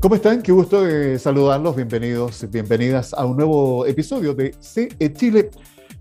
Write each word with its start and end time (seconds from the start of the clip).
¿Cómo 0.00 0.14
están? 0.14 0.42
Qué 0.42 0.52
gusto 0.52 0.82
de 0.82 1.18
saludarlos. 1.18 1.74
Bienvenidos, 1.74 2.48
bienvenidas 2.50 3.12
a 3.12 3.26
un 3.26 3.36
nuevo 3.36 3.84
episodio 3.84 4.32
de 4.32 4.54
CE 4.60 5.12
Chile 5.12 5.50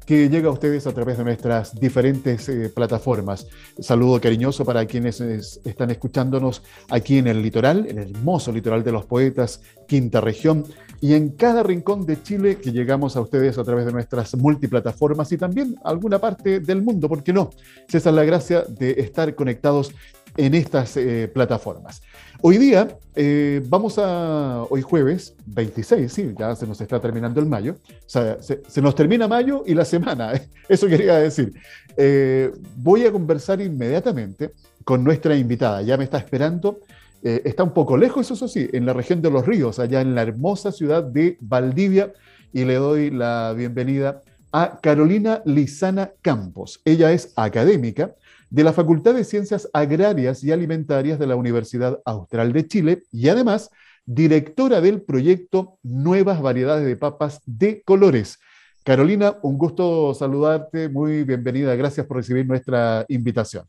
que 0.05 0.29
llega 0.29 0.47
a 0.47 0.51
ustedes 0.51 0.87
a 0.87 0.93
través 0.93 1.17
de 1.17 1.25
nuestras 1.25 1.77
diferentes 1.77 2.47
eh, 2.47 2.71
plataformas. 2.73 3.47
Saludo 3.79 4.21
cariñoso 4.21 4.63
para 4.63 4.85
quienes 4.85 5.19
están 5.19 5.91
escuchándonos 5.91 6.63
aquí 6.89 7.17
en 7.17 7.27
el 7.27 7.41
litoral, 7.41 7.87
en 7.89 7.99
el 7.99 8.11
hermoso 8.11 8.53
litoral 8.53 8.85
de 8.85 8.93
los 8.93 9.05
poetas, 9.05 9.61
quinta 9.85 10.21
región, 10.21 10.63
y 11.01 11.13
en 11.13 11.29
cada 11.29 11.63
rincón 11.63 12.05
de 12.05 12.21
Chile 12.21 12.57
que 12.57 12.71
llegamos 12.71 13.15
a 13.15 13.21
ustedes 13.21 13.57
a 13.57 13.63
través 13.63 13.85
de 13.85 13.91
nuestras 13.91 14.35
multiplataformas 14.35 15.31
y 15.31 15.37
también 15.37 15.75
alguna 15.83 16.19
parte 16.19 16.59
del 16.59 16.81
mundo, 16.81 17.07
¿por 17.07 17.23
qué 17.23 17.33
no? 17.33 17.51
Esa 17.87 18.09
es 18.09 18.15
la 18.15 18.23
gracia 18.23 18.63
de 18.63 18.91
estar 18.91 19.33
conectados 19.35 19.93
en 20.35 20.53
estas 20.53 20.95
eh, 20.97 21.29
plataformas. 21.33 22.01
Hoy 22.41 22.59
día 22.59 22.87
eh, 23.15 23.63
vamos 23.65 23.97
a, 23.97 24.63
hoy 24.69 24.83
jueves 24.83 25.35
26, 25.47 26.11
sí, 26.11 26.33
ya 26.37 26.55
se 26.55 26.67
nos 26.67 26.79
está 26.79 26.99
terminando 26.99 27.39
el 27.39 27.47
mayo, 27.47 27.77
o 27.89 28.09
sea, 28.09 28.37
se, 28.41 28.81
nos 28.81 28.93
termina 28.93 29.27
mayo 29.27 29.63
y 29.65 29.73
la 29.73 29.85
semana, 29.85 30.33
eso 30.69 30.87
quería 30.87 31.15
decir. 31.15 31.53
Eh, 31.95 32.51
voy 32.75 33.05
a 33.05 33.11
conversar 33.11 33.59
inmediatamente 33.59 34.51
con 34.83 35.03
nuestra 35.03 35.35
invitada, 35.35 35.81
ya 35.81 35.97
me 35.97 36.03
está 36.03 36.19
esperando, 36.19 36.79
está 37.21 37.63
un 37.63 37.73
poco 37.73 37.97
lejos, 37.97 38.29
eso 38.31 38.47
sí, 38.47 38.69
en 38.73 38.85
la 38.85 38.93
región 38.93 39.21
de 39.21 39.31
los 39.31 39.45
ríos, 39.45 39.79
allá 39.79 40.01
en 40.01 40.15
la 40.15 40.21
hermosa 40.21 40.71
ciudad 40.71 41.03
de 41.03 41.37
Valdivia, 41.41 42.13
y 42.53 42.65
le 42.65 42.75
doy 42.75 43.09
la 43.09 43.53
bienvenida 43.55 44.21
a 44.51 44.79
Carolina 44.81 45.41
Lizana 45.45 46.11
Campos. 46.21 46.81
Ella 46.85 47.11
es 47.11 47.33
académica, 47.35 48.15
de 48.49 48.63
la 48.63 48.73
Facultad 48.73 49.13
de 49.13 49.23
Ciencias 49.23 49.69
Agrarias 49.73 50.43
y 50.43 50.51
Alimentarias 50.51 51.19
de 51.19 51.27
la 51.27 51.35
Universidad 51.35 51.99
Austral 52.05 52.53
de 52.53 52.67
Chile 52.67 53.03
y 53.11 53.27
además 53.27 53.69
directora 54.05 54.79
del 54.79 55.01
proyecto 55.01 55.77
Nuevas 55.83 56.41
Variedades 56.41 56.85
de 56.85 56.95
Papas 56.95 57.41
de 57.45 57.81
Colores. 57.83 58.39
Carolina, 58.83 59.35
un 59.41 59.57
gusto 59.57 60.13
saludarte, 60.13 60.87
muy 60.87 61.23
bienvenida, 61.23 61.75
gracias 61.75 62.05
por 62.05 62.17
recibir 62.17 62.47
nuestra 62.47 63.05
invitación. 63.09 63.65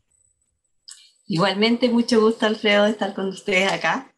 Igualmente, 1.29 1.89
mucho 1.89 2.19
gusto, 2.21 2.47
Alfredo, 2.47 2.85
de 2.85 2.89
estar 2.89 3.13
con 3.13 3.27
ustedes 3.27 3.71
acá. 3.71 4.11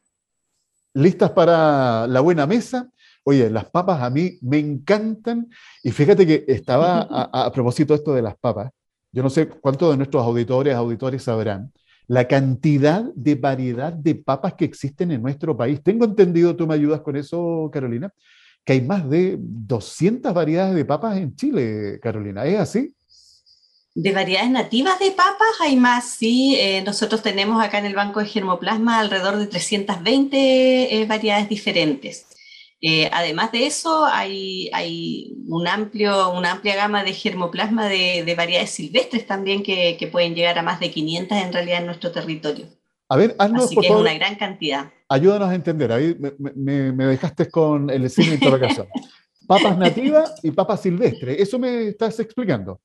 ¿Listas 0.93 1.31
para 1.31 2.07
la 2.07 2.21
buena 2.21 2.47
mesa? 2.47 2.89
Oye, 3.25 3.49
las 3.49 3.65
papas 3.69 4.01
a 4.01 4.09
mí 4.09 4.39
me 4.41 4.59
encantan 4.59 5.49
y 5.83 5.91
fíjate 5.91 6.25
que 6.25 6.45
estaba 6.47 7.01
a, 7.01 7.47
a 7.47 7.51
propósito 7.51 7.93
esto 7.93 8.13
de 8.13 8.21
las 8.21 8.37
papas, 8.37 8.71
yo 9.11 9.21
no 9.23 9.29
sé 9.29 9.49
cuántos 9.49 9.91
de 9.91 9.97
nuestros 9.97 10.23
auditores, 10.23 10.73
auditores 10.73 11.23
sabrán, 11.23 11.73
la 12.07 12.29
cantidad 12.29 13.03
de 13.13 13.35
variedad 13.35 13.91
de 13.91 14.15
papas 14.15 14.53
que 14.53 14.63
existen 14.63 15.11
en 15.11 15.21
nuestro 15.21 15.55
país. 15.55 15.83
Tengo 15.83 16.05
entendido, 16.05 16.55
tú 16.55 16.65
me 16.65 16.75
ayudas 16.75 17.01
con 17.01 17.17
eso, 17.17 17.69
Carolina, 17.73 18.09
que 18.63 18.73
hay 18.73 18.81
más 18.81 19.09
de 19.09 19.35
200 19.37 20.33
variedades 20.33 20.75
de 20.75 20.85
papas 20.85 21.17
en 21.17 21.35
Chile, 21.35 21.99
Carolina. 22.01 22.45
¿Es 22.45 22.57
así? 22.57 22.95
De 23.93 24.13
variedades 24.13 24.49
nativas 24.49 24.99
de 24.99 25.11
papas 25.11 25.59
hay 25.59 25.75
más, 25.75 26.05
sí. 26.05 26.55
Eh, 26.57 26.81
nosotros 26.85 27.21
tenemos 27.21 27.61
acá 27.61 27.79
en 27.79 27.85
el 27.85 27.95
Banco 27.95 28.21
de 28.21 28.25
Germoplasma 28.25 28.99
alrededor 28.99 29.37
de 29.37 29.47
320 29.47 31.01
eh, 31.01 31.05
variedades 31.05 31.49
diferentes. 31.49 32.27
Eh, 32.83 33.09
además 33.13 33.51
de 33.51 33.67
eso, 33.67 34.05
hay, 34.05 34.69
hay 34.73 35.35
un 35.47 35.67
amplio, 35.67 36.31
una 36.31 36.53
amplia 36.53 36.75
gama 36.75 37.03
de 37.03 37.13
germoplasma 37.13 37.87
de, 37.87 38.33
variedades 38.35 38.71
silvestres 38.71 39.27
también 39.27 39.61
que, 39.61 39.97
que, 39.99 40.07
pueden 40.07 40.33
llegar 40.33 40.57
a 40.57 40.63
más 40.63 40.79
de 40.79 40.89
500 40.89 41.37
en 41.37 41.53
realidad 41.53 41.79
en 41.79 41.85
nuestro 41.85 42.11
territorio. 42.11 42.65
A 43.07 43.17
ver, 43.17 43.35
haznos, 43.37 43.65
Así 43.65 43.75
que 43.75 43.85
es 43.85 43.93
una 43.93 44.15
gran 44.15 44.33
cantidad. 44.35 44.89
Ayúdanos 45.09 45.49
a 45.49 45.55
entender, 45.55 45.91
ahí 45.91 46.15
me, 46.55 46.91
me, 46.91 47.05
dejaste 47.05 47.51
con 47.51 47.89
el 47.91 48.09
signo 48.09 48.31
de 48.31 48.35
interrogación. 48.37 48.87
papas 49.47 49.77
nativas 49.77 50.33
y 50.41 50.49
papas 50.49 50.81
silvestres, 50.81 51.39
eso 51.39 51.59
me 51.59 51.89
estás 51.89 52.19
explicando. 52.19 52.79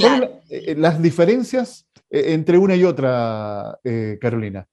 Claro. 0.00 0.40
Eh, 0.48 0.74
las 0.76 1.00
diferencias 1.00 1.86
eh, 2.10 2.32
entre 2.32 2.58
una 2.58 2.76
y 2.76 2.84
otra, 2.84 3.78
Carolina? 4.20 4.66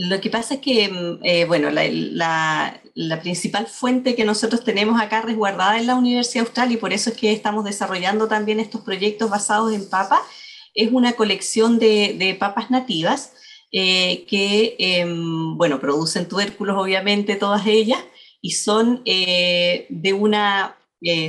Lo 0.00 0.20
que 0.20 0.30
pasa 0.30 0.54
es 0.54 0.60
que, 0.60 0.88
mm, 0.88 1.24
eh, 1.24 1.44
bueno, 1.46 1.70
la, 1.70 2.80
principal 3.22 3.66
fuente 3.66 4.14
que 4.14 4.24
nosotros 4.24 4.62
tenemos 4.64 5.00
acá 5.00 5.22
resguardada 5.22 5.78
en 5.78 5.86
la 5.86 5.96
Universidad 5.96 6.46
Austral 6.46 6.72
y 6.72 6.76
por 6.76 6.92
eso 6.92 7.10
es 7.10 7.16
que 7.16 7.32
estamos 7.32 7.64
desarrollando 7.64 8.28
también 8.28 8.60
estos 8.60 8.82
proyectos 8.82 9.30
basados 9.30 9.72
en 9.72 9.88
papas, 9.88 10.20
es 10.74 10.92
una 10.92 11.12
colección 11.14 11.78
de, 11.78 12.36
papas 12.38 12.70
nativas 12.70 13.32
eh, 13.72 14.24
que, 14.28 14.76
em, 14.78 15.56
bueno, 15.56 15.80
producen 15.80 16.28
tubérculos 16.28 16.76
obviamente 16.78 17.36
todas 17.36 17.66
ellas 17.66 18.00
y 18.40 18.52
son 18.52 19.02
eh, 19.04 19.86
de 19.88 20.12
una 20.12 20.76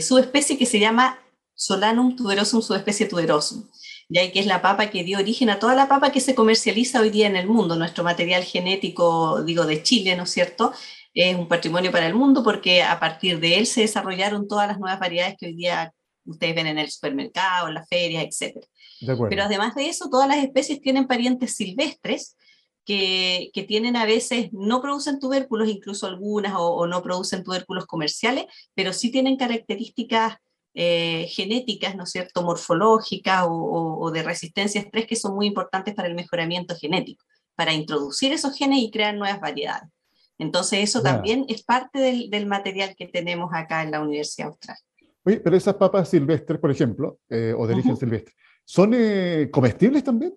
subespecie 0.01 0.57
que 0.57 0.65
se 0.65 0.79
llama 0.79 1.19
Solanum 1.59 2.15
tuberosum, 2.15 2.61
subespecie 2.61 3.05
tuberosum 3.07 3.67
ya 4.09 4.31
que 4.31 4.39
es 4.39 4.47
la 4.47 4.61
papa 4.61 4.89
que 4.89 5.03
dio 5.03 5.19
origen 5.19 5.49
a 5.51 5.59
toda 5.59 5.75
la 5.75 5.87
papa 5.87 6.11
que 6.11 6.19
se 6.19 6.33
comercializa 6.33 6.99
hoy 6.99 7.11
día 7.11 7.27
en 7.27 7.35
el 7.35 7.47
mundo. 7.47 7.75
Nuestro 7.75 8.03
material 8.03 8.43
genético, 8.43 9.43
digo, 9.43 9.65
de 9.65 9.83
Chile, 9.83 10.15
¿no 10.15 10.23
es 10.23 10.31
cierto? 10.31 10.73
Es 11.13 11.35
un 11.35 11.47
patrimonio 11.47 11.91
para 11.91 12.07
el 12.07 12.15
mundo 12.15 12.43
porque 12.43 12.81
a 12.81 12.99
partir 12.99 13.39
de 13.39 13.59
él 13.59 13.67
se 13.67 13.81
desarrollaron 13.81 14.47
todas 14.47 14.67
las 14.67 14.79
nuevas 14.79 14.99
variedades 14.99 15.35
que 15.37 15.45
hoy 15.45 15.53
día 15.53 15.93
ustedes 16.25 16.55
ven 16.55 16.67
en 16.67 16.79
el 16.79 16.89
supermercado, 16.89 17.67
en 17.67 17.75
las 17.75 17.87
ferias, 17.87 18.23
etc. 18.23 18.57
Pero 19.29 19.43
además 19.43 19.75
de 19.75 19.89
eso, 19.89 20.09
todas 20.09 20.27
las 20.27 20.37
especies 20.37 20.81
tienen 20.81 21.07
parientes 21.07 21.55
silvestres 21.55 22.35
que, 22.85 23.51
que, 23.53 23.63
tienen 23.63 23.95
a 23.95 24.05
veces, 24.05 24.49
no 24.51 24.81
producen 24.81 25.19
tubérculos, 25.19 25.69
incluso 25.69 26.07
algunas, 26.07 26.55
o, 26.55 26.75
o, 26.75 26.87
no 26.87 27.03
producen 27.03 27.43
tubérculos 27.43 27.85
comerciales, 27.85 28.45
pero 28.73 28.93
sí 28.93 29.11
tienen 29.11 29.37
características 29.37 30.37
eh, 30.73 31.27
genéticas, 31.29 31.95
¿no 31.95 32.03
es 32.03 32.11
cierto?, 32.11 32.43
morfológicas 32.43 33.45
o, 33.49 34.11
de 34.11 34.23
resistencia 34.23 34.81
a 34.81 34.83
estrés 34.83 35.07
que 35.07 35.15
son 35.15 35.35
muy 35.35 35.47
importantes 35.47 35.95
para 35.95 36.07
el 36.07 36.15
mejoramiento 36.15 36.75
genético, 36.75 37.25
para 37.55 37.73
introducir 37.73 38.31
esos 38.31 38.55
genes 38.55 38.79
y 38.79 38.91
crear 38.91 39.15
nuevas 39.15 39.39
variedades. 39.39 39.89
Entonces 40.37 40.79
eso 40.79 41.01
también 41.01 41.45
es 41.49 41.63
parte 41.63 41.99
del, 41.99 42.45
material 42.45 42.95
que 42.95 43.07
tenemos 43.07 43.49
acá 43.53 43.83
en 43.83 43.91
la 43.91 43.99
Universidad 43.99 44.49
Austral. 44.49 44.77
Oye, 45.25 45.37
pero 45.41 45.57
esas 45.57 45.75
papas 45.75 46.09
silvestres, 46.09 46.59
por 46.59 46.71
ejemplo, 46.71 47.19
eh, 47.29 47.53
o 47.57 47.67
de 47.67 47.73
origen 47.73 47.97
silvestre, 47.97 48.33
¿son 48.63 48.93
eh, 48.95 49.49
comestibles 49.51 50.03
también? 50.03 50.33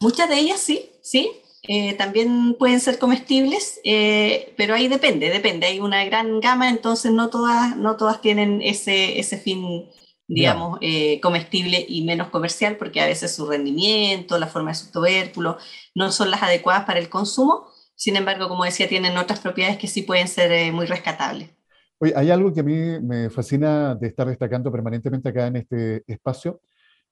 Muchas 0.00 0.28
de 0.28 0.38
ellas 0.38 0.60
sí, 0.60 0.90
sí. 1.02 1.30
Eh, 1.68 1.94
también 1.94 2.54
pueden 2.58 2.80
ser 2.80 2.98
comestibles, 2.98 3.80
eh, 3.82 4.54
pero 4.56 4.74
ahí 4.74 4.88
depende, 4.88 5.30
depende. 5.30 5.66
Hay 5.66 5.80
una 5.80 6.04
gran 6.04 6.40
gama, 6.40 6.68
entonces 6.68 7.12
no 7.12 7.28
todas, 7.28 7.76
no 7.76 7.96
todas 7.96 8.20
tienen 8.20 8.62
ese, 8.62 9.18
ese 9.18 9.36
fin, 9.36 9.86
digamos, 10.28 10.78
eh, 10.80 11.20
comestible 11.20 11.84
y 11.88 12.04
menos 12.04 12.28
comercial, 12.28 12.76
porque 12.76 13.00
a 13.00 13.06
veces 13.06 13.34
su 13.34 13.46
rendimiento, 13.46 14.38
la 14.38 14.46
forma 14.46 14.70
de 14.70 14.76
su 14.76 14.92
tubérculo, 14.92 15.58
no 15.94 16.12
son 16.12 16.30
las 16.30 16.42
adecuadas 16.42 16.84
para 16.84 17.00
el 17.00 17.08
consumo. 17.08 17.68
Sin 17.96 18.16
embargo, 18.16 18.48
como 18.48 18.64
decía, 18.64 18.88
tienen 18.88 19.16
otras 19.16 19.40
propiedades 19.40 19.78
que 19.78 19.88
sí 19.88 20.02
pueden 20.02 20.28
ser 20.28 20.72
muy 20.72 20.86
rescatables. 20.86 21.50
Oye, 21.98 22.12
hay 22.14 22.30
algo 22.30 22.52
que 22.52 22.60
a 22.60 22.62
mí 22.62 23.00
me 23.00 23.30
fascina 23.30 23.94
de 23.94 24.08
estar 24.08 24.28
destacando 24.28 24.70
permanentemente 24.70 25.30
acá 25.30 25.46
en 25.46 25.56
este 25.56 26.04
espacio, 26.06 26.60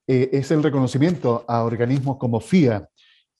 es 0.07 0.51
el 0.51 0.61
reconocimiento 0.61 1.43
a 1.47 1.63
organismos 1.63 2.17
como 2.17 2.39
FIA, 2.39 2.87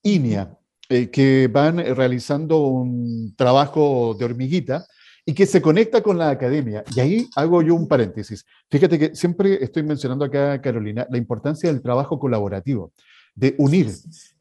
INIA, 0.01 0.57
eh, 0.89 1.09
que 1.09 1.49
van 1.51 1.77
realizando 1.77 2.67
un 2.67 3.33
trabajo 3.35 4.15
de 4.17 4.25
hormiguita 4.25 4.85
y 5.25 5.33
que 5.33 5.45
se 5.45 5.61
conecta 5.61 6.03
con 6.03 6.17
la 6.17 6.29
academia. 6.29 6.83
Y 6.95 6.99
ahí 6.99 7.29
hago 7.35 7.61
yo 7.61 7.73
un 7.73 7.87
paréntesis. 7.87 8.45
Fíjate 8.69 8.99
que 8.99 9.15
siempre 9.15 9.63
estoy 9.63 9.83
mencionando 9.83 10.23
acá, 10.25 10.61
Carolina, 10.61 11.07
la 11.09 11.17
importancia 11.17 11.71
del 11.71 11.81
trabajo 11.81 12.19
colaborativo, 12.19 12.91
de 13.33 13.55
unir 13.57 13.91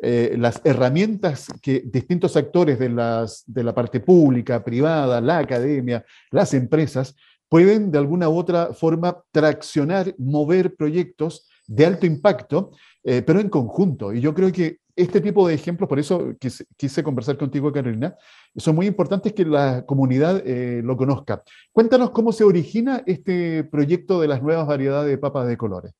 eh, 0.00 0.34
las 0.38 0.60
herramientas 0.64 1.48
que 1.62 1.82
distintos 1.86 2.36
actores 2.36 2.78
de, 2.78 2.90
las, 2.90 3.44
de 3.46 3.64
la 3.64 3.74
parte 3.74 4.00
pública, 4.00 4.62
privada, 4.62 5.20
la 5.20 5.38
academia, 5.38 6.04
las 6.30 6.52
empresas, 6.52 7.16
pueden 7.48 7.90
de 7.90 7.98
alguna 7.98 8.28
u 8.28 8.36
otra 8.36 8.74
forma 8.74 9.22
traccionar, 9.32 10.14
mover 10.18 10.74
proyectos 10.74 11.48
de 11.66 11.86
alto 11.86 12.06
impacto, 12.06 12.70
eh, 13.02 13.22
pero 13.22 13.40
en 13.40 13.48
conjunto. 13.48 14.12
Y 14.12 14.20
yo 14.20 14.34
creo 14.34 14.52
que 14.52 14.78
este 14.96 15.20
tipo 15.20 15.48
de 15.48 15.54
ejemplos, 15.54 15.88
por 15.88 15.98
eso 15.98 16.34
quise, 16.38 17.02
conversar 17.02 17.36
contigo, 17.36 17.72
Carolina, 17.72 18.14
son 18.56 18.76
muy 18.76 18.86
importantes 18.86 19.32
que 19.32 19.44
la 19.44 19.84
comunidad 19.84 20.42
eh, 20.46 20.82
lo 20.84 20.96
conozca. 20.96 21.42
Cuéntanos 21.72 22.10
cómo 22.10 22.32
se 22.32 22.44
origina 22.44 23.02
este 23.06 23.64
proyecto 23.64 24.20
de 24.20 24.28
las 24.28 24.42
nuevas 24.42 24.66
variedades 24.66 25.10
de 25.10 25.18
papas 25.18 25.48
de 25.48 25.56
colores. 25.56 25.92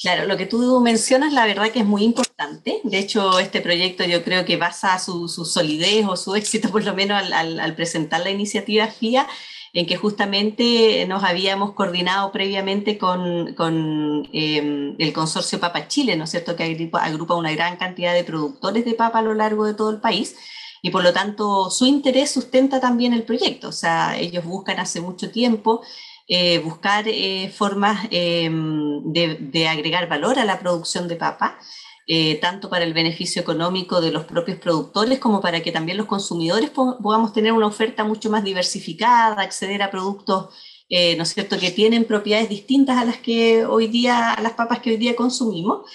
Claro, 0.00 0.26
lo 0.28 0.36
que 0.36 0.46
tú 0.46 0.80
mencionas, 0.80 1.32
la 1.32 1.44
verdad 1.44 1.72
que 1.72 1.80
es 1.80 1.84
muy 1.84 2.04
importante. 2.04 2.80
De 2.84 2.98
hecho, 2.98 3.40
este 3.40 3.60
proyecto 3.60 4.04
yo 4.04 4.22
creo 4.22 4.44
que 4.44 4.56
basa 4.56 4.96
su, 5.00 5.26
solidez 5.28 6.06
o 6.06 6.16
su 6.16 6.36
éxito, 6.36 6.68
por 6.72 6.84
lo 6.84 6.94
menos 6.94 7.20
al, 7.32 7.74
presentar 7.74 8.20
la 8.20 8.30
iniciativa 8.30 8.86
FIA, 8.86 9.26
en 9.72 9.86
que 9.86 9.96
justamente 9.96 11.04
nos 11.06 11.22
habíamos 11.24 11.72
coordinado 11.72 12.32
previamente 12.32 12.98
con, 12.98 13.54
con 13.54 14.28
em, 14.32 14.94
el 14.98 15.12
consorcio 15.12 15.60
Papa 15.60 15.88
Chile, 15.88 16.16
¿no 16.16 16.24
es 16.24 16.30
cierto?, 16.30 16.56
que 16.56 16.90
agrupa, 16.92 17.34
una 17.34 17.52
gran 17.52 17.76
cantidad 17.76 18.14
de 18.14 18.24
productores 18.24 18.84
de 18.84 18.94
papa 18.94 19.18
a 19.18 19.22
lo 19.22 19.34
largo 19.34 19.64
de 19.64 19.74
todo 19.74 19.90
el 19.90 20.00
país 20.00 20.36
y 20.82 20.90
por 20.90 21.02
lo 21.02 21.12
tanto 21.12 21.70
su 21.70 21.86
interés 21.86 22.30
sustenta 22.30 22.80
también 22.80 23.12
el 23.12 23.24
proyecto. 23.24 23.68
O 23.68 23.72
sea, 23.72 24.18
ellos 24.18 24.44
buscan 24.44 24.78
hace 24.80 25.00
mucho 25.00 25.30
tiempo 25.30 25.82
eh, 26.30 26.58
buscar 26.58 27.04
eh, 27.08 27.50
formas 27.56 28.06
em, 28.10 29.02
de, 29.12 29.66
agregar 29.66 30.08
valor 30.08 30.38
a 30.38 30.44
la 30.44 30.58
producción 30.60 31.08
de 31.08 31.16
papa, 31.16 31.58
eh, 32.08 32.36
tanto 32.40 32.68
para 32.68 32.84
el 32.84 32.94
beneficio 32.94 33.40
económico 33.42 34.00
de 34.00 34.10
los 34.10 34.24
propios 34.24 34.58
productores 34.58 35.20
como 35.20 35.40
para 35.40 35.62
que 35.62 35.70
también 35.70 35.98
los 35.98 36.06
consumidores 36.06 36.70
podamos 36.70 37.32
tener 37.32 37.52
una 37.52 37.66
oferta 37.66 38.02
mucho 38.02 38.30
más 38.30 38.42
diversificada, 38.42 39.40
acceder 39.40 39.82
a 39.82 39.90
productos, 39.90 40.54
¿no 40.90 41.22
es 41.22 41.28
cierto?, 41.28 41.58
que 41.58 41.70
tienen 41.70 42.04
propiedades 42.04 42.48
distintas 42.48 42.96
a 42.96 43.04
las 43.04 43.18
que 43.18 43.66
hoy 43.66 43.88
día, 43.88 44.32
a 44.32 44.42
las 44.42 44.54
papas 44.54 44.80
que 44.80 44.90
hoy 44.90 44.96
día 44.96 45.14
consumimos. 45.14 45.86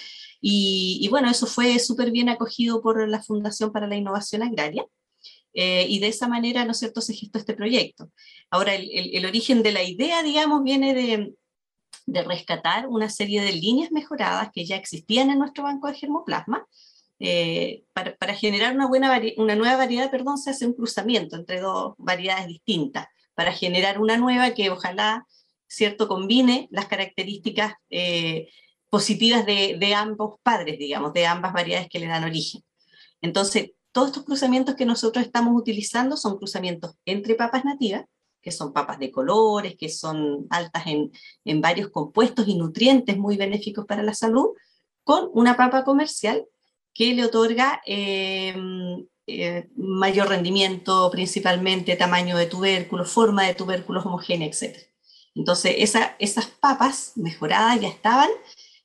Y, 0.46 1.08
bueno, 1.08 1.30
eso 1.30 1.46
fue 1.46 1.78
súper 1.78 2.10
bien 2.10 2.28
acogido 2.28 2.82
por 2.82 3.08
la 3.08 3.22
Fundación 3.22 3.72
para 3.72 3.86
la 3.86 3.96
Innovación 3.96 4.42
Agraria. 4.42 4.86
Eh, 5.54 5.86
y 5.88 6.00
de 6.00 6.08
esa 6.08 6.28
manera, 6.28 6.66
¿no 6.66 6.72
es 6.72 6.78
cierto?, 6.80 7.00
se 7.00 7.14
gestó 7.14 7.38
este 7.38 7.54
proyecto. 7.54 8.10
Ahora, 8.50 8.74
el, 8.74 9.24
origen 9.24 9.62
de 9.62 9.72
la 9.72 9.82
idea, 9.82 10.22
digamos, 10.22 10.62
viene 10.62 10.92
de, 10.92 11.34
rescatar 12.06 12.86
una 12.88 13.08
serie 13.08 13.40
de 13.42 13.52
líneas 13.52 13.90
mejoradas 13.90 14.50
que 14.52 14.64
ya 14.64 14.76
existían 14.76 15.30
en 15.30 15.38
nuestro 15.38 15.64
banco 15.64 15.88
de 15.88 15.94
germoplasma. 15.94 16.66
Eh, 17.20 17.84
para, 17.92 18.34
generar 18.34 18.74
una, 18.74 18.86
buena 18.86 19.20
una 19.36 19.54
nueva 19.54 19.76
variedad, 19.76 20.10
perdón, 20.10 20.36
se 20.36 20.50
hace 20.50 20.66
un 20.66 20.74
cruzamiento 20.74 21.36
entre 21.36 21.60
dos 21.60 21.94
variedades 21.96 22.48
distintas, 22.48 23.06
para 23.34 23.52
generar 23.52 24.00
una 24.00 24.16
nueva 24.16 24.52
que 24.52 24.70
ojalá, 24.70 25.26
¿cierto?, 25.66 26.08
combine 26.08 26.68
las 26.70 26.86
características 26.86 27.74
eh, 27.88 28.48
positivas 28.90 29.46
de, 29.46 29.76
de 29.78 29.94
ambos 29.94 30.40
padres, 30.42 30.78
digamos, 30.78 31.12
de 31.12 31.26
ambas 31.26 31.52
variedades 31.52 31.88
que 31.88 32.00
le 32.00 32.08
dan 32.08 32.24
origen. 32.24 32.62
Entonces, 33.22 33.70
todos 33.92 34.08
estos 34.08 34.24
cruzamientos 34.24 34.74
que 34.74 34.84
nosotros 34.84 35.24
estamos 35.24 35.54
utilizando 35.56 36.16
son 36.16 36.36
cruzamientos 36.36 36.96
entre 37.06 37.36
papas 37.36 37.64
nativas, 37.64 38.04
que 38.44 38.52
son 38.52 38.72
papas 38.74 38.98
de 38.98 39.10
colores, 39.10 39.74
que 39.76 39.88
son 39.88 40.46
altas 40.50 40.84
en, 40.86 41.10
varios 41.60 41.88
compuestos 41.88 42.46
y 42.46 42.56
nutrientes 42.56 43.16
muy 43.16 43.36
benéficos 43.36 43.86
para 43.86 44.02
la 44.02 44.14
salud, 44.14 44.50
con 45.02 45.30
una 45.32 45.56
papa 45.56 45.82
comercial 45.82 46.44
que 46.92 47.14
le 47.14 47.24
otorga 47.24 47.80
em, 47.86 49.06
eh, 49.26 49.68
mayor 49.76 50.28
rendimiento, 50.28 51.10
principalmente 51.10 51.96
tamaño 51.96 52.36
de 52.36 52.46
tubérculos, 52.46 53.10
forma 53.10 53.44
de 53.44 53.54
tubérculos 53.54 54.04
homogénea, 54.04 54.46
etc. 54.46 54.78
Entonces, 55.34 55.74
esas 56.18 56.46
papas 56.60 57.12
mejoradas 57.16 57.80
ya 57.80 57.88
estaban 57.88 58.28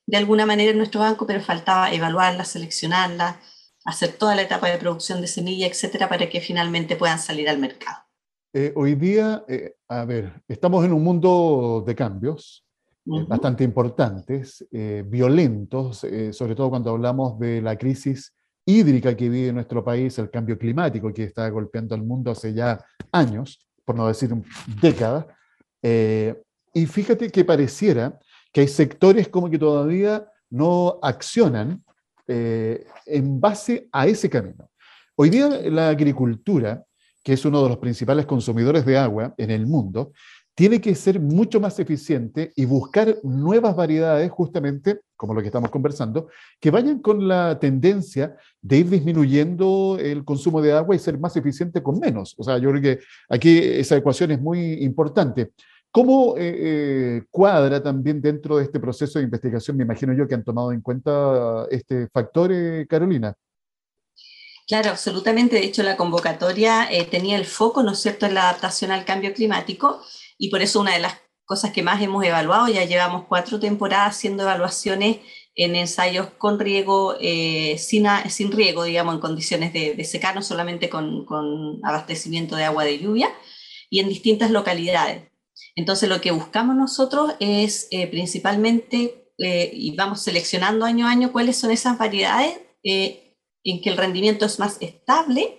de 0.07 0.17
alguna 0.17 0.45
manera 0.45 0.71
en 0.71 0.77
nuestro 0.77 1.01
banco, 1.01 1.27
pero 1.27 1.41
faltaba 1.41 1.91
evaluarlas, 1.91 2.47
seleccionarlas, 2.47 3.35
hacer 3.85 4.13
toda 4.13 4.35
la 4.35 4.41
etapa 4.41 4.67
de 4.67 4.77
producción 4.77 5.21
de 5.21 5.27
semilla, 5.27 5.67
etcétera, 5.67 6.09
para 6.09 6.29
que 6.29 6.41
finalmente 6.41 6.95
puedan 6.95 7.19
salir 7.19 7.47
al 7.49 7.59
mercado. 7.59 8.08
Eh, 8.51 8.73
hoy 8.75 8.95
día, 8.95 9.43
eh, 9.47 9.75
a 9.87 10.05
ver, 10.05 10.41
estamos 10.47 10.83
en 10.83 10.91
un 10.91 11.03
mundo 11.03 11.83
de 11.85 11.93
cambios 11.93 12.65
eh, 13.05 13.25
bastante 13.27 13.63
importantes, 13.63 14.65
violentos, 14.71 16.05
sobre 16.31 16.55
todo 16.55 16.69
cuando 16.69 16.91
hablamos 16.91 17.39
de 17.39 17.61
la 17.61 17.77
crisis 17.77 18.33
hídrica 18.65 19.15
que 19.15 19.29
vive 19.29 19.53
nuestro 19.53 19.83
país, 19.83 20.17
el 20.19 20.29
cambio 20.29 20.57
climático 20.57 21.13
que 21.13 21.23
está 21.23 21.49
golpeando 21.49 21.95
al 21.95 22.03
mundo 22.03 22.31
hace 22.31 22.53
ya 22.53 22.83
años, 23.11 23.67
por 23.85 23.95
no 23.95 24.07
decir 24.07 24.29
décadas. 24.81 25.25
y 25.81 26.85
fíjate 26.85 27.29
que 27.29 27.45
pareciera 27.45 28.19
que 28.51 28.61
hay 28.61 28.67
sectores 28.67 29.27
como 29.29 29.49
que 29.49 29.57
todavía 29.57 30.27
no 30.49 30.99
accionan 31.01 31.83
eh, 32.27 32.85
en 33.05 33.39
base 33.39 33.87
a 33.91 34.05
ese 34.05 34.29
camino. 34.29 34.69
Hoy 35.15 35.29
día 35.29 35.49
la 35.65 35.89
agricultura, 35.89 36.83
que 37.29 37.33
es 37.33 37.45
uno 37.45 37.61
de 37.61 37.69
los 37.69 37.77
principales 37.77 38.25
consumidores 38.25 38.83
de 38.87 38.97
agua 38.97 39.35
en 39.37 39.51
el 39.51 39.67
mundo, 39.67 40.13
tiene 40.55 40.81
que 40.81 40.95
ser 40.95 41.19
mucho 41.19 41.59
más 41.59 41.79
eficiente 41.79 42.51
y 42.55 42.65
buscar 42.65 43.17
nuevas 43.21 43.75
variedades, 43.75 44.31
justamente 44.31 45.01
como 45.15 45.35
lo 45.35 45.41
que 45.41 45.45
estamos 45.45 45.69
conversando, 45.69 46.29
que 46.59 46.71
vayan 46.71 47.03
con 47.03 47.27
la 47.27 47.59
tendencia 47.59 48.35
de 48.63 48.77
ir 48.77 48.89
disminuyendo 48.89 49.99
el 50.01 50.25
consumo 50.25 50.59
de 50.59 50.73
agua 50.73 50.95
y 50.95 50.97
ser 50.97 51.19
más 51.19 51.37
eficiente 51.37 51.83
con 51.83 51.99
menos. 51.99 52.33
O 52.39 52.43
sea, 52.43 52.57
yo 52.57 52.71
creo 52.71 52.81
que 52.81 52.99
aquí 53.29 53.59
esa 53.59 53.95
ecuación 53.95 54.31
es 54.31 54.41
muy 54.41 54.83
importante. 54.83 55.51
¿Cómo 55.91 56.35
eh, 56.35 56.55
eh, 56.57 57.23
cuadra 57.29 57.83
también 57.83 58.19
dentro 58.21 58.57
de 58.57 58.63
este 58.63 58.79
proceso 58.79 59.19
de 59.19 59.25
investigación? 59.25 59.77
Me 59.77 59.83
imagino 59.83 60.13
yo 60.13 60.27
que 60.27 60.33
han 60.33 60.43
tomado 60.43 60.71
en 60.71 60.81
cuenta 60.81 61.67
este 61.69 62.07
factor, 62.07 62.51
eh, 62.51 62.87
Carolina. 62.89 63.35
Claro, 64.69 64.91
absolutamente. 64.91 65.57
De 65.57 65.65
hecho, 65.65 65.83
la 65.83 65.97
convocatoria 65.97 66.87
tenía 67.11 67.35
el 67.37 67.45
foco, 67.45 67.83
¿no 67.83 67.91
es 67.91 67.99
cierto?, 67.99 68.27
en 68.27 68.35
la 68.35 68.49
adaptación 68.49 68.91
al 68.91 69.03
cambio 69.03 69.33
climático 69.33 70.01
y 70.37 70.49
por 70.49 70.61
eso 70.61 70.79
una 70.79 70.93
de 70.93 70.99
las 70.99 71.15
cosas 71.43 71.71
que 71.71 71.83
más 71.83 72.01
hemos 72.01 72.23
evaluado, 72.23 72.67
ya 72.67 72.85
llevamos 72.85 73.25
cuatro 73.27 73.59
temporadas 73.59 74.15
haciendo 74.15 74.43
evaluaciones 74.43 75.17
en 75.55 75.75
ensayos 75.75 76.27
con 76.37 76.59
riego, 76.59 77.15
sin, 77.19 78.05
sin, 78.29 78.51
riego, 78.51 78.83
digamos, 78.83 79.15
en 79.15 79.19
condiciones 79.19 79.73
de, 79.73 79.95
de 79.95 80.03
secano, 80.05 80.43
solamente 80.43 80.87
con, 80.89 81.25
con 81.25 81.79
abastecimiento 81.83 82.55
de 82.55 82.65
agua 82.65 82.83
de 82.85 82.99
lluvia 82.99 83.29
y 83.89 83.99
en 83.99 84.07
distintas 84.07 84.51
localidades. 84.51 85.23
Entonces 85.75 86.09
lo 86.09 86.21
que 86.21 86.31
buscamos 86.31 86.75
nosotros 86.75 87.33
es 87.39 87.87
eh, 87.91 88.07
principalmente, 88.07 89.31
eh, 89.37 89.71
y 89.73 89.95
vamos 89.95 90.21
seleccionando 90.21 90.85
año 90.85 91.07
a 91.07 91.11
año 91.11 91.31
cuáles 91.31 91.57
son 91.57 91.71
esas 91.71 91.97
variedades 91.97 92.59
eh, 92.83 93.28
en 93.63 93.81
que 93.81 93.89
el 93.89 93.97
rendimiento 93.97 94.45
es 94.45 94.59
más 94.59 94.77
estable, 94.81 95.55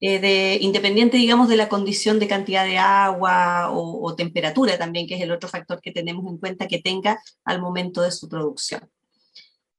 de, 0.00 0.58
independiente, 0.60 1.16
digamos, 1.16 1.48
de 1.48 1.56
la 1.56 1.70
condición 1.70 2.18
de 2.18 2.28
cantidad 2.28 2.66
de 2.66 2.76
agua 2.76 3.70
o 3.72 4.14
temperatura 4.14 4.76
también, 4.76 5.06
que 5.06 5.14
es 5.14 5.22
el 5.22 5.32
otro 5.32 5.48
factor 5.48 5.80
que 5.80 5.92
tenemos 5.92 6.26
en 6.30 6.36
cuenta 6.36 6.68
que 6.68 6.80
tenga 6.80 7.22
al 7.44 7.60
momento 7.60 8.02
de 8.02 8.10
su 8.10 8.28
producción. 8.28 8.82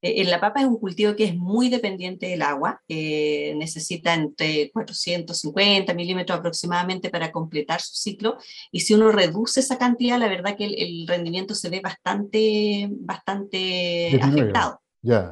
Eh, 0.06 0.24
la 0.26 0.40
papa 0.40 0.62
es 0.62 0.68
un 0.68 0.78
cultivo 0.78 1.16
que 1.16 1.24
es 1.24 1.36
muy 1.36 1.70
dependiente 1.70 2.28
del 2.28 2.44
agua, 2.44 2.80
necesita 2.88 4.14
entre 4.14 4.70
450 4.72 5.94
milímetros 5.96 6.38
aproximadamente 6.38 7.10
para 7.10 7.32
completar 7.32 7.82
su 7.82 7.96
ciclo, 7.96 8.38
y 8.72 8.82
si 8.82 8.94
uno 8.94 9.12
reduce 9.12 9.62
esa 9.62 9.80
cantidad, 9.80 10.20
la 10.20 10.28
verdad 10.28 10.56
que 10.56 10.66
el, 10.66 11.08
rendimiento 11.08 11.56
se 11.56 11.70
ve 11.70 11.82
bastante, 11.82 12.88
bastante 12.92 14.20
afectado. 14.22 14.80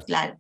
Claro. 0.06 0.40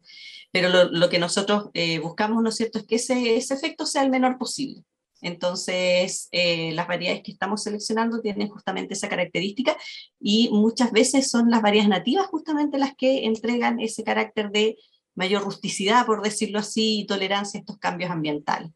Pero 0.51 0.69
lo, 0.91 1.09
que 1.09 1.19
nosotros 1.19 1.69
eh, 1.73 1.99
buscamos, 1.99 2.43
¿no 2.43 2.49
es 2.49 2.55
cierto?, 2.55 2.79
es 2.79 2.85
que 2.85 2.95
ese, 2.95 3.35
ese 3.35 3.53
efecto 3.53 3.85
sea 3.85 4.03
el 4.03 4.11
menor 4.11 4.37
posible. 4.37 4.83
Entonces, 5.23 6.27
eh, 6.31 6.73
las 6.73 6.87
variedades 6.87 7.23
que 7.23 7.31
estamos 7.31 7.63
seleccionando 7.63 8.19
tienen 8.19 8.49
justamente 8.49 8.93
esa 8.93 9.09
característica 9.09 9.75
y 10.19 10.49
muchas 10.51 10.91
veces 10.91 11.31
son 11.31 11.49
las 11.49 11.61
variedades 11.61 11.89
nativas 11.89 12.27
justamente 12.27 12.77
las 12.77 12.93
que 12.95 13.25
entregan 13.25 13.79
ese 13.79 14.03
carácter 14.03 14.51
de 14.51 14.77
mayor 15.15 15.43
rusticidad, 15.43 16.05
por 16.05 16.21
decirlo 16.21 16.59
así, 16.59 16.99
y 16.99 17.05
tolerancia 17.05 17.57
a 17.57 17.61
estos 17.61 17.77
cambios 17.77 18.11
ambientales. 18.11 18.71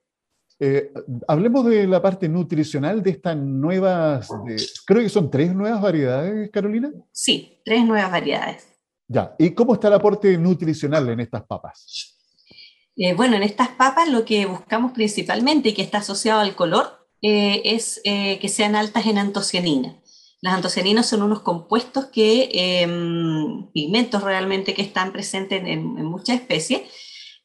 Eh, 0.60 0.92
hablemos 1.28 1.66
de 1.66 1.86
la 1.86 2.02
parte 2.02 2.28
nutricional 2.28 3.04
de 3.04 3.12
estas 3.12 3.38
nuevas, 3.38 4.28
creo 4.86 5.04
que 5.04 5.10
son 5.10 5.30
tres 5.30 5.54
nuevas 5.54 5.82
variedades, 5.82 6.50
Carolina. 6.50 6.92
Sí, 7.12 7.60
tres 7.64 7.86
nuevas 7.86 8.10
variedades. 8.10 8.77
Ya, 9.08 9.36
¿y 9.40 9.52
cómo 9.52 9.74
está 9.74 9.88
el 9.88 9.94
aporte 9.94 10.38
nutricional 10.38 11.10
en 11.10 11.22
estas 11.22 11.44
papas? 11.46 12.18
Eh, 12.98 13.14
bueno, 13.14 13.36
en 13.36 13.44
estas 13.44 13.70
papas 13.70 14.10
lo 14.10 14.26
que 14.26 14.46
buscamos 14.48 14.92
principalmente 14.92 15.70
y 15.70 15.74
que 15.74 15.84
está 15.84 16.00
asociado 16.00 16.42
al 16.42 16.56
color 16.56 17.08
eh, 17.22 17.62
es 17.64 18.02
eh, 18.04 18.40
que 18.40 18.50
sean 18.50 18.76
altas 18.76 19.06
en 19.06 19.18
antocianina. 19.18 19.96
Las 20.42 20.56
antocianinas 20.56 21.08
son 21.08 21.22
unos 21.22 21.42
compuestos 21.42 22.06
que, 22.08 22.50
em, 22.52 23.72
pigmentos 23.72 24.22
realmente 24.24 24.74
que 24.74 24.82
están 24.82 25.12
presentes 25.12 25.62
en, 25.62 25.68
en 25.70 26.06
muchas 26.06 26.36
especies 26.36 26.82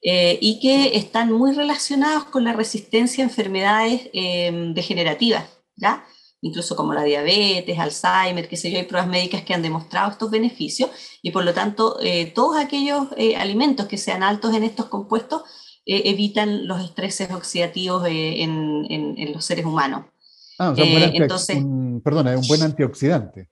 y 0.05 0.59
que 0.61 0.97
están 0.97 1.31
muy 1.31 1.53
relacionados 1.53 2.25
con 2.25 2.43
la 2.43 2.53
resistencia 2.53 3.23
a 3.23 3.29
enfermedades 3.29 4.11
em, 4.13 4.75
degenerativas, 4.75 5.45
¿ya? 5.77 6.05
Incluso 6.43 6.77
como 6.77 6.93
la 6.93 7.05
diabetes, 7.05 7.79
Alzheimer, 7.79 8.49
qué 8.49 8.57
sé 8.57 8.71
yo, 8.71 8.79
hay 8.79 8.85
pruebas 8.85 9.09
médicas 9.09 9.43
que 9.43 9.55
han 9.55 9.63
demostrado 9.63 10.11
estos 10.11 10.31
beneficios 10.31 10.91
y 11.23 11.31
por 11.31 11.45
lo 11.45 11.55
tanto 11.55 11.99
eh, 12.03 12.27
todos 12.27 12.57
aquellos 12.59 13.07
eh, 13.17 13.37
alimentos 13.37 13.87
que 13.87 13.97
sean 13.97 14.23
altos 14.23 14.53
en 14.55 14.65
estos 14.65 14.87
compuestos 14.87 15.43
eh, 15.87 16.03
evitan 16.07 16.67
los 16.67 16.85
estreses 16.85 17.31
oxidativos 17.31 18.05
en, 18.07 18.87
en, 18.91 19.33
los 19.33 19.45
seres 19.45 19.65
humanos. 19.65 20.07
Ah, 20.59 20.71
o 20.71 20.77
sea, 20.77 20.85
un 20.85 20.93
entonces, 21.15 21.59
perdona, 22.05 22.35
es 22.35 22.41
un 22.41 22.49
buen 22.49 22.63
antioxidante. 22.63 23.49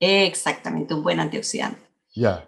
Exactamente, 0.00 0.94
un 0.94 1.02
buen 1.02 1.20
antioxidante. 1.20 1.88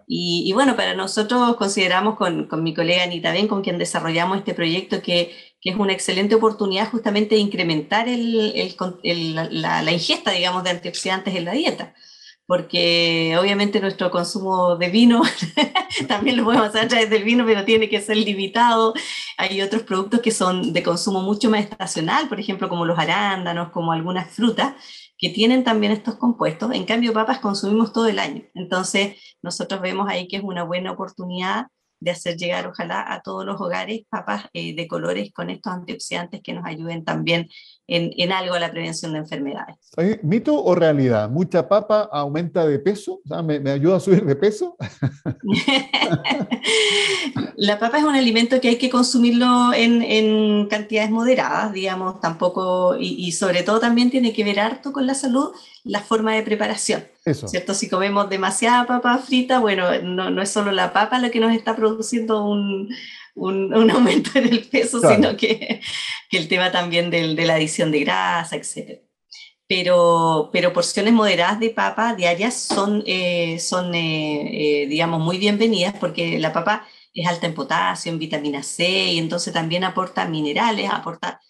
Y, 0.07 0.51
bueno, 0.53 0.75
para 0.75 0.95
nosotros 0.95 1.57
consideramos 1.57 2.17
con, 2.17 2.47
con, 2.47 2.63
mi 2.63 2.75
colega 2.75 3.05
Anita 3.05 3.33
Ben, 3.33 3.47
con 3.47 3.63
quien 3.63 3.79
desarrollamos 3.79 4.39
este 4.39 4.55
proyecto, 4.55 5.01
que, 5.01 5.33
que 5.61 5.71
es 5.71 5.77
una 5.77 5.93
excelente 5.93 6.35
oportunidad 6.35 6.91
justamente 6.91 7.35
de 7.35 7.41
incrementar 7.41 8.07
la, 8.09 9.83
la, 9.83 9.93
ingesta, 9.93 10.31
digamos, 10.31 10.65
de 10.65 10.71
antioxidantes 10.71 11.35
en 11.35 11.45
la 11.45 11.53
dieta 11.53 11.95
porque 12.51 13.37
obviamente 13.41 13.81
nuestro 13.81 14.11
consumo 14.11 14.75
de 14.77 14.89
vino 14.89 15.23
también 16.09 16.37
lo 16.37 16.43
podemos 16.43 16.67
hacer 16.67 16.87
a 16.87 16.89
través 16.89 17.09
del 17.09 17.23
vino, 17.23 17.47
pero 17.47 17.65
tiene 17.65 17.89
que 17.89 18.01
ser 18.01 18.17
limitado. 18.17 18.93
Hay 19.39 19.63
otros 19.63 19.85
productos 19.85 20.19
que 20.19 20.33
son 20.33 20.73
de 20.73 20.83
consumo 20.83 21.23
mucho 21.23 21.49
más 21.49 21.61
estacional, 21.61 22.29
por 22.29 22.41
ejemplo, 22.41 22.69
como 22.69 22.85
los 22.85 22.99
arándanos, 22.99 23.71
como 23.71 23.93
algunas 23.93 24.35
frutas, 24.35 24.75
que 25.17 25.29
tienen 25.31 25.63
también 25.63 25.93
estos 25.93 26.17
compuestos. 26.17 26.73
En 26.75 26.87
cambio, 26.87 27.13
papas 27.13 27.39
consumimos 27.39 27.93
todo 27.93 28.09
el 28.09 28.19
año. 28.19 28.43
Entonces, 28.57 29.15
nosotros 29.43 29.81
vemos 29.81 30.09
ahí 30.09 30.27
que 30.27 30.39
es 30.39 30.43
una 30.43 30.65
buena 30.65 30.91
oportunidad 30.91 31.69
de 32.01 32.11
hacer 32.11 32.37
llegar, 32.37 32.67
ojalá, 32.67 33.13
a 33.13 33.23
todos 33.23 33.45
los 33.45 33.61
hogares 33.61 34.03
papas 34.09 34.47
eh, 34.53 34.75
de 34.75 34.89
colores 34.89 35.31
con 35.33 35.51
estos 35.51 35.73
antioxidantes 35.73 36.41
que 36.43 36.55
nos 36.55 36.65
ayuden 36.65 37.05
también 37.05 37.49
en, 37.91 38.13
en 38.17 38.33
algo 38.33 38.55
a 38.55 38.61
la 38.61 38.71
prevención 38.71 39.13
de 39.13 39.19
enfermedades. 39.19 39.77
¿Mito 40.23 40.63
o 40.63 40.75
realidad? 40.77 41.29
¿Mucha 41.29 41.69
papa 41.69 42.09
aumenta 42.13 42.65
de 42.65 42.79
peso? 42.79 43.21
¿me, 43.45 43.59
¿me, 43.59 43.73
ayuda 43.73 43.97
a 43.97 44.01
subir 44.01 44.25
de 44.25 44.37
peso? 44.37 44.77
la 47.57 47.81
papa 47.81 47.99
es 47.99 48.05
un 48.05 48.15
alimento 48.15 48.61
que 48.61 48.69
hay 48.69 48.79
que 48.79 48.91
consumirlo 48.91 49.75
en, 49.75 50.03
en 50.03 50.69
cantidades 50.69 51.11
moderadas, 51.11 51.73
digamos, 51.73 52.21
tampoco, 52.21 52.97
y, 52.97 53.27
y 53.27 53.33
sobre 53.33 53.65
todo 53.65 53.81
también 53.81 54.11
tiene 54.11 54.33
que 54.33 54.45
ver 54.45 54.61
harto 54.61 54.93
con 54.93 55.07
la 55.07 55.15
salud 55.15 55.51
la 55.85 56.01
forma 56.01 56.35
de 56.35 56.43
preparación. 56.43 57.05
¿Cierto? 57.25 57.75
Si 57.75 57.89
comemos 57.89 58.29
demasiada 58.29 58.87
papa 58.87 59.19
frita, 59.19 59.61
bueno, 59.61 59.87
no, 60.03 60.31
no, 60.31 60.43
es 60.43 60.51
solo 60.51 60.73
la 60.73 60.93
papa 60.93 61.19
lo 61.19 61.31
que 61.31 61.39
nos 61.39 61.53
está 61.53 61.77
produciendo 61.77 62.45
un, 62.45 62.89
un, 63.35 63.73
un 63.75 63.91
aumento 63.91 64.31
en 64.35 64.49
el 64.49 64.65
peso, 64.65 65.01
sino 65.01 65.37
que, 65.37 65.81
que, 66.29 66.39
el 66.39 66.49
tema 66.49 66.71
también 66.71 67.11
del, 67.11 67.37
de 67.37 67.47
la 67.47 67.55
adición 67.55 67.91
de 67.91 68.01
grasa, 68.01 68.57
etc. 68.57 69.01
Pero, 69.67 70.51
pero 70.53 70.73
porciones 70.73 71.13
moderadas 71.13 71.61
de 71.61 71.71
papa 71.71 72.15
diarias 72.15 72.55
son, 72.55 73.05
eh, 73.07 73.59
son 73.61 73.95
eh, 73.95 74.83
eh, 74.83 74.87
digamos, 74.89 75.21
muy 75.21 75.39
bienvenidas 75.39 75.95
porque 75.99 76.39
la 76.41 76.53
papa 76.53 76.87
es 77.15 77.27
alta 77.27 77.47
en 77.47 77.55
potasio, 77.55 78.11
en 78.13 78.19
vitamina 78.19 78.63
C, 78.63 79.13
y 79.13 79.19
entonces 79.19 79.53
también 79.53 79.85
aporta 79.85 80.27
minerales, 80.27 80.91
aporta 80.91 81.41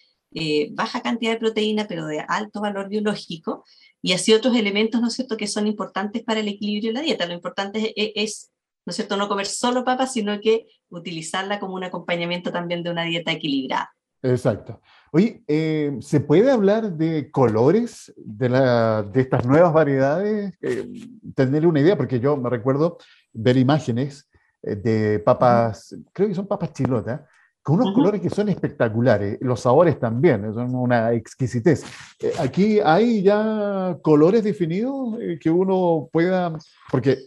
baja 0.71 1.01
cantidad 1.01 1.33
de 1.33 1.39
proteína, 1.39 1.87
pero 1.87 2.05
de 2.07 2.23
alto 2.27 2.61
valor 2.61 2.89
biológico, 2.89 3.65
y 4.01 4.13
así 4.13 4.33
otros 4.33 4.55
elementos, 4.55 5.01
¿no 5.01 5.07
es 5.07 5.13
cierto?, 5.13 5.37
que 5.37 5.47
son 5.47 5.67
importantes 5.67 6.23
para 6.23 6.39
el 6.39 6.47
equilibrio 6.47 6.91
de 6.91 6.93
la 6.93 7.01
dieta. 7.01 7.25
Lo 7.25 7.33
importante 7.33 7.93
es, 7.95 8.51
¿no 8.85 8.91
es 8.91 8.95
cierto?, 8.95 9.17
no 9.17 9.27
comer 9.27 9.45
solo 9.45 9.83
papas, 9.83 10.13
sino 10.13 10.39
que 10.39 10.67
utilizarla 10.89 11.59
como 11.59 11.75
un 11.75 11.83
acompañamiento 11.83 12.51
también 12.51 12.83
de 12.83 12.91
una 12.91 13.03
dieta 13.03 13.31
equilibrada. 13.31 13.91
Exacto. 14.23 14.81
Oye, 15.11 15.43
eh, 15.47 15.97
¿se 15.99 16.19
puede 16.19 16.51
hablar 16.51 16.93
de 16.93 17.31
colores 17.31 18.13
de, 18.15 18.49
la, 18.49 19.03
de 19.03 19.21
estas 19.21 19.45
nuevas 19.45 19.73
variedades? 19.73 20.53
Eh, 20.61 20.87
tener 21.35 21.65
una 21.65 21.79
idea, 21.79 21.97
porque 21.97 22.19
yo 22.19 22.37
me 22.37 22.49
recuerdo 22.49 22.97
ver 23.33 23.57
imágenes 23.57 24.29
eh, 24.61 24.75
de 24.75 25.19
papas, 25.19 25.95
creo 26.13 26.27
que 26.27 26.35
son 26.35 26.47
papas 26.47 26.73
chilotas, 26.73 27.21
con 27.63 27.79
unos 27.79 27.93
colores 27.93 28.21
que 28.21 28.29
son 28.29 28.49
espectaculares, 28.49 29.37
los 29.41 29.59
sabores 29.59 29.99
también, 29.99 30.51
son 30.53 30.73
una 30.75 31.13
exquisitez. 31.13 31.83
Eh, 32.19 32.33
aquí 32.39 32.79
hay 32.83 33.21
ya 33.21 33.97
colores 34.01 34.43
definidos 34.43 35.19
eh, 35.21 35.37
que 35.39 35.49
uno 35.49 36.09
pueda, 36.11 36.57
porque 36.91 37.19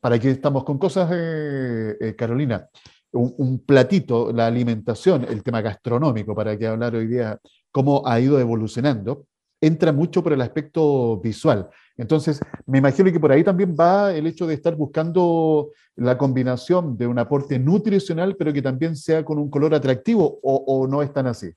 para 0.00 0.18
que 0.18 0.30
estamos 0.30 0.64
con 0.64 0.78
cosas, 0.78 1.10
eh, 1.12 2.14
Carolina, 2.16 2.68
un, 3.12 3.58
platito, 3.64 4.32
la 4.32 4.46
alimentación, 4.46 5.24
el 5.24 5.42
tema 5.42 5.60
gastronómico, 5.60 6.34
para 6.34 6.56
que 6.56 6.66
hablar 6.66 6.94
hoy 6.94 7.06
día 7.06 7.38
cómo 7.72 8.02
ha 8.06 8.20
ido 8.20 8.38
evolucionando, 8.38 9.26
entra 9.60 9.92
mucho 9.92 10.22
por 10.22 10.32
el 10.32 10.40
aspecto 10.40 11.18
visual. 11.18 11.68
Entonces, 11.96 12.40
me 12.66 12.78
imagino 12.78 13.12
que 13.12 13.20
por 13.20 13.32
ahí 13.32 13.44
también 13.44 13.76
va 13.78 14.12
el 14.12 14.26
hecho 14.26 14.46
de 14.46 14.54
estar 14.54 14.74
buscando 14.74 15.70
la 15.96 16.16
combinación 16.16 16.96
de 16.96 17.06
un 17.06 17.18
aporte 17.18 17.58
nutricional, 17.58 18.36
pero 18.36 18.52
que 18.52 18.62
también 18.62 18.96
sea 18.96 19.24
con 19.24 19.38
un 19.38 19.50
color 19.50 19.74
atractivo, 19.74 20.40
o, 20.42 20.86
no 20.86 21.02
es 21.02 21.12
tan 21.12 21.26
así. 21.26 21.50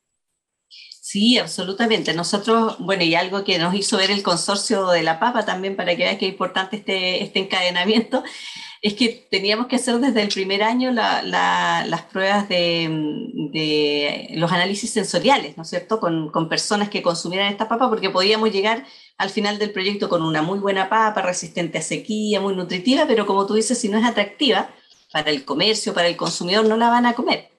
Sí, 1.14 1.38
absolutamente. 1.38 2.12
Nosotros, 2.16 2.78
bueno, 2.80 3.04
y 3.04 3.14
algo 3.14 3.44
que 3.44 3.60
nos 3.60 3.76
hizo 3.76 3.98
ver 3.98 4.10
el 4.10 4.24
consorcio 4.24 4.88
de 4.88 5.04
la 5.04 5.20
papa 5.20 5.46
también, 5.46 5.76
para 5.76 5.96
que 5.96 6.06
veas 6.06 6.18
que 6.18 6.26
es 6.26 6.32
importante 6.32 6.78
este, 6.78 7.22
este 7.22 7.38
encadenamiento, 7.40 8.24
es 8.82 8.96
que 8.96 9.28
teníamos 9.30 9.68
que 9.68 9.76
hacer 9.76 10.00
desde 10.00 10.24
el 10.24 10.30
primer 10.30 10.64
año 10.64 10.90
las 10.92 12.02
pruebas 12.12 12.50
de, 12.50 14.28
los 14.32 14.52
análisis 14.52 14.90
sensoriales, 14.90 15.56
¿no 15.56 15.62
es 15.62 15.70
cierto?, 15.70 16.00
con, 16.00 16.32
con, 16.32 16.50
personas 16.50 16.90
que 16.90 17.04
consumieran 17.04 17.52
esta 17.52 17.70
papa, 17.70 17.90
porque 17.90 18.10
podíamos 18.10 18.52
llegar 18.52 18.84
al 19.20 19.30
final 19.30 19.60
del 19.60 19.72
proyecto 19.72 20.10
con 20.10 20.24
una 20.24 20.42
muy 20.42 20.58
buena 20.58 20.90
papa, 20.90 21.22
resistente 21.22 21.78
a 21.78 21.84
sequía, 21.84 22.42
muy 22.42 22.56
nutritiva, 22.56 23.06
pero 23.08 23.28
como 23.28 23.46
tú 23.46 23.54
dices, 23.54 23.78
si 23.80 23.88
no 23.88 24.00
es 24.00 24.06
atractiva 24.06 24.72
para 25.12 25.30
el 25.30 25.46
comercio, 25.46 25.94
para 25.94 26.08
el 26.08 26.18
consumidor, 26.18 26.66
no 26.66 26.76
la 26.76 26.90
van 26.90 27.06
a 27.06 27.14
comer. 27.14 27.53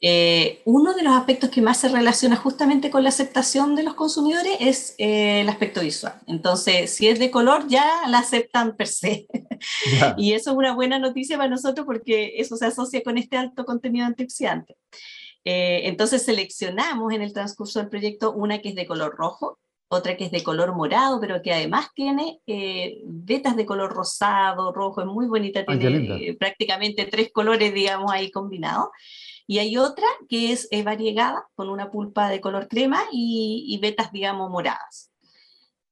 Eh, 0.00 0.62
uno 0.64 0.94
de 0.94 1.02
los 1.02 1.12
aspectos 1.12 1.50
que 1.50 1.60
más 1.60 1.78
se 1.78 1.88
relaciona 1.88 2.36
justamente 2.36 2.88
con 2.88 3.02
la 3.02 3.08
aceptación 3.08 3.74
de 3.74 3.82
los 3.82 3.94
consumidores 3.94 4.56
es 4.60 4.94
eh, 4.98 5.40
el 5.40 5.48
aspecto 5.48 5.80
visual. 5.80 6.14
Entonces, 6.26 6.94
si 6.94 7.08
es 7.08 7.18
de 7.18 7.32
color, 7.32 7.66
ya 7.66 7.84
la 8.08 8.18
aceptan 8.18 8.76
per 8.76 8.86
se. 8.86 9.26
y 10.16 10.34
eso 10.34 10.50
es 10.50 10.56
una 10.56 10.74
buena 10.74 11.00
noticia 11.00 11.36
para 11.36 11.50
nosotros 11.50 11.84
porque 11.84 12.34
eso 12.36 12.56
se 12.56 12.66
asocia 12.66 13.02
con 13.02 13.18
este 13.18 13.36
alto 13.36 13.64
contenido 13.64 14.06
antioxidante. 14.06 14.76
Eh, 15.44 15.82
entonces, 15.84 16.22
seleccionamos 16.22 17.12
en 17.12 17.22
el 17.22 17.32
transcurso 17.32 17.80
del 17.80 17.88
proyecto 17.88 18.32
una 18.32 18.60
que 18.60 18.68
es 18.68 18.74
de 18.76 18.86
color 18.86 19.16
rojo, 19.16 19.58
otra 19.90 20.16
que 20.16 20.26
es 20.26 20.30
de 20.30 20.44
color 20.44 20.76
morado, 20.76 21.18
pero 21.18 21.42
que 21.42 21.52
además 21.52 21.88
tiene 21.94 22.40
vetas 23.06 23.56
de 23.56 23.64
color 23.64 23.90
rosado, 23.90 24.70
rojo, 24.70 25.00
es 25.00 25.06
muy 25.06 25.26
bonita, 25.26 25.64
tiene 25.64 26.36
prácticamente 26.38 27.06
tres 27.06 27.30
colores, 27.32 27.72
digamos, 27.72 28.12
ahí 28.12 28.30
combinados. 28.30 28.88
Y 29.50 29.60
hay 29.60 29.78
otra 29.78 30.06
que 30.28 30.52
es 30.52 30.68
variegada, 30.84 31.48
con 31.54 31.70
una 31.70 31.90
pulpa 31.90 32.28
de 32.28 32.42
color 32.42 32.68
crema 32.68 33.00
y, 33.10 33.78
vetas, 33.80 34.12
digamos, 34.12 34.50
moradas. 34.50 35.10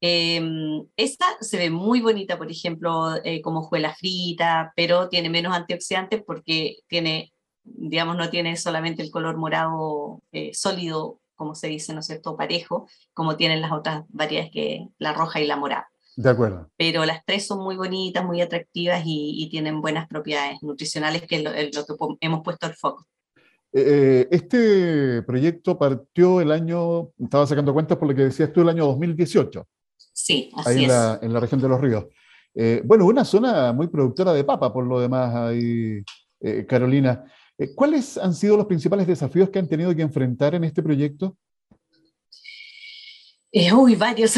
Em, 0.02 0.86
esta 0.94 1.24
se 1.40 1.56
ve 1.56 1.70
muy 1.70 2.02
bonita, 2.02 2.36
por 2.36 2.50
ejemplo, 2.50 3.14
eh, 3.24 3.40
como 3.40 3.62
juela 3.62 3.94
frita, 3.94 4.74
pero 4.76 5.08
tiene 5.08 5.30
menos 5.30 5.56
antioxidantes 5.56 6.22
porque 6.22 6.80
tiene, 6.86 7.32
digamos, 7.64 8.18
no 8.18 8.28
tiene 8.28 8.58
solamente 8.58 9.02
el 9.02 9.10
color 9.10 9.38
morado 9.38 10.22
eh, 10.32 10.52
sólido, 10.52 11.20
como 11.34 11.54
se 11.54 11.68
dice, 11.68 11.94
¿no 11.94 12.00
es 12.00 12.06
cierto?, 12.06 12.36
parejo, 12.36 12.86
como 13.14 13.36
tienen 13.36 13.62
las 13.62 13.72
otras 13.72 14.04
variedades 14.08 14.50
que 14.52 14.86
la 14.98 15.14
roja 15.14 15.40
y 15.40 15.46
la 15.46 15.56
morada. 15.56 15.88
De 16.14 16.28
acuerdo. 16.28 16.70
Pero 16.76 17.06
las 17.06 17.24
tres 17.24 17.46
son 17.46 17.64
muy 17.64 17.76
bonitas, 17.76 18.22
muy 18.22 18.42
atractivas 18.42 19.02
y, 19.06 19.48
tienen 19.50 19.80
buenas 19.80 20.08
propiedades 20.08 20.62
nutricionales, 20.62 21.22
que 21.22 21.36
es 21.36 21.42
lo, 21.42 21.52
lo 21.52 21.86
que 21.86 22.16
hemos 22.20 22.42
puesto 22.42 22.66
al 22.66 22.74
foco. 22.74 23.06
Eh, 23.72 24.28
este 24.30 25.22
proyecto 25.22 25.78
partió 25.78 26.40
el 26.40 26.50
año, 26.50 27.10
estaba 27.18 27.46
sacando 27.46 27.72
cuentas 27.74 27.98
por 27.98 28.08
lo 28.08 28.14
que 28.14 28.24
decías 28.24 28.52
tú, 28.52 28.62
el 28.62 28.70
año 28.70 28.86
2018. 28.86 29.66
Sí, 30.12 30.50
así 30.56 30.68
ahí 30.70 30.84
en 30.84 30.88
La, 30.88 31.18
en 31.22 31.32
la 31.32 31.40
región 31.40 31.60
de 31.60 31.68
los 31.68 31.80
ríos. 31.80 32.06
Eh, 32.54 32.80
bueno, 32.84 33.04
una 33.04 33.24
zona 33.24 33.72
muy 33.72 33.88
productora 33.88 34.32
de 34.32 34.44
papa, 34.44 34.72
por 34.72 34.86
lo 34.86 34.98
demás, 34.98 35.34
ahí, 35.34 36.02
eh, 36.40 36.64
Carolina. 36.66 37.24
¿Cuáles 37.74 38.18
han 38.18 38.34
sido 38.34 38.56
los 38.56 38.66
principales 38.66 39.06
desafíos 39.06 39.50
que 39.50 39.58
han 39.58 39.68
tenido 39.68 39.94
que 39.94 40.02
enfrentar 40.02 40.54
en 40.54 40.64
este 40.64 40.82
proyecto? 40.82 41.36
uy, 43.72 43.94
varios. 43.94 44.34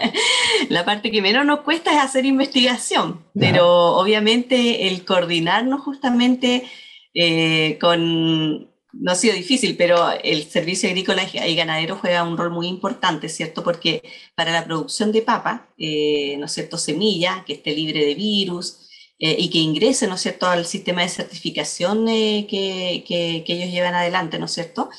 la 0.68 0.84
parte 0.84 1.10
que 1.10 1.22
menos 1.22 1.44
nos 1.44 1.60
cuesta 1.60 1.92
es 1.92 1.98
hacer 1.98 2.24
investigación, 2.24 3.24
pero 3.34 3.96
obviamente 3.96 4.88
el 4.88 5.04
coordinarnos 5.04 5.82
justamente 5.82 6.64
eh, 7.14 7.78
con, 7.80 8.70
no 8.92 9.12
ha 9.12 9.14
sido 9.14 9.34
difícil, 9.34 9.76
pero 9.76 10.10
el 10.22 10.44
servicio 10.44 10.88
agrícola 10.88 11.24
y 11.24 11.54
ganadero 11.54 11.96
juega 11.96 12.22
un 12.24 12.36
rol 12.36 12.50
muy 12.50 12.66
importante, 12.68 13.28
¿cierto? 13.28 13.62
Porque 13.64 14.02
para 14.34 14.52
la 14.52 14.64
producción 14.64 15.12
de 15.12 15.22
papa, 15.22 15.68
eh, 15.78 16.36
¿no 16.38 16.46
es 16.46 16.52
cierto?, 16.52 16.78
semilla 16.78 17.44
que 17.46 17.54
esté 17.54 17.74
libre 17.74 18.04
de 18.04 18.14
virus 18.14 18.88
eh, 19.18 19.36
y 19.38 19.50
que 19.50 19.58
ingrese, 19.58 20.06
¿no 20.06 20.14
es 20.16 20.22
cierto?, 20.22 20.46
al 20.46 20.66
sistema 20.66 21.02
de 21.02 21.08
certificación 21.08 22.06
que, 22.06 23.04
que, 23.06 23.44
ellos 23.46 23.70
llevan 23.70 23.94
adelante, 23.94 24.38
¿no 24.38 24.46
es 24.46 24.52
cierto? 24.52 24.90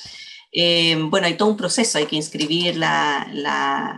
bueno, 1.10 1.26
hay 1.28 1.36
todo 1.36 1.50
un 1.50 1.58
proceso, 1.58 1.98
hay 1.98 2.06
que 2.06 2.16
inscribir 2.16 2.78
la, 2.78 3.28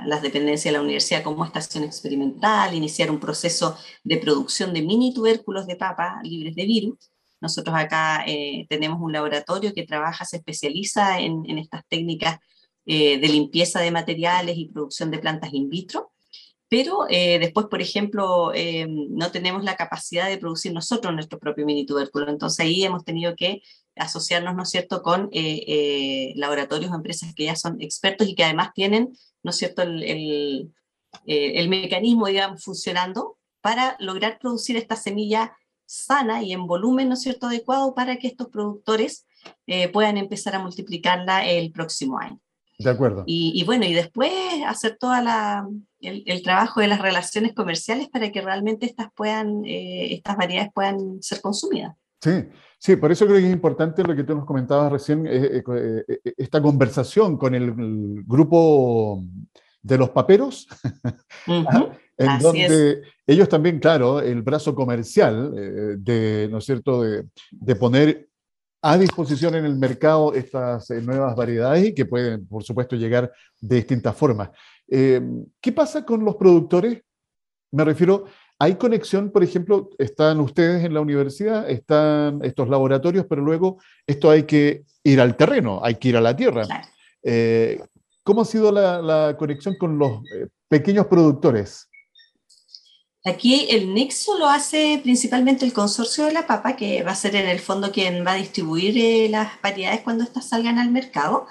las 0.05 0.21
dependencias 0.21 0.71
de 0.71 0.77
la 0.77 0.81
universidad 0.81 1.23
como 1.23 1.43
estación 1.45 1.83
experimental, 1.83 2.73
iniciar 2.73 3.11
un 3.11 3.19
proceso 3.19 3.77
de 4.03 4.17
producción 4.17 4.73
de 4.73 4.81
mini 4.81 5.13
tubérculos 5.13 5.67
de 5.67 5.75
papa 5.75 6.21
libres 6.23 6.55
de 6.55 6.65
virus, 6.65 7.11
nosotros 7.41 7.75
acá 7.75 8.23
eh, 8.27 8.65
tenemos 8.69 8.99
un 9.01 9.11
laboratorio 9.11 9.73
que 9.73 9.85
trabaja, 9.85 10.25
se 10.25 10.37
especializa 10.37 11.19
en, 11.19 11.57
estas 11.57 11.83
técnicas 11.87 12.39
eh, 12.85 13.19
de 13.19 13.27
limpieza 13.27 13.81
de 13.81 13.91
materiales 13.91 14.57
y 14.57 14.69
producción 14.69 15.11
de 15.11 15.19
plantas 15.19 15.53
in 15.53 15.69
vitro, 15.69 16.11
pero 16.67 17.05
eh, 17.09 17.37
después, 17.39 17.67
por 17.67 17.81
ejemplo, 17.81 18.51
no 19.09 19.31
tenemos 19.31 19.63
la 19.63 19.75
capacidad 19.75 20.27
de 20.27 20.39
producir 20.39 20.73
nosotros 20.73 21.13
nuestro 21.13 21.37
propio 21.37 21.65
mini 21.65 21.85
tubérculo. 21.85 22.27
Entonces 22.29 22.65
ahí 22.65 22.83
hemos 22.83 23.05
tenido 23.05 23.35
que 23.35 23.61
asociarnos, 23.95 24.55
¿no 24.55 24.63
es 24.63 24.71
cierto?, 24.71 25.03
con 25.03 25.29
laboratorios 26.35 26.91
o 26.91 26.95
empresas 26.95 27.35
que 27.35 27.45
ya 27.45 27.55
son 27.55 27.79
expertos 27.81 28.27
y 28.27 28.33
que 28.33 28.43
además 28.43 28.71
tienen, 28.73 29.15
¿no 29.43 29.51
es 29.51 29.57
cierto?, 29.57 29.83
el, 29.83 30.73
el 31.25 31.69
mecanismo, 31.69 32.27
digamos, 32.27 32.63
funcionando 32.63 33.37
para 33.61 33.95
lograr 33.99 34.39
producir 34.39 34.75
esta 34.75 34.95
semilla 34.95 35.55
sana 35.85 36.43
y 36.43 36.53
en 36.53 36.67
volumen, 36.67 37.09
¿no 37.09 37.13
es 37.15 37.21
cierto?, 37.21 37.47
adecuado 37.47 37.93
para 37.93 38.17
que 38.17 38.27
estos 38.27 38.49
productores 38.49 39.25
puedan 39.93 40.17
empezar 40.17 40.55
a 40.55 40.59
multiplicarla 40.59 41.45
el 41.45 41.71
próximo 41.71 42.17
año. 42.17 42.39
De 42.77 42.89
acuerdo. 42.89 43.23
Y, 43.25 43.63
bueno, 43.65 43.85
y 43.85 43.93
después 43.93 44.33
hacer 44.67 44.97
todo 44.99 45.13
el, 46.01 46.43
trabajo 46.43 46.81
de 46.81 46.87
las 46.87 47.01
relaciones 47.01 47.53
comerciales 47.53 48.09
para 48.09 48.31
que 48.31 48.41
realmente 48.41 48.85
estas, 48.85 49.07
puedan, 49.15 49.63
eh, 49.65 50.13
estas 50.13 50.35
variedades 50.35 50.73
puedan 50.73 51.21
ser 51.21 51.41
consumidas. 51.41 51.95
Sí, 52.21 52.31
sí, 52.77 52.95
por 52.95 53.11
eso 53.11 53.25
creo 53.25 53.37
que 53.37 53.47
es 53.47 53.53
importante 53.53 54.03
lo 54.03 54.15
que 54.15 54.23
tú 54.23 54.35
nos 54.35 54.45
comentabas 54.45 54.91
recién, 54.91 55.25
eh, 55.25 55.63
eh, 55.65 56.33
esta 56.37 56.61
conversación 56.61 57.37
con 57.37 57.55
el, 57.55 58.23
grupo 58.25 59.23
de 59.81 59.97
los 59.97 60.09
paperos, 60.09 60.67
en 62.17 62.39
donde 62.39 63.01
ellos 63.27 63.49
también, 63.49 63.79
claro, 63.79 64.19
el 64.21 64.41
brazo 64.41 64.73
comercial 64.73 65.53
de, 65.97 66.47
¿no 66.49 66.59
es 66.59 66.65
cierto?, 66.65 67.01
de, 67.01 67.25
de 67.51 67.75
poner 67.75 68.29
a 68.81 68.99
disposición 68.99 69.55
en 69.55 69.65
el 69.65 69.77
mercado 69.77 70.35
estas 70.35 70.91
eh, 70.91 71.01
nuevas 71.01 71.35
variedades 71.35 71.87
y 71.87 71.95
que 71.95 72.05
pueden, 72.05 72.47
por 72.47 72.63
supuesto, 72.63 72.95
llegar 72.95 73.31
de 73.59 73.77
distintas 73.77 74.15
formas. 74.15 74.51
Eh, 74.87 75.19
¿Qué 75.59 75.71
pasa 75.71 76.05
con 76.05 76.23
los 76.23 76.35
productores? 76.35 77.01
Me 77.71 77.83
refiero, 77.83 78.25
¿hay 78.59 78.75
conexión, 78.75 79.31
por 79.31 79.43
ejemplo, 79.43 79.89
están 79.97 80.39
ustedes 80.39 80.85
en 80.85 80.93
la 80.93 81.01
universidad, 81.01 81.67
están 81.67 82.41
estos 82.43 82.69
laboratorios, 82.69 83.25
pero 83.27 83.41
luego 83.41 83.81
esto 84.05 84.29
hay 84.29 84.43
que 84.43 84.83
ir 85.03 85.19
al 85.19 85.35
terreno, 85.35 85.79
hay 85.83 85.95
que 85.95 86.09
ir 86.09 86.17
a 86.17 86.21
la 86.21 86.35
tierra? 86.35 86.67
Eh, 87.23 87.81
¿Cómo 88.21 88.41
ha 88.41 88.45
sido 88.45 88.71
la, 88.71 89.01
la 89.01 89.35
conexión 89.35 89.77
con 89.79 89.97
los 89.97 90.19
pequeños 90.67 91.07
productores? 91.07 91.89
Aquí 93.25 93.65
el 93.71 93.91
nexo 93.91 94.37
lo 94.37 94.47
hace 94.47 94.99
principalmente 95.01 95.65
el 95.65 95.73
consorcio 95.73 96.25
de 96.25 96.31
la 96.31 96.45
papa, 96.45 96.75
que 96.75 97.01
va 97.01 97.11
a 97.11 97.15
ser 97.15 97.35
en 97.35 97.49
el 97.49 97.59
fondo 97.59 97.91
quien 97.91 98.23
va 98.25 98.33
a 98.33 98.35
distribuir 98.35 98.95
eh, 98.99 99.27
las 99.29 99.59
variedades 99.63 100.01
cuando 100.01 100.23
éstas 100.23 100.49
salgan 100.49 100.77
al 100.77 100.91
mercado. 100.91 101.47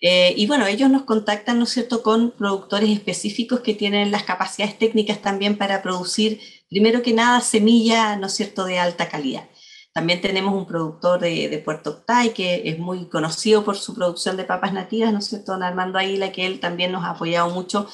Eh, 0.00 0.34
y 0.36 0.46
bueno, 0.48 0.66
ellos 0.66 0.90
nos 0.90 1.04
contactan, 1.04 1.58
¿no 1.58 1.64
es 1.64 1.70
cierto?, 1.70 2.02
con 2.02 2.32
productores 2.32 2.90
específicos 2.90 3.60
que 3.60 3.74
tienen 3.74 4.10
las 4.10 4.24
capacidades 4.24 4.78
técnicas 4.78 5.22
también 5.22 5.56
para 5.56 5.80
producir, 5.80 6.40
primero 6.68 7.02
que 7.02 7.12
nada, 7.14 7.40
semilla, 7.40 8.16
¿no 8.16 8.26
es 8.26 8.34
cierto?, 8.34 8.64
de 8.64 8.80
alta 8.80 9.08
calidad. 9.08 9.48
También 9.92 10.20
tenemos 10.20 10.54
un 10.54 10.66
productor 10.66 11.20
de, 11.20 11.62
Puerto 11.64 11.90
Octay 11.90 12.34
que 12.34 12.62
es 12.68 12.78
muy 12.78 13.06
conocido 13.08 13.64
por 13.64 13.78
su 13.78 13.94
producción 13.94 14.36
de 14.36 14.44
papas 14.44 14.72
nativas, 14.72 15.12
¿no 15.12 15.20
es 15.20 15.26
cierto?, 15.26 15.52
don 15.52 15.62
Armando 15.62 15.98
Aguila, 15.98 16.32
que 16.32 16.46
él 16.46 16.58
también 16.60 16.92
nos 16.92 17.04
ha 17.04 17.10
apoyado 17.10 17.48
mucho 17.50 17.88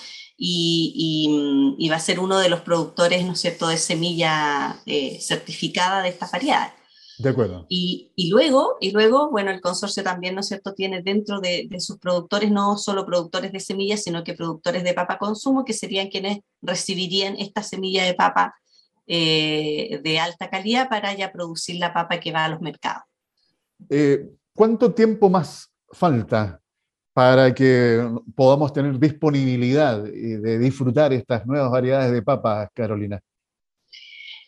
y, 0.44 1.88
va 1.88 1.96
a 1.96 2.00
ser 2.00 2.18
uno 2.18 2.38
de 2.38 2.48
los 2.48 2.60
productores, 2.62 3.24
¿no 3.24 3.32
es 3.32 3.40
cierto?, 3.40 3.68
de 3.68 3.76
semilla 3.76 4.80
eh, 4.86 5.18
certificada 5.20 6.02
de 6.02 6.08
estas 6.08 6.32
variedades. 6.32 6.72
De 7.18 7.28
acuerdo. 7.28 7.66
Y, 7.68 8.10
luego, 8.30 8.76
y 8.80 8.90
luego, 8.90 9.30
bueno, 9.30 9.52
el 9.52 9.60
consorcio 9.60 10.02
también, 10.02 10.34
¿no 10.34 10.40
es 10.40 10.48
cierto?, 10.48 10.74
tiene 10.74 11.00
dentro 11.02 11.40
de, 11.40 11.68
sus 11.78 11.98
productores 11.98 12.50
no 12.50 12.76
solo 12.76 13.06
productores 13.06 13.52
de 13.52 13.60
semillas, 13.60 14.02
sino 14.02 14.24
que 14.24 14.34
productores 14.34 14.82
de 14.82 14.94
papa 14.94 15.18
consumo, 15.18 15.64
que 15.64 15.74
serían 15.74 16.08
quienes 16.08 16.38
recibirían 16.60 17.36
esta 17.38 17.62
semilla 17.62 18.04
de 18.04 18.14
papa 18.14 18.56
eh, 19.06 20.00
de 20.02 20.18
alta 20.18 20.50
calidad 20.50 20.88
para 20.88 21.14
ya 21.14 21.30
producir 21.30 21.76
la 21.76 21.94
papa 21.94 22.18
que 22.18 22.32
va 22.32 22.46
a 22.46 22.48
los 22.48 22.60
mercados. 22.60 23.04
Eh, 23.90 24.28
¿Cuánto 24.54 24.92
tiempo 24.92 25.30
más 25.30 25.72
falta 25.92 26.61
para 27.12 27.54
que 27.54 28.08
podamos 28.34 28.72
tener 28.72 28.98
disponibilidad 28.98 30.02
de 30.02 30.58
disfrutar 30.58 31.12
estas 31.12 31.46
nuevas 31.46 31.70
variedades 31.70 32.12
de 32.12 32.22
papas, 32.22 32.68
Carolina? 32.74 33.20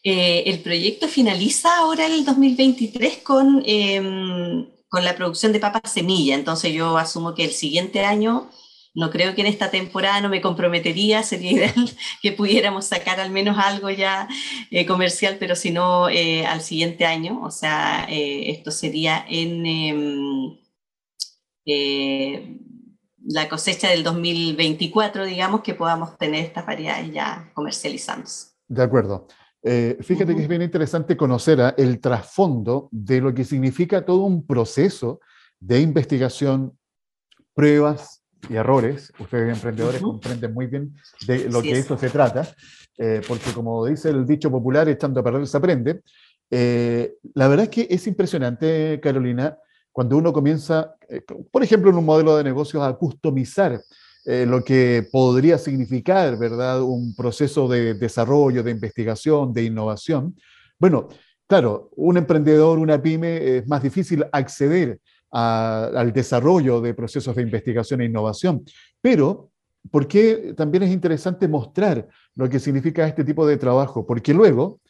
Eh, 0.06 0.50
el 0.50 0.60
proyecto 0.60 1.08
finaliza 1.08 1.78
ahora 1.78 2.04
el 2.04 2.26
2023 2.26 3.18
con, 3.18 3.62
em, 3.64 4.66
con 4.86 5.02
la 5.02 5.16
producción 5.16 5.50
de 5.52 5.60
papas 5.60 5.90
semilla, 5.92 6.34
entonces 6.34 6.74
yo 6.74 6.98
asumo 6.98 7.34
que 7.34 7.44
el 7.44 7.52
siguiente 7.52 8.04
año, 8.04 8.50
no 8.94 9.10
creo 9.10 9.34
que 9.34 9.40
en 9.40 9.46
esta 9.46 9.70
temporada 9.70 10.20
no 10.20 10.28
me 10.28 10.42
comprometería, 10.42 11.22
sería 11.22 11.52
ideal 11.52 11.72
que 12.22 12.32
pudiéramos 12.32 12.84
sacar 12.84 13.18
al 13.18 13.30
menos 13.30 13.56
algo 13.58 13.88
ya 13.88 14.28
eh, 14.70 14.84
comercial, 14.84 15.38
pero 15.40 15.56
si 15.56 15.70
no, 15.70 16.10
eh, 16.10 16.44
al 16.46 16.60
siguiente 16.60 17.06
año, 17.06 17.40
o 17.42 17.50
sea, 17.50 18.06
esto 18.10 18.70
sería 18.70 19.24
en 19.26 19.64
em, 19.64 20.58
eh, 21.66 22.58
la 23.26 23.48
cosecha 23.48 23.90
del 23.90 24.04
2024, 24.04 25.24
digamos, 25.24 25.62
que 25.62 25.74
podamos 25.74 26.18
tener 26.18 26.44
estas 26.44 26.66
variedades 26.66 27.12
ya 27.12 27.50
comercializándose. 27.54 28.48
De 28.68 28.82
acuerdo. 28.82 29.26
Eh, 29.62 29.96
fíjate 30.02 30.36
que 30.36 30.42
es 30.42 30.48
bien 30.48 30.60
interesante 30.60 31.16
conocer 31.16 31.58
¿ah? 31.62 31.74
el 31.78 31.98
trasfondo 31.98 32.88
de 32.92 33.22
lo 33.22 33.32
que 33.32 33.44
significa 33.44 34.04
todo 34.04 34.24
un 34.24 34.46
proceso 34.46 35.20
de 35.58 35.80
investigación, 35.80 36.76
pruebas 37.54 38.22
y 38.50 38.56
errores. 38.56 39.10
Ustedes 39.18 39.54
emprendedores 39.54 40.02
comprenden 40.02 40.52
muy 40.52 40.66
bien 40.66 40.94
de 41.26 41.48
lo 41.48 41.62
que 41.62 41.72
esto 41.72 41.96
se 41.96 42.10
trata, 42.10 42.54
eh, 42.98 43.22
porque 43.26 43.52
como 43.54 43.86
dice 43.86 44.10
el 44.10 44.26
dicho 44.26 44.50
popular, 44.50 44.86
echando 44.86 45.20
a 45.20 45.24
perder 45.24 45.46
se 45.46 45.56
aprende. 45.56 46.02
la 46.50 47.48
verdad 47.48 47.64
es 47.64 47.70
que 47.70 47.86
es 47.88 48.06
impresionante, 48.06 49.00
Carolina, 49.02 49.56
cuando 49.94 50.16
uno 50.16 50.32
comienza, 50.32 50.96
eh, 51.08 51.20
por 51.52 51.62
ejemplo, 51.62 51.88
en 51.88 51.96
un 51.96 52.04
modelo 52.04 52.36
de 52.36 52.42
negocios 52.42 52.82
a 52.82 52.92
customizar 52.94 53.80
eh, 54.24 54.44
lo 54.44 54.64
que 54.64 55.06
podría 55.12 55.56
significar, 55.56 56.36
¿verdad?, 56.36 56.82
un 56.82 57.14
proceso 57.14 57.68
de 57.68 57.94
desarrollo, 57.94 58.64
de 58.64 58.72
investigación, 58.72 59.52
de 59.52 59.62
innovación. 59.62 60.34
Bueno, 60.80 61.06
claro, 61.46 61.90
un 61.94 62.16
emprendedor, 62.16 62.80
una 62.80 63.00
pyme, 63.00 63.58
es 63.58 63.68
más 63.68 63.84
difícil 63.84 64.26
acceder 64.32 64.98
al 65.30 66.12
desarrollo 66.12 66.80
de 66.80 66.94
procesos 66.94 67.36
de 67.36 67.42
investigación 67.42 68.00
e 68.00 68.06
innovación, 68.06 68.64
pero 69.00 69.50
¿por 69.92 70.08
qué 70.08 70.54
también 70.56 70.82
es 70.82 70.90
interesante 70.90 71.46
mostrar 71.46 72.08
lo 72.34 72.48
que 72.48 72.58
significa 72.58 73.06
este 73.06 73.22
tipo 73.22 73.46
de 73.46 73.58
trabajo? 73.58 74.04
Porque 74.04 74.34
luego 74.34 74.80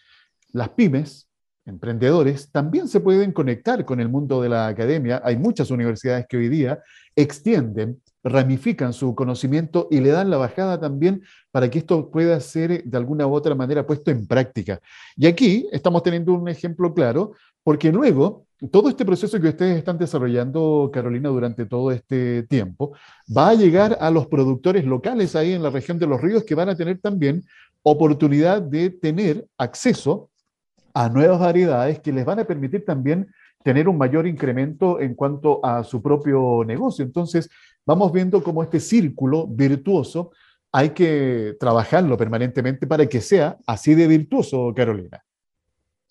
las 0.52 0.70
pymes 0.70 1.28
emprendedores 1.66 2.50
también 2.50 2.88
se 2.88 3.00
pueden 3.00 3.32
conectar 3.32 3.84
con 3.84 4.00
el 4.00 4.08
mundo 4.08 4.42
de 4.42 4.48
la 4.48 4.66
academia. 4.66 5.20
Hay 5.24 5.36
muchas 5.36 5.70
universidades 5.70 6.26
que 6.28 6.36
hoy 6.36 6.48
día 6.48 6.80
extienden, 7.16 8.00
ramifican 8.22 8.92
su 8.92 9.14
conocimiento 9.14 9.88
y 9.90 10.00
le 10.00 10.10
dan 10.10 10.30
la 10.30 10.36
bajada 10.36 10.80
también 10.80 11.22
para 11.50 11.70
que 11.70 11.78
esto 11.78 12.10
pueda 12.10 12.38
ser 12.40 12.84
de 12.84 12.96
alguna 12.96 13.26
u 13.26 13.34
otra 13.34 13.54
manera 13.54 13.86
puesto 13.86 14.10
en 14.10 14.26
práctica. 14.26 14.80
Y 15.16 15.26
aquí 15.26 15.66
estamos 15.72 16.02
teniendo 16.02 16.32
un 16.32 16.48
ejemplo 16.48 16.92
claro, 16.92 17.32
porque 17.62 17.92
luego 17.92 18.46
todo 18.70 18.88
este 18.88 19.04
proceso 19.04 19.40
que 19.40 19.48
ustedes 19.48 19.76
están 19.76 19.98
desarrollando, 19.98 20.90
Carolina, 20.92 21.28
durante 21.28 21.66
todo 21.66 21.90
este 21.90 22.44
tiempo, 22.44 22.96
va 23.34 23.50
a 23.50 23.54
llegar 23.54 23.98
a 24.00 24.10
los 24.10 24.26
productores 24.26 24.84
locales 24.84 25.36
ahí 25.36 25.52
en 25.52 25.62
la 25.62 25.70
región 25.70 25.98
de 25.98 26.06
los 26.06 26.20
ríos 26.20 26.44
que 26.44 26.54
van 26.54 26.68
a 26.68 26.76
tener 26.76 26.98
también 26.98 27.44
oportunidad 27.82 28.62
de 28.62 28.90
tener 28.90 29.46
acceso 29.58 30.30
a 30.94 31.08
nuevas 31.08 31.40
variedades 31.40 31.98
que 31.98 32.12
les 32.12 32.24
van 32.24 32.38
a 32.38 32.44
permitir 32.44 32.84
también 32.84 33.28
tener 33.64 33.88
un 33.88 33.98
mayor 33.98 34.26
incremento 34.26 35.00
en 35.00 35.14
cuanto 35.14 35.64
a 35.64 35.82
su 35.82 36.00
propio 36.00 36.62
negocio. 36.64 37.04
Entonces, 37.04 37.50
vamos 37.84 38.12
viendo 38.12 38.42
cómo 38.42 38.62
este 38.62 38.78
círculo 38.78 39.46
virtuoso 39.48 40.30
hay 40.70 40.90
que 40.90 41.56
trabajarlo 41.58 42.16
permanentemente 42.16 42.86
para 42.86 43.06
que 43.06 43.20
sea 43.20 43.58
así 43.66 43.94
de 43.94 44.06
virtuoso, 44.06 44.72
Carolina. 44.74 45.24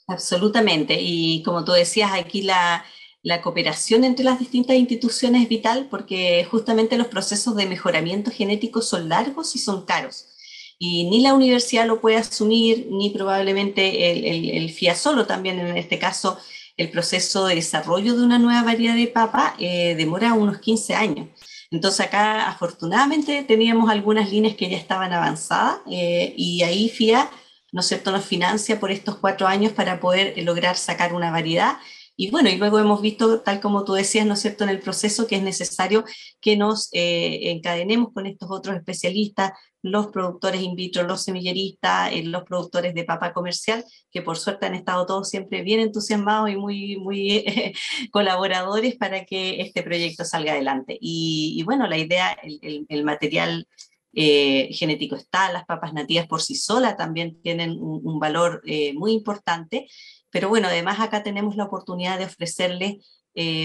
Absolutamente. 0.07 0.97
Y 0.99 1.43
como 1.43 1.63
tú 1.63 1.71
decías, 1.71 2.11
aquí 2.13 2.41
la, 2.41 2.83
la 3.21 3.41
cooperación 3.41 4.03
entre 4.03 4.25
las 4.25 4.39
distintas 4.39 4.75
instituciones 4.75 5.43
es 5.43 5.49
vital 5.49 5.87
porque 5.89 6.45
justamente 6.49 6.97
los 6.97 7.07
procesos 7.07 7.55
de 7.55 7.67
mejoramiento 7.67 8.31
genético 8.31 8.81
son 8.81 9.09
largos 9.09 9.55
y 9.55 9.59
son 9.59 9.85
caros 9.85 10.32
y 10.79 11.05
ni 11.05 11.21
la 11.21 11.33
universidad 11.33 11.85
lo 11.85 12.01
puede 12.01 12.17
asumir, 12.17 12.87
ni 12.91 13.09
probablemente 13.09 14.57
el, 14.57 14.69
FIA 14.69 14.95
solo 14.95 15.25
también, 15.25 15.59
en 15.59 15.77
este 15.77 15.99
caso, 15.99 16.37
el 16.77 16.89
proceso 16.89 17.45
de 17.45 17.55
desarrollo 17.55 18.15
de 18.15 18.23
una 18.23 18.39
nueva 18.39 18.63
variedad 18.63 18.95
de 18.95 19.07
papa 19.07 19.55
eh, 19.59 19.95
demora 19.95 20.33
unos 20.33 20.59
15 20.59 20.95
años. 20.95 21.29
Entonces 21.71 22.05
acá 22.05 22.49
afortunadamente 22.49 23.43
teníamos 23.43 23.89
algunas 23.89 24.29
líneas 24.31 24.55
que 24.55 24.69
ya 24.69 24.77
estaban 24.77 25.13
avanzadas 25.13 25.79
eh, 25.89 26.33
y 26.37 26.63
ahí 26.63 26.89
FIA, 26.89 27.29
¿no 27.71 27.81
es 27.81 27.87
cierto?, 27.87 28.11
nos 28.11 28.25
financia 28.25 28.79
por 28.79 28.91
estos 28.91 29.17
cuatro 29.17 29.47
años 29.47 29.71
para 29.71 29.99
poder 29.99 30.35
lograr 30.43 30.77
sacar 30.77 31.13
una 31.13 31.31
variedad 31.31 31.77
y 32.15 32.29
bueno, 32.29 32.49
y 32.49 32.57
luego 32.57 32.79
hemos 32.79 33.01
visto, 33.01 33.41
tal 33.41 33.59
como 33.59 33.83
tú 33.85 33.93
decías, 33.93 34.25
¿no 34.25 34.35
es 34.35 34.41
cierto?, 34.41 34.63
en 34.63 34.69
el 34.69 34.79
proceso 34.79 35.25
que 35.25 35.35
es 35.35 35.41
necesario 35.41 36.05
que 36.41 36.55
nos 36.57 36.89
eh, 36.93 37.51
encadenemos 37.51 38.13
con 38.13 38.27
estos 38.27 38.51
otros 38.51 38.75
especialistas, 38.75 39.53
los 39.83 40.07
productores 40.07 40.61
in 40.61 40.75
vitro, 40.75 41.03
los 41.03 41.23
semilleristas, 41.23 42.11
eh, 42.13 42.23
los 42.23 42.43
productores 42.43 42.95
de 42.95 43.03
papa 43.03 43.33
comercial, 43.33 43.83
que 44.11 44.21
por 44.21 44.37
suerte 44.37 44.65
han 44.65 44.75
estado 44.75 45.05
todos 45.05 45.29
siempre 45.29 45.61
bien 45.61 45.81
entusiasmados 45.81 46.49
y 46.49 46.55
muy, 46.55 46.97
muy 46.97 47.45
colaboradores 48.11 48.95
para 48.95 49.25
que 49.25 49.61
este 49.61 49.83
proyecto 49.83 50.23
salga 50.23 50.53
adelante. 50.53 50.97
Y, 51.01 51.61
bueno, 51.65 51.85
la 51.87 51.97
idea, 51.97 52.35
el, 52.61 53.03
material 53.03 53.67
eh, 54.13 54.69
genético 54.71 55.17
está, 55.17 55.51
las 55.51 55.65
papas 55.65 55.93
nativas 55.93 56.27
por 56.27 56.41
sí 56.41 56.55
solas 56.55 56.95
también 56.95 57.41
tienen 57.41 57.77
un, 57.77 58.19
valor 58.19 58.61
eh, 58.65 58.93
muy 58.93 59.11
importante, 59.11 59.87
pero 60.29 60.47
bueno, 60.47 60.69
además 60.69 61.01
acá 61.01 61.23
tenemos 61.23 61.57
la 61.57 61.65
oportunidad 61.65 62.17
de 62.17 62.25
ofrecerles 62.25 63.21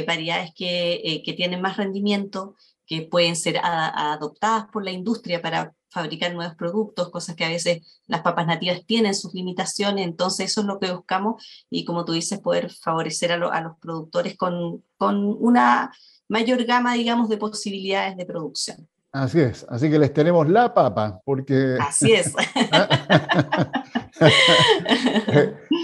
variedades 0.06 0.52
que, 0.54 1.22
tienen 1.36 1.60
más 1.60 1.76
rendimiento, 1.76 2.56
que 2.86 3.02
pueden 3.02 3.36
ser 3.36 3.60
adoptadas 3.62 4.66
por 4.72 4.82
la 4.82 4.90
industria 4.90 5.42
para 5.42 5.74
fabricar 5.90 6.34
nuevos 6.34 6.54
productos, 6.54 7.10
cosas 7.10 7.36
que 7.36 7.44
a 7.44 7.48
veces 7.48 8.02
las 8.06 8.22
papas 8.22 8.46
nativas 8.46 8.84
tienen 8.86 9.14
sus 9.14 9.34
limitaciones, 9.34 10.06
entonces 10.06 10.50
eso 10.50 10.60
es 10.60 10.66
lo 10.66 10.78
que 10.78 10.92
buscamos 10.92 11.66
y 11.70 11.84
como 11.84 12.04
tú 12.04 12.12
dices, 12.12 12.40
poder 12.40 12.70
favorecer 12.70 13.32
a, 13.32 13.36
los 13.36 13.78
productores 13.78 14.36
con, 14.36 14.84
con, 14.96 15.36
una 15.40 15.92
mayor 16.28 16.64
gama, 16.64 16.94
digamos, 16.94 17.28
de 17.28 17.38
posibilidades 17.38 18.16
de 18.16 18.26
producción. 18.26 18.88
Así 19.12 19.40
es, 19.40 19.64
así 19.68 19.90
que 19.90 19.98
les 19.98 20.12
tenemos 20.12 20.48
la 20.48 20.74
papa, 20.74 21.20
porque... 21.24 21.78
Así 21.80 22.12
es. 22.12 22.34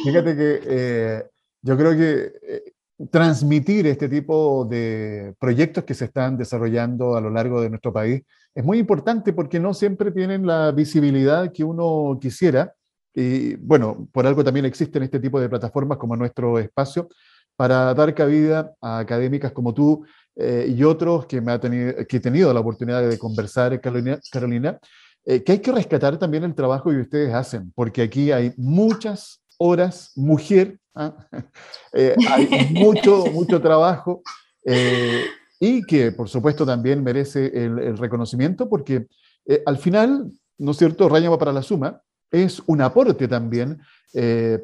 Fíjate 0.04 0.36
que 0.36 0.60
eh, 0.66 1.24
yo 1.62 1.76
creo 1.78 1.96
que 1.96 2.32
eh, 2.42 2.73
transmitir 3.10 3.86
este 3.86 4.08
tipo 4.08 4.64
de 4.64 5.34
proyectos 5.38 5.84
que 5.84 5.94
se 5.94 6.06
están 6.06 6.36
desarrollando 6.36 7.16
a 7.16 7.20
lo 7.20 7.30
largo 7.30 7.60
de 7.60 7.70
nuestro 7.70 7.92
país 7.92 8.22
es 8.54 8.64
muy 8.64 8.78
importante 8.78 9.32
porque 9.32 9.58
no 9.58 9.74
siempre 9.74 10.12
tienen 10.12 10.46
la 10.46 10.70
visibilidad 10.70 11.52
que 11.52 11.64
uno 11.64 12.16
quisiera. 12.20 12.72
Y 13.12 13.56
bueno, 13.56 14.08
por 14.12 14.26
algo 14.26 14.44
también 14.44 14.64
existen 14.64 15.02
este 15.02 15.18
tipo 15.18 15.40
de 15.40 15.48
plataformas 15.48 15.98
como 15.98 16.16
nuestro 16.16 16.58
espacio 16.58 17.08
para 17.56 17.92
dar 17.94 18.14
cabida 18.14 18.72
a 18.80 18.98
académicas 18.98 19.52
como 19.52 19.74
tú 19.74 20.04
eh, 20.36 20.66
y 20.68 20.82
otros 20.84 21.26
que, 21.26 21.40
me 21.40 21.52
ha 21.52 21.60
tenido, 21.60 21.94
que 22.06 22.16
he 22.16 22.20
tenido 22.20 22.52
la 22.52 22.60
oportunidad 22.60 23.08
de 23.08 23.18
conversar, 23.18 23.80
Carolina, 23.80 24.18
Carolina 24.30 24.78
eh, 25.24 25.42
que 25.42 25.52
hay 25.52 25.58
que 25.58 25.72
rescatar 25.72 26.18
también 26.18 26.44
el 26.44 26.54
trabajo 26.54 26.90
que 26.90 27.00
ustedes 27.00 27.32
hacen, 27.32 27.72
porque 27.74 28.02
aquí 28.02 28.30
hay 28.30 28.52
muchas 28.56 29.42
horas 29.58 30.12
mujer 30.16 30.78
¿ah? 30.94 31.14
Eh, 31.96 32.16
hay 32.28 32.72
mucho, 32.72 33.26
mucho 33.26 33.60
trabajo 33.62 34.22
eh, 34.64 35.26
y 35.60 35.84
que 35.84 36.10
por 36.10 36.28
supuesto 36.28 36.66
también 36.66 37.04
merece 37.04 37.46
el, 37.54 37.96
reconocimiento 37.96 38.68
porque 38.68 39.06
eh, 39.46 39.62
al 39.64 39.78
final, 39.78 40.32
¿no 40.58 40.72
es 40.72 40.76
cierto?, 40.76 41.08
Rayama 41.08 41.38
para 41.38 41.52
la 41.52 41.62
Suma 41.62 42.00
es 42.32 42.60
un 42.66 42.80
aporte 42.80 43.28
también 43.28 43.80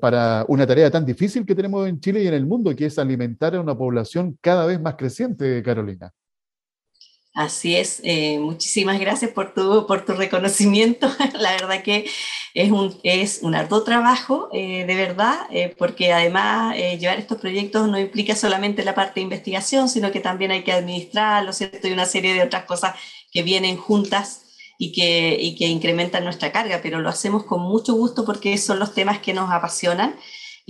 para 0.01 0.45
una 0.49 0.67
tarea 0.67 0.91
tan 0.91 1.05
difícil 1.05 1.45
que 1.45 1.57
tenemos 1.57 1.89
en 1.89 2.01
Chile 2.01 2.23
y 2.23 2.29
en 2.29 2.35
el 2.35 2.47
mundo, 2.47 2.75
que 2.75 2.87
es 2.87 2.99
alimentar 2.99 3.55
a 3.55 3.61
una 3.61 3.77
población 3.77 4.39
cada 4.41 4.65
vez 4.65 4.81
más 4.81 4.95
creciente, 4.95 5.61
Carolina. 5.63 6.13
Así 7.33 7.77
es, 7.77 8.01
eh, 8.03 8.41
muchísimas 8.41 8.99
gracias 8.99 9.31
por 9.31 9.55
tu, 9.55 9.87
por 9.87 10.05
tu 10.05 10.15
reconocimiento. 10.15 11.09
La 11.35 11.53
verdad 11.53 11.83
que 11.83 12.11
es 12.55 12.73
un, 12.73 12.99
es 13.05 13.39
un 13.43 13.55
arduo 13.55 13.85
trabajo, 13.85 14.49
eh, 14.53 14.85
de 14.85 14.95
verdad, 14.97 15.47
eh, 15.51 15.75
porque 15.79 16.13
además 16.13 16.77
llevar 16.77 17.19
estos 17.21 17.39
proyectos 17.39 17.89
no 17.89 17.99
implica 18.01 18.35
solamente 18.35 18.85
la 18.85 18.97
parte 18.97 19.21
de 19.21 19.25
investigación, 19.25 19.89
sino 19.89 20.11
que 20.11 20.19
también 20.21 20.51
hay 20.51 20.65
que 20.65 20.73
administrarlo, 20.73 21.53
¿cierto? 21.53 21.87
Y 21.87 21.93
una 21.93 22.05
serie 22.05 22.35
de 22.35 22.43
otras 22.43 22.65
cosas 22.65 22.97
que 23.33 23.45
vienen 23.45 23.77
juntas 23.77 24.43
y 24.77 24.91
que, 24.93 25.37
y 25.41 25.55
que 25.55 25.67
incrementan 25.69 26.25
nuestra 26.25 26.51
carga, 26.51 26.81
pero 26.83 27.01
lo 27.01 27.09
hacemos 27.11 27.45
con 27.45 27.63
mucho 27.63 27.95
gusto 27.95 28.25
porque 28.25 28.59
son 28.59 28.81
los 28.81 28.93
temas 28.93 29.21
que 29.21 29.35
nos 29.35 29.51
apasionan 29.51 30.17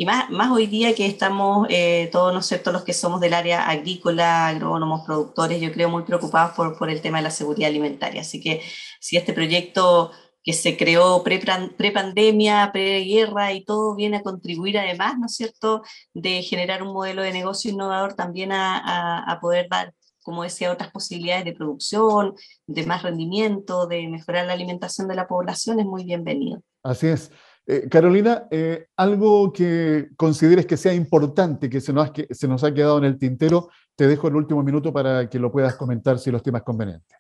y 0.01 0.07
más, 0.07 0.51
hoy 0.51 0.67
día 0.67 0.95
que 0.95 1.05
estamos 1.05 1.67
eh, 1.69 2.09
todos, 2.11 2.33
¿no 2.33 2.41
cierto?, 2.41 2.73
los 2.73 2.85
que 2.85 2.95
somos 2.95 3.21
del 3.21 3.35
área 3.35 3.69
agrícola, 3.69 4.47
agrónomos, 4.49 5.03
productores, 5.05 5.61
yo 5.61 5.71
creo 5.73 5.91
muy 5.91 6.05
preocupados 6.05 6.53
por, 6.53 6.79
por 6.79 6.89
el 6.89 7.03
tema 7.03 7.19
de 7.19 7.25
la 7.25 7.31
seguridad 7.31 7.69
alimentaria. 7.69 8.23
Así 8.23 8.41
que 8.41 8.63
si 8.99 9.19
este 9.19 9.35
proyecto 9.35 10.11
que 10.43 10.55
se 10.55 10.79
creó 10.79 11.23
pre-pandemia, 11.23 12.71
pre-guerra 12.73 13.53
y 13.53 13.63
todo 13.63 13.95
viene 13.95 14.17
a 14.17 14.23
contribuir 14.23 14.79
además, 14.79 15.19
¿no 15.19 15.27
es 15.27 15.35
cierto?, 15.37 15.83
de 16.15 16.41
generar 16.45 16.83
un 16.83 16.95
modelo 16.95 17.21
de 17.21 17.35
negocio 17.35 17.71
innovador 17.71 18.15
también 18.15 18.53
a, 18.53 19.19
a, 19.19 19.39
poder 19.39 19.69
dar, 19.69 19.93
como 20.23 20.45
decía, 20.45 20.73
otras 20.73 20.91
posibilidades 20.93 21.45
de 21.45 21.53
producción, 21.53 22.37
de 22.67 22.87
más 22.87 23.03
rendimiento, 23.03 23.87
de 23.87 24.09
mejorar 24.09 24.47
la 24.47 24.55
alimentación 24.55 25.09
de 25.09 25.17
la 25.17 25.29
población, 25.29 25.79
es 25.79 25.85
muy 25.85 26.05
bienvenido. 26.05 26.63
Así 26.83 27.09
es. 27.09 27.31
Eh, 27.67 27.89
Carolina, 27.89 28.47
eh, 28.51 28.87
algo 28.97 29.53
que 29.53 30.09
consideres 30.17 30.67
que 30.67 30.77
sea 30.77 30.95
importante, 30.95 31.71
que 31.71 31.81
se, 31.81 31.93
nos 31.93 32.09
ha, 32.09 32.13
que 32.13 32.27
ha 32.27 32.75
quedado 32.75 32.99
en 32.99 33.05
el 33.05 33.19
tintero, 33.19 33.69
te 33.95 34.07
dejo 34.07 34.29
el 34.29 34.37
último 34.37 34.63
minuto 34.63 34.93
para 34.93 35.29
que 35.29 35.39
lo 35.39 35.53
puedas 35.53 35.77
comentar 35.77 36.19
si 36.19 36.31
los 36.31 36.43
temas 36.43 36.63
convenientes. 36.63 37.17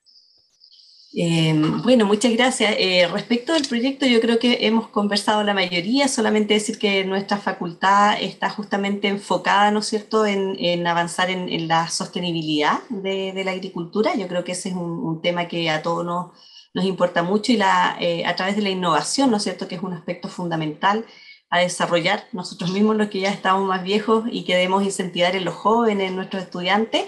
Em, 1.13 1.83
bueno, 1.83 2.07
muchas 2.07 2.33
gracias. 2.33 2.75
Eh, 2.79 3.09
respecto 3.13 3.53
al 3.53 3.63
proyecto, 3.63 4.07
yo 4.07 4.21
creo 4.21 4.39
que 4.39 4.59
hemos 4.67 4.89
conversado 4.89 5.43
la 5.43 5.55
mayoría, 5.55 6.07
solamente 6.07 6.55
decir 6.55 6.79
que 6.79 7.05
nuestra 7.05 7.37
facultad 7.37 8.21
está 8.21 8.49
justamente 8.49 9.09
enfocada, 9.09 9.73
¿no 9.73 9.81
es 9.81 9.87
cierto?, 9.87 10.25
en, 10.25 10.87
avanzar 10.87 11.31
en, 11.31 11.67
la 11.69 11.89
sostenibilidad 11.89 12.79
de, 12.89 13.43
la 13.45 13.51
agricultura. 13.51 14.15
Yo 14.17 14.29
creo 14.29 14.45
que 14.45 14.53
ese 14.53 14.69
es 14.69 14.75
un, 14.77 14.83
un 14.83 15.21
tema 15.21 15.49
que 15.49 15.69
a 15.69 15.83
todos 15.83 16.05
nos 16.05 16.31
nos 16.75 16.85
importa 16.85 17.23
mucho 17.23 17.53
y 17.53 17.57
la, 17.57 17.97
eh, 18.01 18.25
a 18.25 18.37
través 18.37 18.57
de 18.57 18.63
la 18.63 18.71
innovación, 18.71 19.31
¿no 19.31 19.39
es 19.39 19.43
cierto?, 19.43 19.69
que 19.69 19.75
es 19.77 19.83
un 19.83 19.93
aspecto 19.93 20.29
fundamental 20.29 21.05
a 21.51 21.59
desarrollar 21.59 22.27
nosotros 22.33 22.71
mismos, 22.71 22.97
los 22.97 23.09
que 23.09 23.21
ya 23.21 23.31
estamos 23.31 23.67
más 23.67 23.83
viejos 23.83 24.25
y 24.31 24.45
que 24.45 24.55
debemos 24.55 24.85
incentivar 24.85 25.35
en 25.35 25.45
los 25.45 25.55
jóvenes, 25.55 26.09
en 26.09 26.17
nuestros 26.17 26.45
estudiantes, 26.45 27.05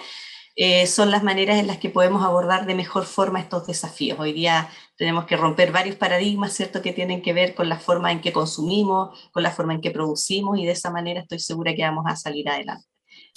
eh, 0.56 0.86
son 0.86 1.10
las 1.10 1.22
maneras 1.22 1.58
en 1.58 1.66
las 1.66 1.78
que 1.78 1.88
podemos 1.88 2.22
abordar 2.24 2.66
de 2.66 2.74
mejor 2.74 3.04
forma 3.04 3.40
estos 3.40 3.66
desafíos. 3.66 4.18
Hoy 4.20 4.32
día 4.32 4.68
tenemos 4.96 5.24
que 5.24 5.36
romper 5.36 5.72
varios 5.72 5.96
paradigmas, 5.96 6.52
¿cierto?, 6.52 6.82
que 6.82 6.92
tienen 6.92 7.22
que 7.22 7.32
ver 7.32 7.54
con 7.54 7.68
la 7.68 7.78
forma 7.78 8.10
en 8.10 8.20
que 8.20 8.32
consumimos, 8.32 9.30
con 9.30 9.42
la 9.42 9.52
forma 9.52 9.74
en 9.74 9.80
que 9.80 9.92
producimos 9.92 10.58
y 10.58 10.66
de 10.66 10.72
esa 10.72 10.90
manera 10.90 11.20
estoy 11.20 11.38
segura 11.38 11.74
que 11.74 11.82
vamos 11.82 12.04
a 12.06 12.16
salir 12.16 12.48
adelante. 12.48 12.86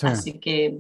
Así 0.02 0.40
que 0.40 0.80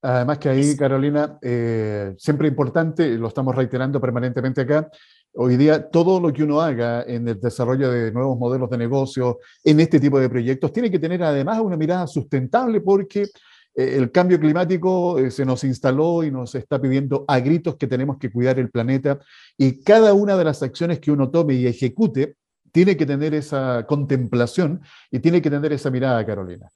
Además 0.00 0.38
que 0.38 0.48
ahí, 0.48 0.76
Carolina, 0.76 1.38
eh, 1.42 2.14
siempre 2.16 2.46
importante, 2.46 3.18
lo 3.18 3.28
estamos 3.28 3.54
reiterando 3.54 4.00
permanentemente 4.00 4.60
acá, 4.60 4.88
hoy 5.32 5.56
día 5.56 5.88
todo 5.88 6.20
lo 6.20 6.32
que 6.32 6.44
uno 6.44 6.60
haga 6.60 7.02
en 7.02 7.26
el 7.26 7.40
desarrollo 7.40 7.90
de 7.90 8.12
nuevos 8.12 8.38
modelos 8.38 8.70
de 8.70 8.78
negocio, 8.78 9.38
en 9.64 9.80
este 9.80 9.98
tipo 9.98 10.20
de 10.20 10.28
proyectos, 10.28 10.72
tiene 10.72 10.90
que 10.90 11.00
tener 11.00 11.22
además 11.24 11.58
una 11.60 11.76
mirada 11.76 12.06
sustentable 12.06 12.80
porque 12.80 13.22
eh, 13.22 13.96
el 13.96 14.12
cambio 14.12 14.38
climático 14.38 15.18
eh, 15.18 15.32
se 15.32 15.44
nos 15.44 15.64
instaló 15.64 16.22
y 16.22 16.30
nos 16.30 16.54
está 16.54 16.80
pidiendo 16.80 17.24
a 17.26 17.40
gritos 17.40 17.76
que 17.76 17.88
tenemos 17.88 18.18
que 18.18 18.30
cuidar 18.30 18.60
el 18.60 18.70
planeta 18.70 19.18
y 19.56 19.82
cada 19.82 20.14
una 20.14 20.36
de 20.36 20.44
las 20.44 20.62
acciones 20.62 21.00
que 21.00 21.10
uno 21.10 21.28
tome 21.28 21.54
y 21.54 21.66
ejecute 21.66 22.36
tiene 22.70 22.96
que 22.96 23.06
tener 23.06 23.34
esa 23.34 23.84
contemplación 23.86 24.80
y 25.10 25.18
tiene 25.18 25.42
que 25.42 25.50
tener 25.50 25.72
esa 25.72 25.90
mirada, 25.90 26.24
Carolina. 26.24 26.68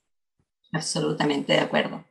Absolutamente 0.72 1.52
de 1.52 1.60
acuerdo. 1.60 2.04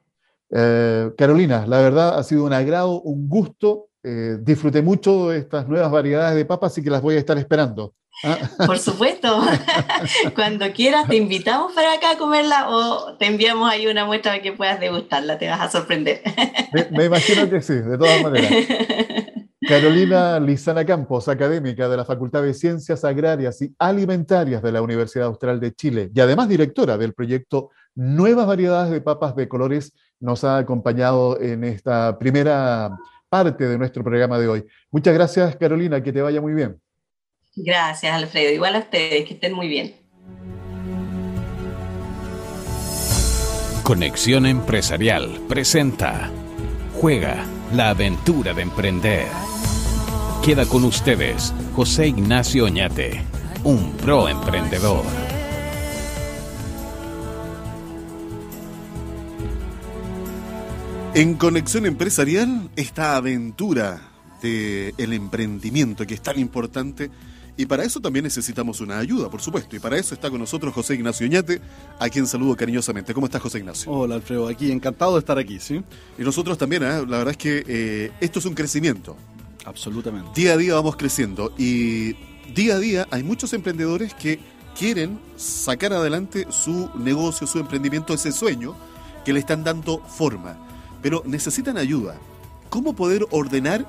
Eh, 0.53 1.11
Carolina, 1.17 1.65
la 1.65 1.79
verdad 1.79 2.17
ha 2.17 2.23
sido 2.23 2.43
un 2.43 2.53
agrado, 2.53 3.01
un 3.01 3.27
gusto. 3.29 3.87
Eh, 4.03 4.37
disfruté 4.41 4.81
mucho 4.81 5.29
de 5.29 5.39
estas 5.39 5.67
nuevas 5.67 5.91
variedades 5.91 6.35
de 6.35 6.45
papas, 6.45 6.77
y 6.77 6.83
que 6.83 6.89
las 6.89 7.01
voy 7.01 7.15
a 7.15 7.19
estar 7.19 7.37
esperando. 7.37 7.93
¿ah? 8.23 8.37
Por 8.65 8.79
supuesto. 8.79 9.41
Cuando 10.35 10.71
quieras 10.73 11.07
te 11.07 11.15
invitamos 11.15 11.73
para 11.73 11.93
acá 11.93 12.11
a 12.11 12.17
comerla 12.17 12.69
o 12.69 13.15
te 13.17 13.27
enviamos 13.27 13.69
ahí 13.69 13.87
una 13.87 14.05
muestra 14.05 14.31
para 14.31 14.41
que 14.41 14.51
puedas 14.53 14.79
degustarla, 14.79 15.37
te 15.37 15.47
vas 15.47 15.61
a 15.61 15.69
sorprender. 15.69 16.21
me 16.91 17.05
imagino 17.05 17.49
que 17.49 17.61
sí, 17.61 17.73
de 17.73 17.97
todas 17.97 18.21
maneras. 18.21 18.51
Carolina 19.71 20.37
Lizana 20.37 20.85
Campos, 20.85 21.29
académica 21.29 21.87
de 21.87 21.95
la 21.95 22.03
Facultad 22.03 22.43
de 22.43 22.53
Ciencias 22.53 23.05
Agrarias 23.05 23.61
y 23.61 23.73
Alimentarias 23.79 24.61
de 24.61 24.69
la 24.69 24.81
Universidad 24.81 25.27
Austral 25.27 25.61
de 25.61 25.73
Chile 25.73 26.11
y 26.13 26.19
además 26.19 26.49
directora 26.49 26.97
del 26.97 27.13
proyecto 27.13 27.69
Nuevas 27.95 28.47
Variedades 28.47 28.91
de 28.91 28.99
Papas 28.99 29.33
de 29.33 29.47
Colores, 29.47 29.93
nos 30.19 30.43
ha 30.43 30.57
acompañado 30.57 31.39
en 31.39 31.63
esta 31.63 32.19
primera 32.19 32.97
parte 33.29 33.65
de 33.65 33.77
nuestro 33.77 34.03
programa 34.03 34.37
de 34.39 34.49
hoy. 34.49 34.65
Muchas 34.91 35.13
gracias, 35.13 35.55
Carolina, 35.55 36.03
que 36.03 36.11
te 36.11 36.21
vaya 36.21 36.41
muy 36.41 36.51
bien. 36.51 36.77
Gracias, 37.55 38.13
Alfredo. 38.13 38.51
Igual 38.51 38.75
a 38.75 38.79
ustedes, 38.79 39.25
que 39.25 39.35
estén 39.35 39.53
muy 39.53 39.69
bien. 39.69 39.95
Conexión 43.83 44.45
Empresarial 44.47 45.39
presenta 45.47 46.29
Juega 46.99 47.45
la 47.73 47.91
aventura 47.91 48.53
de 48.53 48.63
emprender. 48.63 49.50
Queda 50.43 50.65
con 50.65 50.83
ustedes 50.85 51.53
José 51.75 52.07
Ignacio 52.07 52.65
Oñate, 52.65 53.23
un 53.63 53.91
pro 53.91 54.27
emprendedor. 54.27 55.05
En 61.13 61.35
Conexión 61.35 61.85
Empresarial, 61.85 62.71
esta 62.75 63.17
aventura 63.17 64.01
del 64.41 65.13
emprendimiento 65.13 66.07
que 66.07 66.15
es 66.15 66.21
tan 66.23 66.39
importante 66.39 67.11
y 67.61 67.67
para 67.67 67.83
eso 67.83 67.99
también 67.99 68.23
necesitamos 68.23 68.81
una 68.81 68.97
ayuda, 68.97 69.29
por 69.29 69.41
supuesto. 69.41 69.75
Y 69.75 69.79
para 69.79 69.95
eso 69.97 70.15
está 70.15 70.31
con 70.31 70.39
nosotros 70.39 70.73
José 70.73 70.95
Ignacio 70.95 71.27
Ñate, 71.27 71.61
a 71.99 72.09
quien 72.09 72.25
saludo 72.25 72.55
cariñosamente. 72.55 73.13
¿Cómo 73.13 73.27
estás, 73.27 73.41
José 73.41 73.59
Ignacio? 73.59 73.91
Hola, 73.91 74.15
Alfredo. 74.15 74.47
Aquí, 74.47 74.71
encantado 74.71 75.13
de 75.13 75.19
estar 75.19 75.37
aquí, 75.37 75.59
¿sí? 75.59 75.83
Y 76.17 76.23
nosotros 76.23 76.57
también, 76.57 76.81
¿eh? 76.81 77.05
la 77.07 77.17
verdad 77.19 77.29
es 77.31 77.37
que 77.37 77.63
eh, 77.67 78.11
esto 78.19 78.39
es 78.39 78.45
un 78.45 78.55
crecimiento. 78.55 79.15
Absolutamente. 79.65 80.29
Día 80.35 80.53
a 80.53 80.57
día 80.57 80.75
vamos 80.75 80.95
creciendo 80.95 81.53
y 81.57 82.13
día 82.53 82.75
a 82.75 82.79
día 82.79 83.07
hay 83.11 83.23
muchos 83.23 83.53
emprendedores 83.53 84.13
que 84.13 84.39
quieren 84.77 85.19
sacar 85.35 85.93
adelante 85.93 86.47
su 86.49 86.89
negocio, 86.95 87.47
su 87.47 87.59
emprendimiento, 87.59 88.13
ese 88.13 88.31
sueño 88.31 88.75
que 89.25 89.33
le 89.33 89.39
están 89.39 89.63
dando 89.63 89.99
forma. 89.99 90.57
Pero 91.01 91.23
necesitan 91.25 91.77
ayuda. 91.77 92.17
¿Cómo 92.69 92.93
poder 92.95 93.25
ordenar 93.31 93.85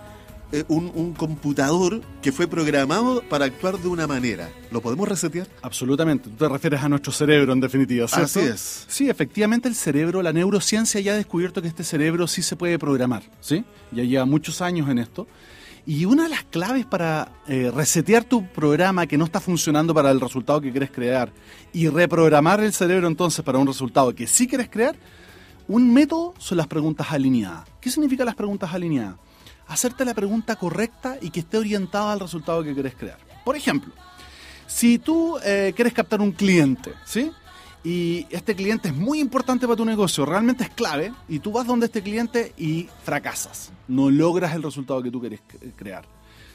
eh, 0.54 0.64
un, 0.68 1.14
computador 1.14 2.02
que 2.20 2.30
fue 2.30 2.46
programado 2.46 3.22
para 3.22 3.46
actuar 3.46 3.78
de 3.78 3.88
una 3.88 4.06
manera. 4.06 4.50
¿Lo 4.70 4.82
podemos 4.82 5.08
resetear? 5.08 5.46
Absolutamente. 5.62 6.28
Tú 6.28 6.36
te 6.36 6.48
refieres 6.48 6.82
a 6.82 6.90
nuestro 6.90 7.10
cerebro, 7.10 7.54
en 7.54 7.60
definitiva, 7.60 8.06
¿cierto? 8.06 8.38
Así 8.38 8.40
es. 8.40 8.84
Sí, 8.86 9.08
efectivamente 9.08 9.66
el 9.66 9.74
cerebro, 9.74 10.20
la 10.20 10.30
neurociencia 10.30 11.00
ya 11.00 11.12
ha 11.12 11.16
descubierto 11.16 11.62
que 11.62 11.68
este 11.68 11.84
cerebro 11.84 12.26
sí 12.26 12.42
se 12.42 12.54
puede 12.54 12.78
programar, 12.78 13.22
¿sí? 13.40 13.64
Ya 13.92 14.04
lleva 14.04 14.26
muchos 14.26 14.60
años 14.60 14.90
en 14.90 14.98
esto. 14.98 15.26
Y 15.84 16.04
una 16.04 16.24
de 16.24 16.28
las 16.28 16.44
claves 16.44 16.86
para 16.86 17.32
eh, 17.48 17.70
resetear 17.74 18.24
tu 18.24 18.46
programa 18.46 19.06
que 19.06 19.18
no 19.18 19.24
está 19.24 19.40
funcionando 19.40 19.92
para 19.92 20.10
el 20.10 20.20
resultado 20.20 20.60
que 20.60 20.70
quieres 20.70 20.90
crear 20.90 21.32
y 21.72 21.88
reprogramar 21.88 22.60
el 22.60 22.72
cerebro 22.72 23.08
entonces 23.08 23.44
para 23.44 23.58
un 23.58 23.66
resultado 23.66 24.14
que 24.14 24.26
sí 24.26 24.46
quieres 24.46 24.68
crear, 24.70 24.94
un 25.66 25.92
método 25.92 26.34
son 26.38 26.58
las 26.58 26.68
preguntas 26.68 27.08
alineadas. 27.10 27.64
¿Qué 27.80 27.90
significa 27.90 28.24
las 28.24 28.34
preguntas 28.36 28.72
alineadas? 28.72 29.16
hacerte 29.72 30.04
la 30.04 30.14
pregunta 30.14 30.56
correcta 30.56 31.16
y 31.20 31.30
que 31.30 31.40
esté 31.40 31.58
orientada 31.58 32.12
al 32.12 32.20
resultado 32.20 32.62
que 32.62 32.74
quieres 32.74 32.94
crear. 32.94 33.18
Por 33.44 33.56
ejemplo, 33.56 33.92
si 34.66 34.98
tú 34.98 35.38
eh, 35.44 35.72
quieres 35.74 35.94
captar 35.94 36.20
un 36.20 36.32
cliente, 36.32 36.92
¿sí? 37.04 37.30
Y 37.84 38.26
este 38.30 38.54
cliente 38.54 38.88
es 38.88 38.94
muy 38.94 39.20
importante 39.20 39.66
para 39.66 39.76
tu 39.76 39.84
negocio, 39.84 40.24
realmente 40.24 40.64
es 40.64 40.70
clave, 40.70 41.12
y 41.28 41.40
tú 41.40 41.50
vas 41.50 41.66
donde 41.66 41.86
este 41.86 42.02
cliente 42.02 42.52
y 42.56 42.88
fracasas, 43.02 43.72
no 43.88 44.08
logras 44.08 44.54
el 44.54 44.62
resultado 44.62 45.02
que 45.02 45.10
tú 45.10 45.20
quieres 45.20 45.40
crear. 45.74 46.04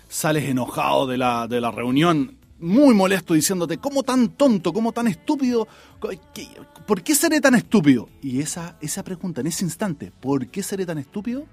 Sales 0.07 0.45
enojado 0.45 1.05
de 1.05 1.17
la, 1.17 1.47
de 1.47 1.59
la 1.59 1.69
reunión, 1.69 2.37
muy 2.59 2.95
molesto, 2.95 3.33
diciéndote, 3.33 3.77
¿cómo 3.77 4.03
tan 4.03 4.29
tonto, 4.29 4.71
cómo 4.71 4.93
tan 4.93 5.07
estúpido? 5.07 5.67
¿Por 6.87 7.03
qué 7.03 7.13
seré 7.13 7.41
tan 7.41 7.55
estúpido? 7.55 8.07
Y 8.21 8.39
esa, 8.39 8.77
esa 8.79 9.03
pregunta 9.03 9.41
en 9.41 9.47
ese 9.47 9.65
instante, 9.65 10.11
¿por 10.21 10.47
qué 10.47 10.63
seré 10.63 10.85
tan 10.85 10.97
estúpido? 10.97 11.45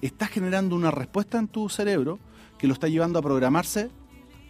estás 0.00 0.30
generando 0.30 0.76
una 0.76 0.90
respuesta 0.90 1.38
en 1.38 1.48
tu 1.48 1.68
cerebro 1.68 2.18
que 2.58 2.66
lo 2.66 2.74
está 2.74 2.88
llevando 2.88 3.18
a 3.18 3.22
programarse 3.22 3.90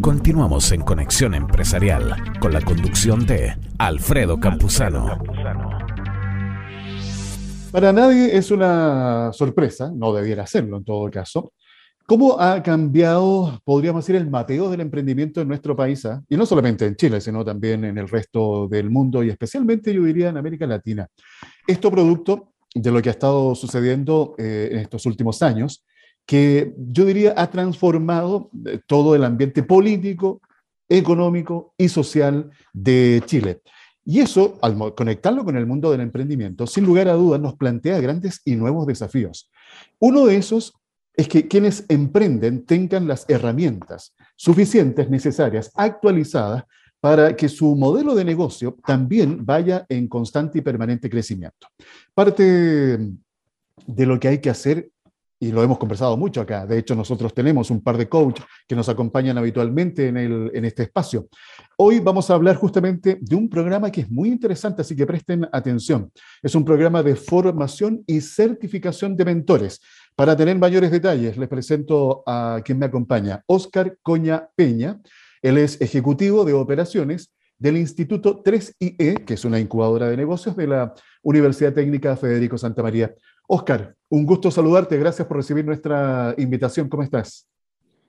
Continuamos 0.00 0.72
en 0.72 0.82
Conexión 0.82 1.34
Empresarial 1.34 2.16
con 2.40 2.52
la 2.52 2.60
conducción 2.60 3.24
de 3.26 3.56
Alfredo 3.78 4.40
Campuzano. 4.40 5.22
Para 7.70 7.92
nadie 7.92 8.36
es 8.36 8.50
una 8.50 9.32
sorpresa, 9.32 9.92
no 9.94 10.12
debiera 10.12 10.48
serlo 10.48 10.78
en 10.78 10.84
todo 10.84 11.08
caso, 11.10 11.52
cómo 12.08 12.40
ha 12.40 12.62
cambiado, 12.62 13.60
podríamos 13.64 14.06
decir, 14.06 14.16
el 14.16 14.30
mateo 14.30 14.70
del 14.70 14.80
emprendimiento 14.80 15.42
en 15.42 15.48
nuestro 15.48 15.76
país, 15.76 16.06
¿ah? 16.06 16.24
y 16.26 16.38
no 16.38 16.46
solamente 16.46 16.86
en 16.86 16.96
Chile, 16.96 17.20
sino 17.20 17.44
también 17.44 17.84
en 17.84 17.98
el 17.98 18.08
resto 18.08 18.66
del 18.66 18.88
mundo 18.88 19.22
y 19.22 19.28
especialmente, 19.28 19.92
yo 19.92 20.02
diría, 20.04 20.30
en 20.30 20.38
América 20.38 20.66
Latina. 20.66 21.06
Esto 21.66 21.90
producto 21.90 22.54
de 22.74 22.90
lo 22.90 23.02
que 23.02 23.10
ha 23.10 23.12
estado 23.12 23.54
sucediendo 23.54 24.34
eh, 24.38 24.70
en 24.72 24.78
estos 24.78 25.04
últimos 25.04 25.42
años, 25.42 25.84
que 26.24 26.72
yo 26.78 27.04
diría 27.04 27.34
ha 27.36 27.50
transformado 27.50 28.50
eh, 28.64 28.80
todo 28.86 29.14
el 29.14 29.22
ambiente 29.22 29.62
político, 29.62 30.40
económico 30.88 31.74
y 31.76 31.90
social 31.90 32.50
de 32.72 33.22
Chile. 33.26 33.60
Y 34.06 34.20
eso, 34.20 34.58
al 34.62 34.94
conectarlo 34.94 35.44
con 35.44 35.58
el 35.58 35.66
mundo 35.66 35.90
del 35.90 36.00
emprendimiento, 36.00 36.66
sin 36.66 36.86
lugar 36.86 37.08
a 37.08 37.12
dudas, 37.12 37.38
nos 37.38 37.56
plantea 37.56 38.00
grandes 38.00 38.40
y 38.46 38.56
nuevos 38.56 38.86
desafíos. 38.86 39.50
Uno 39.98 40.24
de 40.24 40.36
esos 40.36 40.77
es 41.18 41.26
que 41.26 41.48
quienes 41.48 41.84
emprenden 41.88 42.64
tengan 42.64 43.08
las 43.08 43.24
herramientas 43.28 44.14
suficientes, 44.36 45.10
necesarias, 45.10 45.72
actualizadas, 45.74 46.62
para 47.00 47.34
que 47.34 47.48
su 47.48 47.74
modelo 47.74 48.14
de 48.14 48.24
negocio 48.24 48.76
también 48.86 49.44
vaya 49.44 49.84
en 49.88 50.06
constante 50.06 50.58
y 50.58 50.62
permanente 50.62 51.10
crecimiento. 51.10 51.66
Parte 52.14 52.98
de 53.86 54.06
lo 54.06 54.20
que 54.20 54.28
hay 54.28 54.38
que 54.38 54.50
hacer 54.50 54.90
y 55.40 55.52
lo 55.52 55.62
hemos 55.62 55.78
conversado 55.78 56.16
mucho 56.16 56.40
acá. 56.40 56.66
De 56.66 56.78
hecho, 56.78 56.94
nosotros 56.94 57.32
tenemos 57.32 57.70
un 57.70 57.80
par 57.80 57.96
de 57.96 58.08
coaches 58.08 58.44
que 58.66 58.74
nos 58.74 58.88
acompañan 58.88 59.38
habitualmente 59.38 60.08
en, 60.08 60.64
este 60.64 60.84
espacio. 60.84 61.28
Hoy 61.76 62.00
vamos 62.00 62.28
a 62.30 62.34
hablar 62.34 62.56
justamente 62.56 63.18
de 63.20 63.36
un 63.36 63.48
programa 63.48 63.90
que 63.90 64.00
es 64.02 64.10
muy 64.10 64.30
interesante, 64.30 64.82
así 64.82 64.96
que 64.96 65.06
presten 65.06 65.48
atención. 65.52 66.10
Es 66.42 66.54
un 66.54 66.64
programa 66.64 67.02
de 67.02 67.14
formación 67.14 68.02
y 68.06 68.20
certificación 68.20 69.16
de 69.16 69.24
mentores. 69.24 69.80
Para 70.18 70.36
tener 70.36 70.58
mayores 70.58 70.90
detalles, 70.90 71.36
les 71.36 71.48
presento 71.48 72.24
a 72.26 72.60
quien 72.64 72.76
me 72.76 72.86
acompaña, 72.86 73.44
Oscar 73.46 73.96
Coña 74.02 74.48
Peña. 74.56 75.00
Él 75.40 75.58
es 75.58 75.80
ejecutivo 75.80 76.44
de 76.44 76.54
operaciones 76.54 77.32
del 77.56 77.76
Instituto 77.76 78.42
3IE, 78.42 79.24
que 79.24 79.34
es 79.34 79.44
una 79.44 79.60
incubadora 79.60 80.08
de 80.08 80.16
negocios 80.16 80.56
de 80.56 80.66
la 80.66 80.92
Universidad 81.22 81.72
Técnica 81.72 82.16
Federico 82.16 82.58
Santa 82.58 82.82
María. 82.82 83.14
Oscar, 83.46 83.94
un 84.08 84.26
gusto 84.26 84.50
saludarte. 84.50 84.98
Gracias 84.98 85.28
por 85.28 85.36
recibir 85.36 85.64
nuestra 85.64 86.34
invitación. 86.36 86.88
¿Cómo 86.88 87.04
estás? 87.04 87.48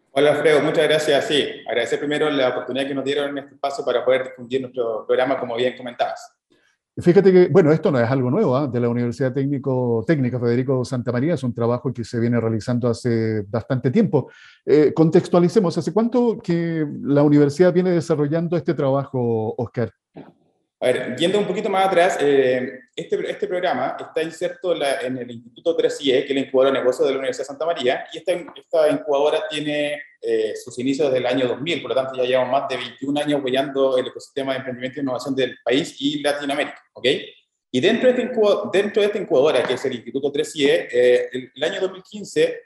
Hola, 0.09 0.31
Alfredo. 0.31 0.63
Muchas 0.63 0.85
gracias. 0.85 1.25
Sí, 1.27 1.47
agradecer 1.67 1.99
primero 1.99 2.27
la 2.31 2.49
oportunidad 2.49 2.87
que 2.87 2.95
nos 2.95 3.05
dieron 3.05 3.29
en 3.29 3.37
este 3.37 3.53
espacio 3.53 3.85
para 3.85 4.03
poder 4.03 4.23
difundir 4.23 4.61
nuestro 4.61 5.05
programa, 5.05 5.39
como 5.39 5.55
bien 5.55 5.77
comentabas. 5.77 6.38
Fíjate 7.01 7.31
que, 7.31 7.47
bueno, 7.47 7.71
esto 7.71 7.91
no 7.91 7.99
es 7.99 8.09
algo 8.09 8.31
nuevo 8.31 8.55
¿ah? 8.55 8.67
de 8.67 8.79
la 8.79 8.89
Universidad 8.89 9.33
Técnica 9.33 10.39
Federico 10.39 10.83
Santa 10.83 11.11
María, 11.11 11.35
es 11.35 11.43
un 11.43 11.53
trabajo 11.53 11.93
que 11.93 12.03
se 12.03 12.19
viene 12.19 12.39
realizando 12.39 12.87
hace 12.87 13.43
bastante 13.47 13.91
tiempo. 13.91 14.31
Eh, 14.65 14.93
contextualicemos, 14.93 15.77
¿hace 15.77 15.93
cuánto 15.93 16.37
que 16.37 16.85
la 17.03 17.23
universidad 17.23 17.73
viene 17.73 17.91
desarrollando 17.91 18.57
este 18.57 18.73
trabajo, 18.73 19.53
Oscar? 19.57 19.91
A 20.81 20.85
ver, 20.85 21.15
yendo 21.17 21.39
un 21.39 21.45
poquito 21.45 21.69
más 21.69 21.87
atrás, 21.87 22.17
eh, 22.21 22.79
este, 22.95 23.29
este 23.29 23.47
programa 23.47 23.97
está 23.99 24.23
inserto 24.23 24.73
en 24.73 25.17
el 25.17 25.29
Instituto 25.29 25.77
3IE, 25.77 26.25
que 26.25 26.29
es 26.29 26.33
la 26.33 26.39
incubadora 26.39 26.73
de 26.73 26.79
negocios 26.79 27.07
de 27.07 27.13
la 27.13 27.19
Universidad 27.19 27.43
de 27.43 27.47
Santa 27.47 27.65
María, 27.65 28.05
y 28.13 28.17
esta, 28.17 28.31
esta 28.31 28.89
incubadora 28.89 29.43
tiene 29.49 30.01
eh, 30.21 30.53
sus 30.55 30.77
inicios 30.79 31.07
desde 31.07 31.19
el 31.19 31.25
año 31.25 31.47
2000, 31.47 31.81
por 31.81 31.89
lo 31.89 31.95
tanto 31.95 32.15
ya 32.15 32.23
llevamos 32.23 32.51
más 32.51 32.69
de 32.69 32.77
21 32.77 33.21
años 33.21 33.39
apoyando 33.39 33.97
el 33.97 34.07
ecosistema 34.07 34.53
de 34.53 34.59
emprendimiento 34.59 34.99
e 34.99 35.03
innovación 35.03 35.35
del 35.35 35.57
país 35.63 35.95
y 35.99 36.21
Latinoamérica, 36.21 36.81
¿ok? 36.93 37.07
Y 37.71 37.79
dentro 37.79 38.11
de, 38.11 38.23
este 38.23 38.39
dentro 38.73 39.01
de 39.01 39.07
esta 39.07 39.19
incubadora, 39.19 39.63
que 39.63 39.73
es 39.73 39.85
el 39.85 39.93
Instituto 39.93 40.31
3IE, 40.31 40.87
eh, 40.91 41.29
el, 41.31 41.51
el, 41.55 41.63
año 41.63 41.81
2015 41.81 42.59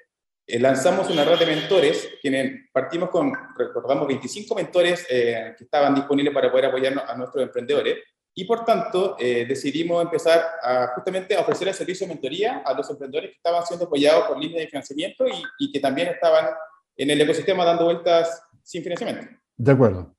eh, 0.45 0.59
lanzamos 0.59 1.09
una 1.09 1.23
red 1.23 1.39
de 1.39 1.45
mentores, 1.45 2.09
quienes 2.21 2.69
partimos 2.73 3.09
con, 3.09 3.33
recordamos, 3.57 4.07
25 4.07 4.55
mentores 4.55 5.05
eh, 5.09 5.55
que 5.57 5.63
estaban 5.63 5.95
disponibles 5.95 6.33
para 6.33 6.51
poder 6.51 6.65
apoyar 6.65 7.05
a 7.07 7.15
nuestros 7.15 7.43
emprendedores, 7.43 7.97
y 8.35 8.43
por 8.45 8.65
tanto 8.65 9.15
eh, 9.19 9.45
decidimos 9.47 10.03
empezar 10.03 10.43
a 10.61 10.87
justamente 10.95 11.35
a 11.35 11.41
ofrecer 11.41 11.67
el 11.69 11.73
servicio 11.73 12.07
de 12.07 12.13
mentoría 12.13 12.63
a 12.65 12.73
los 12.73 12.89
emprendedores 12.89 13.29
que 13.29 13.37
estaban 13.37 13.65
siendo 13.65 13.85
apoyados 13.85 14.27
por 14.27 14.39
líneas 14.39 14.61
de 14.61 14.67
financiamiento 14.67 15.27
y, 15.27 15.43
y 15.59 15.71
que 15.71 15.79
también 15.79 16.09
estaban 16.09 16.47
en 16.97 17.09
el 17.09 17.21
ecosistema 17.21 17.65
dando 17.65 17.85
vueltas 17.85 18.41
sin 18.61 18.83
financiamiento. 18.83 19.27
De 19.57 19.71
acuerdo. 19.71 20.15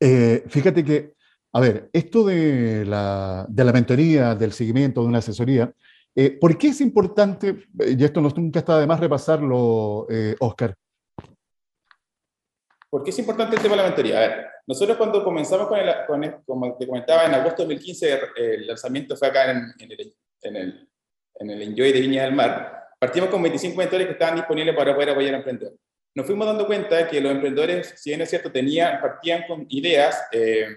fíjate 0.00 0.84
que, 0.84 1.14
a 1.52 1.60
ver, 1.60 1.90
esto 1.92 2.24
de 2.24 2.84
la, 2.84 3.46
de 3.48 3.64
la 3.64 3.72
mentoría, 3.72 4.34
del 4.34 4.52
seguimiento, 4.52 5.02
de 5.02 5.08
una 5.08 5.18
asesoría, 5.18 5.72
eh, 6.14 6.30
¿Por 6.38 6.58
qué 6.58 6.68
es 6.68 6.80
importante, 6.80 7.48
eh, 7.80 7.96
y 7.98 8.04
esto 8.04 8.20
no, 8.20 8.28
nunca 8.28 8.58
está 8.58 8.78
de 8.78 8.86
más 8.86 9.00
repasarlo, 9.00 10.06
eh, 10.10 10.36
Oscar? 10.40 10.74
¿Por 12.90 13.02
qué 13.02 13.10
es 13.10 13.18
importante 13.18 13.56
el 13.56 13.62
tema 13.62 13.76
de 13.76 13.82
la 13.82 13.88
mentoría? 13.88 14.16
A 14.18 14.20
ver, 14.20 14.46
nosotros 14.66 14.98
cuando 14.98 15.24
comenzamos 15.24 15.66
con 15.66 15.78
el, 15.78 15.88
con 16.06 16.42
como 16.44 16.76
te 16.76 16.86
comentaba, 16.86 17.24
en 17.24 17.34
agosto 17.34 17.62
de 17.62 17.74
2015, 17.74 18.20
el 18.36 18.66
lanzamiento 18.66 19.16
fue 19.16 19.28
acá 19.28 19.50
en, 19.50 19.72
el, 19.78 20.14
en, 20.42 20.56
el, 20.56 20.88
en 21.36 21.50
el 21.50 21.62
Enjoy 21.62 21.92
de 21.92 22.00
Viña 22.00 22.24
del 22.24 22.34
Mar, 22.34 22.81
partimos 23.02 23.30
con 23.30 23.42
25 23.42 23.76
mentores 23.76 24.06
que 24.06 24.12
estaban 24.12 24.36
disponibles 24.36 24.76
para 24.76 24.94
poder 24.94 25.10
apoyar 25.10 25.34
a 25.34 25.38
emprendedores. 25.38 25.80
Nos 26.14 26.24
fuimos 26.24 26.46
dando 26.46 26.68
cuenta 26.68 27.08
que 27.08 27.20
los 27.20 27.32
emprendedores, 27.32 27.94
si 27.96 28.10
bien 28.10 28.20
es 28.20 28.30
cierto, 28.30 28.52
tenían, 28.52 29.00
partían 29.00 29.42
con 29.48 29.66
ideas, 29.70 30.28
eh, 30.30 30.68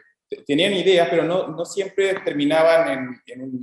tenían 0.48 0.74
ideas, 0.74 1.08
pero 1.08 1.22
no, 1.22 1.50
no 1.50 1.64
siempre 1.66 2.16
terminaban 2.26 2.90
en, 2.90 3.22
en 3.28 3.62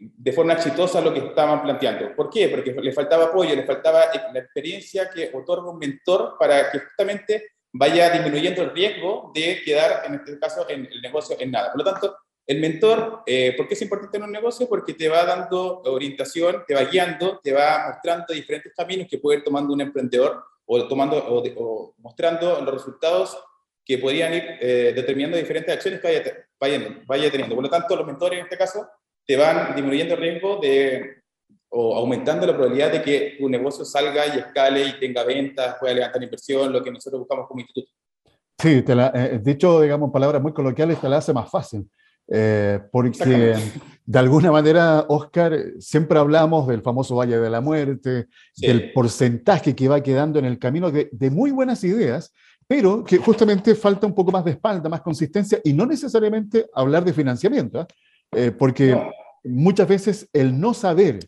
de 0.00 0.32
forma 0.32 0.54
exitosa 0.54 1.00
lo 1.00 1.14
que 1.14 1.20
estaban 1.20 1.62
planteando. 1.62 2.16
¿Por 2.16 2.28
qué? 2.28 2.48
Porque 2.48 2.72
le 2.72 2.92
faltaba 2.92 3.26
apoyo, 3.26 3.54
le 3.54 3.64
faltaba 3.64 4.06
la 4.32 4.40
experiencia 4.40 5.08
que 5.08 5.30
otorga 5.32 5.70
un 5.70 5.78
mentor 5.78 6.34
para 6.36 6.72
que 6.72 6.80
justamente 6.80 7.52
vaya 7.72 8.10
disminuyendo 8.10 8.62
el 8.62 8.70
riesgo 8.74 9.30
de 9.32 9.62
quedar, 9.64 10.02
en 10.04 10.14
este 10.14 10.36
caso, 10.40 10.68
en 10.68 10.88
el 10.90 11.00
negocio 11.00 11.36
en 11.38 11.52
nada. 11.52 11.70
Por 11.70 11.84
lo 11.84 11.92
tanto, 11.92 12.16
el 12.48 12.60
mentor, 12.60 13.24
eh, 13.26 13.52
¿por 13.54 13.68
qué 13.68 13.74
es 13.74 13.82
importante 13.82 14.16
en 14.16 14.22
un 14.22 14.32
negocio? 14.32 14.66
Porque 14.66 14.94
te 14.94 15.06
va 15.06 15.22
dando 15.22 15.82
orientación, 15.82 16.64
te 16.66 16.74
va 16.74 16.84
guiando, 16.84 17.38
te 17.44 17.52
va 17.52 17.88
mostrando 17.88 18.32
diferentes 18.32 18.72
caminos 18.74 19.06
que 19.06 19.18
puede 19.18 19.38
ir 19.38 19.44
tomando 19.44 19.74
un 19.74 19.82
emprendedor 19.82 20.42
o, 20.64 20.88
tomando, 20.88 21.18
o, 21.18 21.94
mostrando 21.98 22.58
los 22.62 22.72
resultados 22.72 23.38
que 23.84 23.98
podrían 23.98 24.32
ir 24.32 24.44
eh, 24.60 24.92
determinando 24.96 25.36
diferentes 25.36 25.74
acciones 25.74 26.00
que 26.00 26.46
vaya, 26.58 27.02
vaya 27.06 27.30
teniendo. 27.30 27.54
Por 27.54 27.64
lo 27.64 27.70
tanto, 27.70 27.94
los 27.94 28.06
mentores 28.06 28.38
en 28.38 28.44
este 28.46 28.56
caso 28.56 28.88
te 29.26 29.36
van 29.36 29.74
disminuyendo 29.74 30.14
el 30.14 30.20
riesgo 30.20 30.56
de, 30.56 31.22
o 31.68 31.96
aumentando 31.96 32.46
la 32.46 32.54
probabilidad 32.54 32.92
de 32.92 33.02
que 33.02 33.36
tu 33.38 33.46
negocio 33.50 33.84
salga 33.84 34.26
y 34.26 34.38
escale 34.38 34.86
y 34.86 34.98
tenga 34.98 35.22
ventas, 35.22 35.76
pueda 35.78 35.92
levantar 35.92 36.22
inversión, 36.22 36.72
lo 36.72 36.82
que 36.82 36.90
nosotros 36.90 37.20
buscamos 37.20 37.46
como 37.46 37.60
instituto. 37.60 37.92
Sí, 38.58 38.80
te 38.80 38.94
la, 38.94 39.12
eh, 39.14 39.38
dicho, 39.38 39.82
digamos, 39.82 40.10
palabras 40.10 40.40
muy 40.40 40.54
coloquiales, 40.54 40.98
te 40.98 41.10
la 41.10 41.18
hace 41.18 41.34
más 41.34 41.50
fácil. 41.50 41.86
Eh, 42.30 42.80
porque 42.92 43.56
de 44.04 44.18
alguna 44.18 44.52
manera, 44.52 45.06
Oscar, 45.08 45.58
siempre 45.78 46.18
hablamos 46.18 46.66
del 46.66 46.82
famoso 46.82 47.16
Valle 47.16 47.38
de 47.38 47.50
la 47.50 47.60
Muerte, 47.60 48.28
del 48.56 48.92
porcentaje 48.92 49.74
que 49.74 49.88
va 49.88 50.02
quedando 50.02 50.38
en 50.38 50.44
el 50.44 50.58
camino 50.58 50.90
de, 50.90 51.08
de, 51.12 51.30
muy 51.30 51.50
buenas 51.50 51.82
ideas, 51.84 52.32
pero 52.66 53.02
que 53.02 53.16
justamente 53.16 53.74
falta 53.74 54.06
un 54.06 54.14
poco 54.14 54.30
más 54.30 54.44
de 54.44 54.52
espalda, 54.52 54.88
más 54.88 55.00
consistencia 55.00 55.58
y 55.64 55.72
no 55.72 55.86
necesariamente 55.86 56.66
hablar 56.74 57.04
de 57.04 57.14
financiamiento. 57.14 57.80
¿eh? 57.80 57.86
Eh, 58.32 58.50
porque 58.50 59.00
muchas 59.44 59.88
veces 59.88 60.28
el 60.32 60.58
no 60.58 60.74
saber 60.74 61.20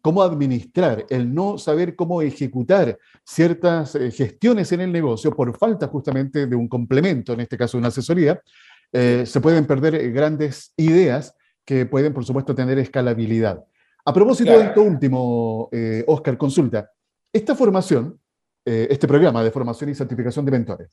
cómo 0.00 0.22
administrar, 0.22 1.06
el 1.08 1.32
no 1.32 1.58
saber 1.58 1.94
cómo 1.94 2.22
ejecutar 2.22 2.98
ciertas 3.24 3.94
eh, 3.94 4.10
gestiones 4.10 4.72
en 4.72 4.80
el 4.80 4.92
negocio 4.92 5.34
por 5.34 5.56
falta 5.56 5.86
justamente 5.86 6.46
de 6.46 6.56
un 6.56 6.68
complemento, 6.68 7.32
en 7.32 7.40
este 7.40 7.56
caso 7.56 7.78
una 7.78 7.88
asesoría, 7.88 8.40
eh, 8.92 9.24
se 9.26 9.40
pueden 9.40 9.66
perder 9.66 10.12
grandes 10.12 10.72
ideas 10.76 11.34
que 11.64 11.86
pueden, 11.86 12.12
por 12.12 12.24
supuesto, 12.24 12.54
tener 12.54 12.78
escalabilidad. 12.78 13.64
A 14.04 14.12
propósito 14.12 14.52
de 14.52 14.64
esto 14.64 14.82
último, 14.82 15.70
Oscar, 16.08 16.36
consulta. 16.36 16.90
Esta 17.32 17.54
formación, 17.54 18.18
este 18.64 19.06
programa 19.06 19.44
de 19.44 19.52
formación 19.52 19.90
y 19.90 19.94
certificación 19.94 20.44
de 20.44 20.50
mentores, 20.50 20.90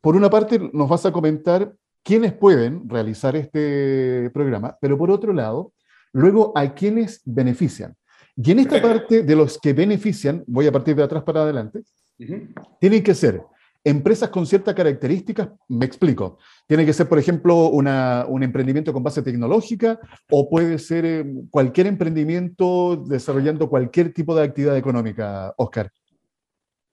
por 0.00 0.16
una 0.16 0.30
parte 0.30 0.58
nos 0.72 0.88
vas 0.88 1.04
a 1.04 1.12
comentar 1.12 1.74
quienes 2.02 2.32
pueden 2.32 2.88
realizar 2.88 3.36
este 3.36 4.30
programa, 4.32 4.76
pero 4.80 4.98
por 4.98 5.10
otro 5.10 5.32
lado, 5.32 5.72
luego 6.12 6.52
a 6.56 6.74
quienes 6.74 7.20
benefician. 7.24 7.94
Y 8.34 8.50
en 8.50 8.60
esta 8.60 8.80
parte 8.80 9.22
de 9.22 9.36
los 9.36 9.58
que 9.58 9.72
benefician, 9.72 10.42
voy 10.46 10.66
a 10.66 10.72
partir 10.72 10.96
de 10.96 11.02
atrás 11.02 11.22
para 11.22 11.42
adelante, 11.42 11.82
tienen 12.80 13.02
que 13.02 13.14
ser 13.14 13.42
empresas 13.84 14.30
con 14.30 14.46
ciertas 14.46 14.74
características, 14.74 15.48
me 15.68 15.86
explico. 15.86 16.38
Tiene 16.66 16.86
que 16.86 16.92
ser, 16.92 17.08
por 17.08 17.18
ejemplo, 17.18 17.68
un 17.68 18.42
emprendimiento 18.42 18.92
con 18.92 19.02
base 19.02 19.22
tecnológica 19.22 19.98
o 20.30 20.48
puede 20.48 20.78
ser 20.78 21.04
eh, 21.04 21.24
cualquier 21.50 21.86
emprendimiento 21.88 22.96
desarrollando 22.96 23.68
cualquier 23.68 24.12
tipo 24.12 24.34
de 24.34 24.44
actividad 24.44 24.76
económica, 24.76 25.52
Oscar. 25.56 25.90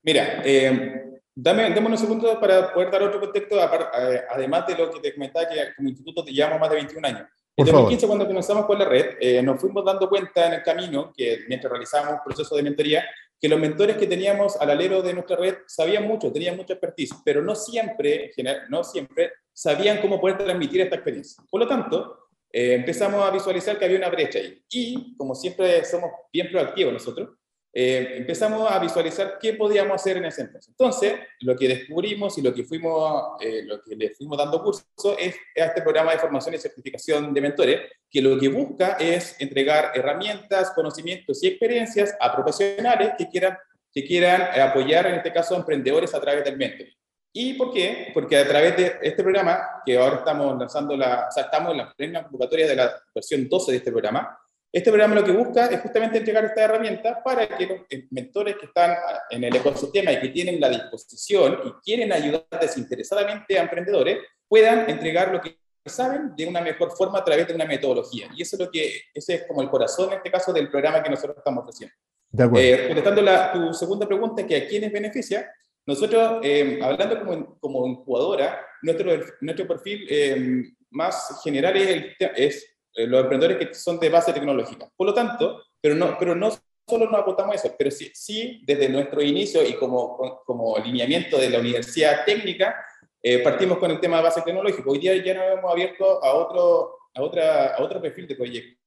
Mira, 0.02 0.42
eh, 0.44 1.10
Dame, 1.42 1.70
dame 1.70 1.88
unos 1.88 2.02
segundos 2.02 2.38
para 2.38 2.74
poder 2.74 2.92
dar 2.92 3.02
otro 3.04 3.22
contexto, 3.22 3.56
eh, 3.58 4.22
además 4.30 4.68
de 4.68 4.76
lo 4.76 4.92
que 4.92 5.00
te 5.00 5.14
comentaba 5.14 5.48
que 5.48 5.74
como 5.74 5.88
instituto 5.88 6.26
te 6.26 6.34
llevamos 6.34 6.60
más 6.60 6.70
de 6.70 6.76
21 6.76 7.08
años. 7.08 7.22
En 7.56 7.66
2015, 7.66 8.08
cuando 8.08 8.28
comenzamos 8.28 8.66
con 8.66 8.78
la 8.78 8.84
red, 8.84 9.16
eh, 9.22 9.42
nos 9.42 9.60
fuimos 9.60 9.86
dando 9.86 10.10
cuenta 10.10 10.48
en 10.48 10.54
el 10.56 10.64
camino, 10.64 11.14
que 11.16 11.46
mientras 11.48 11.72
realizábamos 11.72 12.20
procesos 12.26 12.58
de 12.58 12.64
mentoría, 12.64 13.06
que 13.40 13.50
los 13.50 13.60
mentores 13.60 13.98
que 13.98 14.08
teníamos 14.08 14.56
al 14.58 14.70
alero 14.70 15.02
de 15.02 15.14
nuestra 15.14 15.38
red 15.38 15.56
sabían 15.68 16.08
mucho, 16.08 16.32
tenían 16.32 16.58
mucha 16.58 16.74
expertise, 16.74 17.16
pero 17.24 17.42
no 17.42 17.56
siempre, 17.56 18.26
en 18.26 18.32
general, 18.34 18.66
no 18.70 18.84
siempre, 18.84 19.32
sabían 19.54 20.02
cómo 20.02 20.20
poder 20.20 20.38
transmitir 20.38 20.82
esta 20.82 20.96
experiencia. 20.96 21.44
Por 21.50 21.62
lo 21.62 21.68
tanto, 21.68 22.30
eh, 22.52 22.74
empezamos 22.74 23.24
a 23.24 23.32
visualizar 23.32 23.78
que 23.78 23.86
había 23.86 23.98
una 23.98 24.10
brecha 24.10 24.40
ahí. 24.40 24.62
Y, 24.70 25.16
como 25.16 25.36
siempre 25.36 25.84
somos 25.86 26.12
bien 26.32 26.50
proactivos 26.52 26.94
nosotros, 26.94 27.38
eh, 27.72 28.16
empezamos 28.18 28.70
a 28.70 28.80
visualizar 28.80 29.38
qué 29.40 29.54
podíamos 29.54 29.96
hacer 29.96 30.18
en 30.18 30.26
ese 30.26 30.42
entonces. 30.42 30.70
Entonces, 30.70 31.14
lo 31.42 31.56
que 31.56 31.68
descubrimos 31.68 32.38
y 32.38 32.42
lo 32.42 32.54
que, 32.54 32.64
fuimos, 32.64 33.40
eh, 33.42 33.64
lo 33.64 33.82
que 33.82 33.96
le 33.96 34.10
fuimos 34.10 34.38
dando 34.38 34.64
curso 34.64 34.84
es 35.18 35.36
a 35.56 35.66
este 35.66 35.82
programa 35.82 36.12
de 36.12 36.20
formación 36.20 36.56
y 36.56 36.58
certificación 36.58 37.34
de 37.34 37.42
mentores, 37.42 37.82
que 38.10 38.22
lo 38.22 38.40
que 38.40 38.48
busca 38.48 38.94
es 39.00 39.40
entregar 39.40 39.92
herramientas, 39.94 40.72
conocimientos 40.72 41.44
y 41.44 41.48
experiencias 41.48 42.16
a 42.20 42.36
profesionales 42.36 43.12
que 43.18 43.28
quieran, 43.30 43.58
que 43.94 44.04
quieran 44.04 44.60
apoyar, 44.60 45.06
en 45.06 45.16
este 45.16 45.32
caso, 45.32 45.54
a 45.54 45.60
emprendedores 45.60 46.14
a 46.16 46.22
través 46.22 46.44
del 46.44 46.58
mentor. 46.58 46.88
¿Y 47.32 47.54
por 47.54 47.72
qué? 47.72 48.10
Porque 48.14 48.38
a 48.38 48.48
través 48.48 48.76
de 48.76 48.98
este 49.04 49.22
programa, 49.22 49.82
que 49.86 49.96
ahora 49.96 50.18
estamos 50.18 50.58
lanzando 50.58 50.98
la, 50.98 51.28
o 51.30 51.32
sea, 51.32 51.44
estamos 51.44 51.74
en 51.74 51.78
la 51.78 51.94
plena 51.94 52.24
convocatoria 52.24 52.68
de 52.68 52.76
la 52.76 53.00
versión 53.14 53.48
12 53.48 53.72
de 53.72 53.78
este 53.78 53.92
programa, 53.92 54.39
este 54.72 54.92
programa 54.92 55.16
lo 55.16 55.24
que 55.24 55.32
busca 55.32 55.66
es 55.66 55.82
justamente 55.82 56.20
entregar 56.20 56.46
esta 56.46 56.64
herramienta 56.64 57.24
para 57.24 57.48
que 57.48 57.66
los 57.66 57.80
mentores 58.12 58.56
que 58.56 58.68
están 58.68 58.96
en 59.32 59.44
el 59.44 59.56
ecosistema 59.56 60.12
y 60.12 60.20
que 60.20 60.30
tienen 60.30 60.60
la 60.60 60.70
disposición 60.70 61.60
y 61.66 61.72
quieren 61.84 62.14
ayudar 62.14 62.46
desinteresadamente 62.62 63.58
a 63.58 63.64
emprendedores 63.64 64.20
puedan 64.48 64.88
entregar 64.90 65.32
lo 65.32 65.42
que 65.42 65.58
saben 65.86 66.36
de 66.36 66.46
una 66.46 66.62
mejor 66.62 66.92
forma 66.92 67.20
a 67.20 67.24
través 67.24 67.48
de 67.48 67.56
una 67.56 67.66
metodología. 67.66 68.28
Y 68.36 68.44
eso 68.44 68.56
es 68.56 68.60
lo 68.60 68.72
que, 68.72 69.02
ese 69.14 69.36
es 69.36 69.48
como 69.48 69.64
el 69.64 69.70
corazón 69.70 70.12
en 70.12 70.18
este 70.18 70.30
caso 70.30 70.54
del 70.54 70.70
programa 70.70 71.02
que 71.02 71.10
nosotros 71.10 71.38
estamos 71.38 71.64
ofreciendo. 71.64 71.96
De 72.30 72.44
acuerdo. 72.44 72.68
Eh, 72.68 72.88
contestando 72.88 73.22
la, 73.24 73.52
tu 73.52 73.74
segunda 73.74 74.06
pregunta, 74.06 74.46
que 74.46 74.56
a 74.56 74.68
quiénes 74.68 74.92
beneficia, 74.92 75.52
nosotros, 75.88 76.42
eh, 76.44 76.80
hablando 76.84 77.26
como, 77.26 77.60
como 77.60 77.88
incubadora, 77.88 78.64
nuestro, 78.84 79.20
nuestro 79.42 79.68
perfil 79.68 80.06
eh, 80.08 80.64
más 80.92 81.42
general 81.44 81.76
es, 81.76 82.16
es 82.36 82.79
eh, 83.00 83.08
los 83.08 83.22
emprendedores 83.22 83.58
que 83.58 83.74
son 83.74 83.98
de 83.98 84.10
base 84.10 84.34
tecnológica. 84.34 84.90
Por 84.96 85.08
lo 85.08 85.14
tanto, 85.14 85.64
pero 85.80 85.96
no, 85.96 86.18
pero 86.20 86.36
no 86.36 86.52
solo 86.88 87.10
nos 87.10 87.22
apuntamos 87.22 87.54
a 87.54 87.56
eso, 87.56 87.76
pero 87.78 87.90
sí, 87.92 88.12
sí 88.14 88.62
desde 88.66 88.90
nuestro 88.90 89.22
inicio 89.22 89.66
y 89.66 89.76
como, 89.76 90.42
como 90.46 90.76
alineamiento 90.76 91.38
de 91.38 91.50
la 91.50 91.60
universidad 91.60 92.26
técnica, 92.26 92.76
eh, 93.22 93.40
partimos 93.40 93.78
con 93.78 93.92
el 93.92 94.00
tema 94.00 94.18
de 94.18 94.24
base 94.24 94.42
tecnológica. 94.42 94.90
Hoy 94.90 95.00
día 95.00 95.16
ya 95.24 95.34
nos 95.34 95.58
hemos 95.58 95.72
abierto 95.72 96.24
a 96.24 96.34
otro, 96.34 96.98
a 97.14 97.22
otra, 97.22 97.76
a 97.76 97.82
otro 97.82 98.02
perfil 98.02 98.28
de 98.28 98.36
proyecto 98.36 98.80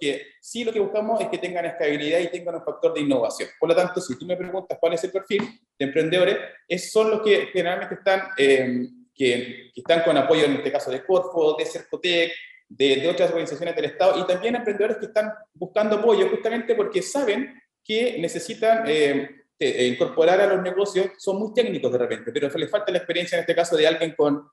que 0.00 0.28
sí 0.40 0.62
lo 0.62 0.72
que 0.72 0.78
buscamos 0.78 1.20
es 1.20 1.28
que 1.28 1.38
tengan 1.38 1.64
estabilidad 1.64 2.20
y 2.20 2.28
tengan 2.28 2.54
un 2.54 2.64
factor 2.64 2.94
de 2.94 3.00
innovación. 3.00 3.48
Por 3.58 3.68
lo 3.68 3.74
tanto, 3.74 4.00
si 4.00 4.16
tú 4.16 4.24
me 4.24 4.36
preguntas 4.36 4.78
cuál 4.80 4.92
es 4.92 5.02
el 5.02 5.10
perfil 5.10 5.42
de 5.76 5.84
emprendedores, 5.84 6.38
es, 6.68 6.92
son 6.92 7.10
los 7.10 7.22
que 7.22 7.46
generalmente 7.46 7.96
están 7.96 8.28
eh, 8.38 8.86
que, 9.14 9.70
están 9.74 10.02
con 10.02 10.16
apoyo 10.16 10.44
en 10.44 10.54
este 10.54 10.72
caso 10.72 10.90
de 10.90 11.04
Corfo, 11.04 11.56
de 11.56 11.66
Cercotec, 11.66 12.32
de, 12.68 12.96
de, 12.96 13.08
otras 13.08 13.30
organizaciones 13.30 13.76
del 13.76 13.86
Estado 13.86 14.18
y 14.18 14.26
también 14.26 14.56
emprendedores 14.56 14.96
que 14.96 15.06
están 15.06 15.32
buscando 15.52 15.96
apoyo 15.96 16.28
justamente 16.28 16.74
porque 16.74 17.02
saben 17.02 17.54
que 17.84 18.18
necesitan 18.18 18.84
eh, 18.86 19.86
incorporar 19.86 20.40
a 20.40 20.46
los 20.46 20.62
negocios, 20.62 21.10
son 21.18 21.38
muy 21.38 21.52
técnicos 21.54 21.92
de 21.92 21.98
repente, 21.98 22.32
pero 22.32 22.48
les 22.58 22.70
falta 22.70 22.90
la 22.90 22.98
experiencia 22.98 23.36
en 23.36 23.40
este 23.40 23.54
caso 23.54 23.76
de 23.76 23.86
alguien 23.86 24.14
con 24.16 24.48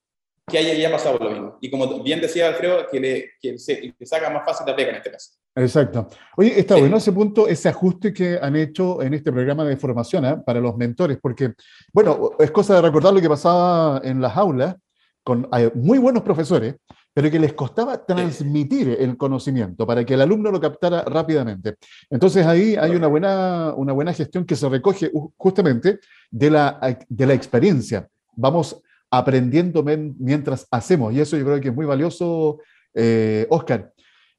que 0.47 0.57
haya 0.57 0.73
ya 0.73 0.91
pasado 0.91 1.17
lo 1.19 1.29
mismo. 1.29 1.57
Y 1.61 1.69
como 1.69 2.03
bien 2.03 2.19
decía 2.19 2.47
Alfredo, 2.47 2.87
que, 2.91 2.99
le, 2.99 3.31
que 3.39 3.57
se, 3.57 3.93
que 3.93 4.05
se 4.05 4.15
haga 4.15 4.29
más 4.29 4.43
fácil 4.45 4.65
la 4.67 4.75
pega 4.75 4.89
en 4.89 4.95
este 4.97 5.11
caso. 5.11 5.31
Exacto. 5.55 6.07
Oye, 6.37 6.59
está 6.59 6.75
bueno 6.75 6.97
ese 6.97 7.11
punto, 7.11 7.47
ese 7.47 7.69
ajuste 7.69 8.13
que 8.13 8.39
han 8.41 8.55
hecho 8.55 9.01
en 9.01 9.13
este 9.13 9.31
programa 9.31 9.63
de 9.65 9.77
formación 9.77 10.25
¿eh? 10.25 10.37
para 10.45 10.59
los 10.59 10.75
mentores, 10.77 11.17
porque, 11.21 11.53
bueno, 11.93 12.31
es 12.39 12.51
cosa 12.51 12.75
de 12.75 12.81
recordar 12.81 13.13
lo 13.13 13.21
que 13.21 13.29
pasaba 13.29 14.01
en 14.03 14.21
las 14.21 14.35
aulas 14.35 14.75
con 15.23 15.47
muy 15.75 15.99
buenos 15.99 16.23
profesores, 16.23 16.75
pero 17.13 17.29
que 17.29 17.39
les 17.39 17.53
costaba 17.53 18.05
transmitir 18.05 18.97
el 18.99 19.17
conocimiento 19.17 19.85
para 19.85 20.05
que 20.05 20.13
el 20.13 20.21
alumno 20.21 20.51
lo 20.51 20.59
captara 20.59 21.03
rápidamente. 21.03 21.75
Entonces 22.09 22.45
ahí 22.45 22.75
hay 22.75 22.95
una 22.95 23.07
buena, 23.07 23.73
una 23.75 23.93
buena 23.93 24.13
gestión 24.13 24.45
que 24.45 24.55
se 24.55 24.69
recoge 24.69 25.11
justamente 25.37 25.99
de 26.29 26.49
la, 26.49 26.97
de 27.07 27.25
la 27.25 27.33
experiencia. 27.33 28.07
Vamos 28.35 28.81
aprendiendo 29.09 29.83
mientras 29.83 30.67
hacemos. 30.71 31.13
Y 31.13 31.19
eso 31.19 31.37
yo 31.37 31.43
creo 31.43 31.59
que 31.59 31.67
es 31.67 31.75
muy 31.75 31.85
valioso, 31.85 32.59
eh, 32.93 33.45
Oscar. 33.49 33.93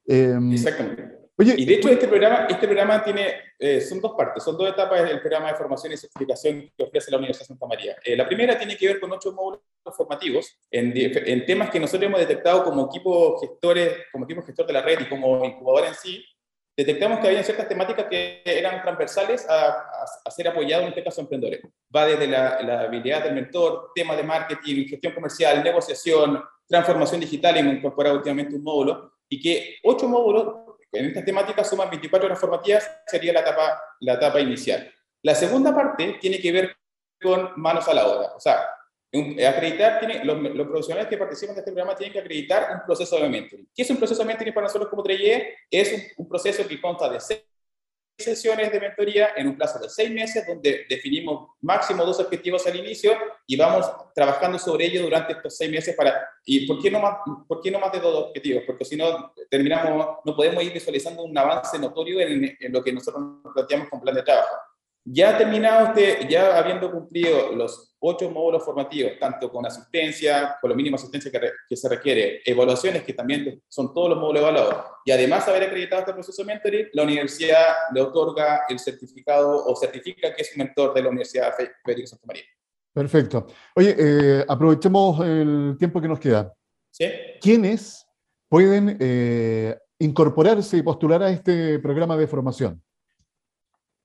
Em, 0.07 0.53
Exactamente. 0.53 1.22
Oye, 1.43 1.57
y 1.59 1.65
de 1.65 1.75
hecho 1.75 1.89
este 1.89 2.07
programa, 2.07 2.47
este 2.49 2.67
programa 2.69 3.03
tiene, 3.03 3.35
eh, 3.59 3.81
son 3.81 4.01
dos 4.01 4.13
partes, 4.17 4.45
son 4.45 4.57
dos 4.57 4.69
etapas 4.69 5.03
del 5.03 5.19
programa 5.19 5.49
de 5.49 5.57
formación 5.57 5.93
y 5.93 5.97
certificación 5.97 6.71
que 6.77 6.85
ofrece 6.85 7.11
la 7.11 7.17
Universidad 7.17 7.47
de 7.47 7.49
Santa 7.49 7.67
María. 7.67 7.97
Eh, 8.05 8.17
la 8.17 8.29
primera 8.29 8.57
tiene 8.57 8.77
que 8.77 8.87
ver 8.87 9.01
con 9.01 9.11
ocho 9.11 9.33
módulos 9.33 9.61
formativos 9.97 10.57
en, 10.71 10.93
en, 10.95 11.45
temas 11.45 11.69
que 11.71 11.81
nosotros 11.81 12.07
hemos 12.07 12.21
detectado 12.21 12.63
como 12.63 12.87
equipo 12.87 13.41
gestores, 13.41 13.93
como 14.13 14.25
equipo 14.25 14.43
gestor 14.43 14.67
de 14.67 14.73
la 14.73 14.83
red 14.83 15.01
y 15.01 15.09
como 15.09 15.45
incubadora 15.45 15.89
en 15.89 15.95
sí, 15.95 16.25
detectamos 16.77 17.19
que 17.19 17.27
había 17.27 17.43
ciertas 17.43 17.69
temáticas 17.69 18.07
que 18.09 18.43
eran 18.45 18.81
transversales 18.81 19.45
a, 19.51 19.85
a, 20.25 20.31
ser 20.31 20.47
apoyados, 20.47 20.85
en 20.85 20.91
este 20.91 21.03
caso, 21.03 21.23
emprendedores. 21.23 21.61
Va 21.95 22.07
desde 22.07 22.29
la, 22.29 22.63
la, 22.63 22.83
habilidad 22.83 23.25
del 23.25 23.35
mentor, 23.35 23.91
temas 23.97 24.17
de 24.17 24.23
marketing, 24.23 24.87
gestión 24.87 25.13
comercial, 25.13 25.65
negociación, 25.65 26.41
transformación 26.69 27.21
digital, 27.21 27.57
hemos 27.57 27.75
incorporado 27.75 28.15
últimamente 28.15 28.55
un 28.55 28.63
módulo, 28.63 29.13
y 29.29 29.41
que 29.41 29.79
ocho 29.83 30.07
módulos 30.09 30.72
en 30.93 31.07
estas 31.07 31.25
temáticas 31.25 31.69
suman 31.69 31.91
24 31.91 32.27
horas 32.27 32.39
formativas, 32.39 32.91
sería 33.07 33.33
la 33.33 33.41
etapa, 33.41 33.81
la 34.01 34.15
etapa 34.15 34.41
inicial. 34.41 34.93
La 35.23 35.35
segunda 35.35 35.75
parte 35.75 36.19
tiene 36.21 36.39
que 36.39 36.53
ver 36.53 36.77
con 37.21 37.53
manos 37.57 37.89
a 37.89 37.95
la 37.95 38.07
obra, 38.07 38.33
o 38.37 38.41
sea, 38.41 38.69
acreditar, 39.47 40.01
tiene, 40.01 40.25
los, 40.25 40.67
profesionales 40.67 41.09
que 41.09 41.19
participan 41.19 41.55
de 41.55 41.61
este 41.61 41.73
programa 41.73 41.97
tienen 41.97 42.13
que 42.13 42.19
acreditar 42.19 42.69
un 42.75 42.87
proceso 42.87 43.19
de 43.19 43.29
mentoring. 43.29 43.69
¿Qué 43.75 43.83
es 43.83 43.91
un 43.91 43.99
proceso 43.99 44.23
de 44.23 44.27
mentoring 44.27 44.55
para 44.55 44.67
nosotros 44.67 44.89
como 44.89 45.03
3 45.03 45.21
Es 45.71 46.13
un, 46.17 46.29
proceso 46.29 46.67
que 46.67 46.81
consta 46.81 47.09
de 47.09 47.21
seis 47.21 47.43
sesiones 48.19 48.71
de 48.71 48.81
mentoría 48.81 49.31
en 49.37 49.49
un 49.49 49.57
plazo 49.57 49.79
de 49.79 49.89
seis 49.89 50.11
meses, 50.11 50.47
donde 50.47 50.87
definimos 50.89 51.51
máximo 51.61 52.05
dos 52.05 52.21
objetivos 52.21 52.67
al 52.67 52.77
inicio 52.77 53.13
y 53.47 53.57
vamos 53.57 53.91
trabajando 54.15 54.59
sobre 54.59 54.87
ello 54.87 55.03
durante 55.03 55.33
estos 55.33 55.57
seis 55.57 55.71
meses 55.71 55.95
para... 55.97 56.29
¿Y 56.45 56.67
por 56.67 56.81
qué 56.81 56.91
no 56.91 57.01
más, 57.01 57.19
por 57.47 57.61
qué 57.61 57.71
no 57.71 57.79
más 57.79 57.93
de 57.93 58.01
dos 58.01 58.27
objetivos? 58.27 58.65
Porque 58.67 58.85
si 58.85 58.97
no, 58.97 59.33
terminamos, 59.51 60.19
no 60.25 60.37
podemos 60.37 60.63
ir 60.63 60.73
visualizando 60.73 61.23
un 61.23 61.37
avance 61.37 61.79
notorio 61.79 62.21
en, 62.21 62.57
en 62.59 62.73
lo 62.73 62.83
que 62.83 62.93
nosotros 62.93 63.23
nos 63.45 63.53
planteamos 63.55 63.89
con 63.89 64.01
plan 64.01 64.15
de 64.15 64.23
trabajo. 64.23 64.57
Ya 65.05 65.37
terminado 65.37 65.89
usted, 65.89 66.29
ya 66.29 66.59
habiendo 66.59 66.91
cumplido 66.91 67.53
los 67.53 67.97
ocho 67.99 68.31
módulos 68.31 68.65
formativos, 68.65 69.13
tanto 69.19 69.51
con 69.51 69.67
asistencia, 69.67 70.57
con 70.61 70.71
lo 70.71 70.77
mínimo 70.77 70.97
asistencia 70.97 71.31
que, 71.31 71.41
que, 71.69 71.77
se 71.77 71.89
requiere, 71.89 72.41
evaluaciones 72.45 73.03
que 73.03 73.13
también 73.13 73.63
son 73.69 73.93
todos 73.93 74.11
los 74.11 74.19
módulos 74.19 74.43
evaluados, 74.43 74.85
y 75.05 75.11
además 75.11 75.47
haber 75.49 75.65
acreditado 75.65 76.01
este 76.03 76.13
proceso 76.13 76.43
de 76.43 76.47
mentoring, 76.47 76.89
la 76.93 77.03
universidad 77.03 77.67
le 77.93 78.01
otorga 78.01 78.63
el 78.69 78.79
certificado 78.79 79.65
o 79.65 79.75
certifica 79.75 80.35
que 80.35 80.43
es 80.43 80.53
un 80.57 80.65
mentor 80.65 80.95
de 80.95 81.03
la 81.03 81.09
Universidad 81.09 81.53
Federico 81.85 82.07
Santa 82.07 82.27
María. 82.27 82.45
Perfecto. 82.93 83.47
Oye, 83.75 83.97
eh, 83.99 84.45
aprovechemos 84.47 85.21
el 85.25 85.77
tiempo 85.79 86.01
que 86.01 86.09
nos 86.09 86.21
queda. 86.21 86.53
¿Sí? 86.91 87.07
¿Quiénes 87.41 88.07
pueden 88.49 88.99
eh, 89.01 89.77
incorporarse 89.99 90.77
y 90.77 90.83
postular 90.83 91.23
a 91.23 91.31
este 91.31 91.79
programa 91.79 92.17
de 92.17 92.27
formación? 92.27 92.83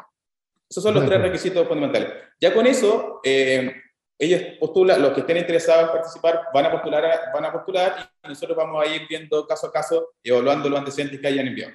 Esos 0.68 0.82
son 0.82 0.94
los 0.94 1.04
tres 1.04 1.20
requisitos 1.20 1.68
fundamentales. 1.68 2.10
Ya 2.40 2.54
con 2.54 2.66
eso, 2.66 3.20
eh, 3.22 3.70
ellos 4.18 4.40
postulan, 4.58 5.02
los 5.02 5.12
que 5.12 5.20
estén 5.20 5.36
interesados 5.36 5.88
en 5.88 5.92
participar 5.92 6.40
van 6.54 6.64
a 6.64 6.72
postular, 6.72 7.20
van 7.34 7.44
a 7.44 7.52
postular 7.52 8.10
y 8.24 8.28
nosotros 8.28 8.56
vamos 8.56 8.82
a 8.82 8.88
ir 8.88 9.02
viendo 9.06 9.46
caso 9.46 9.66
a 9.66 9.72
caso, 9.72 10.14
evaluando 10.24 10.70
los 10.70 10.78
antecedentes 10.78 11.20
que 11.20 11.26
hayan 11.26 11.48
enviado. 11.48 11.74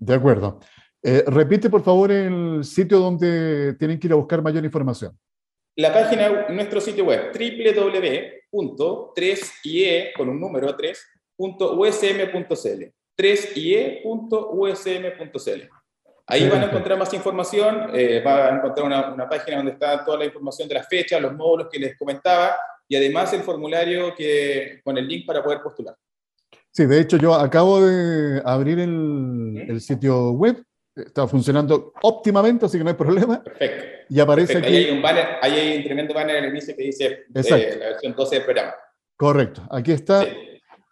De 0.00 0.14
acuerdo. 0.14 0.58
Eh, 1.00 1.22
repite, 1.28 1.70
por 1.70 1.84
favor, 1.84 2.10
el 2.10 2.64
sitio 2.64 2.98
donde 2.98 3.74
tienen 3.74 4.00
que 4.00 4.08
ir 4.08 4.12
a 4.14 4.16
buscar 4.16 4.42
mayor 4.42 4.64
información 4.64 5.16
la 5.76 5.92
página, 5.92 6.48
nuestro 6.48 6.80
sitio 6.80 7.04
web, 7.04 7.30
www.3ie, 7.32 10.12
con 10.16 10.30
un 10.30 10.40
número 10.40 10.76
3.usm.cl. 10.76 12.92
3ie.usm.cl. 13.16 15.68
Ahí 16.28 16.48
van 16.48 16.62
a 16.62 16.66
encontrar 16.66 16.98
más 16.98 17.14
información, 17.14 17.90
eh, 17.94 18.20
van 18.24 18.54
a 18.54 18.56
encontrar 18.56 18.84
una, 18.86 19.14
una, 19.14 19.28
página 19.28 19.58
donde 19.58 19.70
está 19.72 20.04
toda 20.04 20.18
la 20.18 20.24
información 20.24 20.68
de 20.68 20.74
las 20.74 20.88
fechas, 20.88 21.22
los 21.22 21.32
módulos 21.34 21.68
que 21.70 21.78
les 21.78 21.96
comentaba 21.96 22.56
y 22.88 22.96
además 22.96 23.32
el 23.32 23.42
formulario 23.42 24.12
que, 24.14 24.80
con 24.82 24.98
el 24.98 25.06
link 25.06 25.24
para 25.24 25.44
poder 25.44 25.62
postular. 25.62 25.94
Sí, 26.72 26.86
de 26.86 27.00
hecho 27.00 27.16
yo 27.16 27.32
acabo 27.34 27.80
de 27.80 28.42
abrir 28.44 28.80
el, 28.80 29.66
el 29.68 29.80
sitio 29.80 30.32
web 30.32 30.60
está 30.96 31.28
funcionando 31.28 31.92
óptimamente, 32.02 32.66
así 32.66 32.78
que 32.78 32.84
no 32.84 32.90
hay 32.90 32.96
problema. 32.96 33.42
Perfecto. 33.42 33.84
Y 34.08 34.20
aparece 34.20 34.58
aquí. 34.58 34.68
Ahí 34.68 34.84
hay 34.84 34.90
un 34.90 35.02
banner, 35.02 35.26
ahí 35.42 35.52
hay 35.52 35.78
un 35.78 35.84
tremendo 35.84 36.14
banner 36.14 36.36
en 36.36 36.44
el 36.44 36.50
inicio 36.50 36.74
que 36.76 36.84
dice 36.84 37.26
eh, 37.34 37.76
la 37.78 37.86
versión 37.88 38.14
12 38.14 38.34
del 38.36 38.44
programa. 38.44 38.74
Correcto, 39.16 39.62
aquí 39.70 39.92
está. 39.92 40.24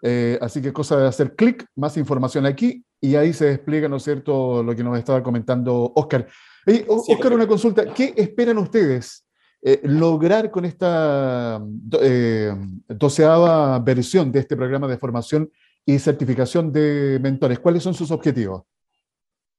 Eh, 0.03 0.39
así 0.41 0.61
que 0.61 0.73
cosa 0.73 0.99
de 0.99 1.09
hacer 1.09 1.35
clic, 1.35 1.65
más 1.77 1.97
información 1.97 2.45
aquí, 2.45 2.85
y 3.01 3.17
ahí 3.17 3.33
se 3.33 3.47
despliega, 3.47 3.89
¿no 3.89 3.97
es 3.97 4.03
cierto?, 4.03 4.63
lo 4.63 4.77
que 4.77 4.85
nos 4.85 4.99
estaba 4.99 5.23
comentando 5.23 5.93
Oscar. 5.95 6.27
Hey, 6.67 6.85
Oscar, 6.87 7.33
una 7.33 7.47
consulta. 7.47 7.87
¿Qué 7.95 8.13
esperan 8.17 8.59
ustedes 8.59 9.27
eh, 9.63 9.81
lograr 9.85 10.51
con 10.51 10.67
esta 10.67 11.63
doceava 12.89 13.79
versión 13.79 14.31
de 14.31 14.41
este 14.41 14.57
programa 14.57 14.87
de 14.89 14.99
formación 14.99 15.51
y 15.87 15.99
certificación 15.99 16.71
de 16.71 17.19
mentores? 17.23 17.59
¿Cuáles 17.59 17.83
son 17.83 17.95
sus 17.95 18.11
objetivos? 18.11 18.65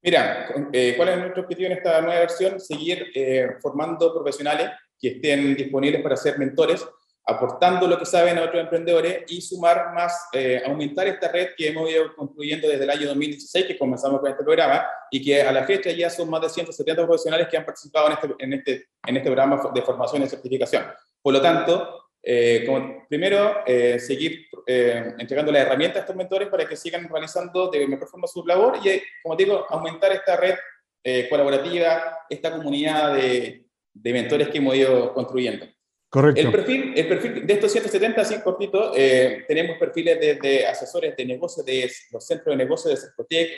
Mira, 0.06 0.54
eh, 0.72 0.94
¿cuál 0.96 1.08
es 1.08 1.18
nuestro 1.18 1.42
objetivo 1.42 1.66
en 1.66 1.78
esta 1.78 2.00
nueva 2.00 2.20
versión? 2.20 2.60
Seguir 2.60 3.10
eh, 3.12 3.56
formando 3.60 4.14
profesionales 4.14 4.70
que 5.00 5.08
estén 5.08 5.56
disponibles 5.56 6.00
para 6.00 6.16
ser 6.16 6.38
mentores, 6.38 6.86
aportando 7.24 7.88
lo 7.88 7.98
que 7.98 8.06
saben 8.06 8.38
a 8.38 8.44
otros 8.44 8.62
emprendedores 8.62 9.24
y 9.26 9.40
sumar 9.40 9.92
más, 9.92 10.28
eh, 10.32 10.62
aumentar 10.64 11.08
esta 11.08 11.26
red 11.26 11.48
que 11.56 11.70
hemos 11.70 11.90
ido 11.90 12.14
construyendo 12.14 12.68
desde 12.68 12.84
el 12.84 12.90
año 12.90 13.08
2016, 13.08 13.66
que 13.66 13.76
comenzamos 13.76 14.20
con 14.20 14.30
este 14.30 14.44
programa, 14.44 14.86
y 15.10 15.20
que 15.24 15.42
a 15.42 15.50
la 15.50 15.64
fecha 15.64 15.90
ya 15.90 16.08
son 16.08 16.30
más 16.30 16.40
de 16.40 16.50
170 16.50 17.04
profesionales 17.04 17.48
que 17.50 17.56
han 17.56 17.64
participado 17.64 18.06
en 18.06 18.12
este, 18.12 18.34
en 18.38 18.52
este, 18.52 18.88
en 19.08 19.16
este 19.16 19.28
programa 19.28 19.60
de 19.74 19.82
formación 19.82 20.22
y 20.22 20.28
certificación. 20.28 20.84
Por 21.20 21.32
lo 21.32 21.42
tanto, 21.42 22.05
eh, 22.28 22.64
como, 22.66 23.06
primero, 23.08 23.58
eh, 23.64 24.00
seguir 24.00 24.48
eh, 24.66 25.14
entregando 25.16 25.52
las 25.52 25.62
herramientas 25.62 25.98
a 25.98 26.00
estos 26.00 26.16
mentores 26.16 26.48
para 26.48 26.66
que 26.66 26.74
sigan 26.74 27.08
realizando 27.08 27.70
de 27.70 27.86
mejor 27.86 28.08
forma 28.08 28.26
su 28.26 28.44
labor 28.44 28.80
y, 28.84 29.00
como 29.22 29.36
digo, 29.36 29.64
aumentar 29.68 30.10
esta 30.10 30.36
red 30.36 30.56
colaborativa, 31.30 32.18
esta 32.28 32.50
comunidad 32.50 33.14
de, 33.14 33.66
de, 33.94 34.12
mentores 34.12 34.48
que 34.48 34.58
hemos 34.58 34.74
ido 34.74 35.14
construyendo. 35.14 35.64
Correcto. 36.08 36.40
El 36.40 36.50
perfil, 36.50 36.94
el 36.96 37.06
perfil 37.06 37.46
de 37.46 37.52
estos 37.54 37.70
170, 37.70 38.20
así 38.20 38.40
cortito, 38.40 38.90
tenemos 39.46 39.78
perfiles 39.78 40.18
de, 40.18 40.66
asesores 40.66 41.16
de 41.16 41.24
negocios 41.24 41.64
de 41.64 41.88
los 42.10 42.26
centros 42.26 42.56
de 42.56 42.64
negocios 42.64 42.92
de 42.92 43.06
Cercotec, 43.06 43.50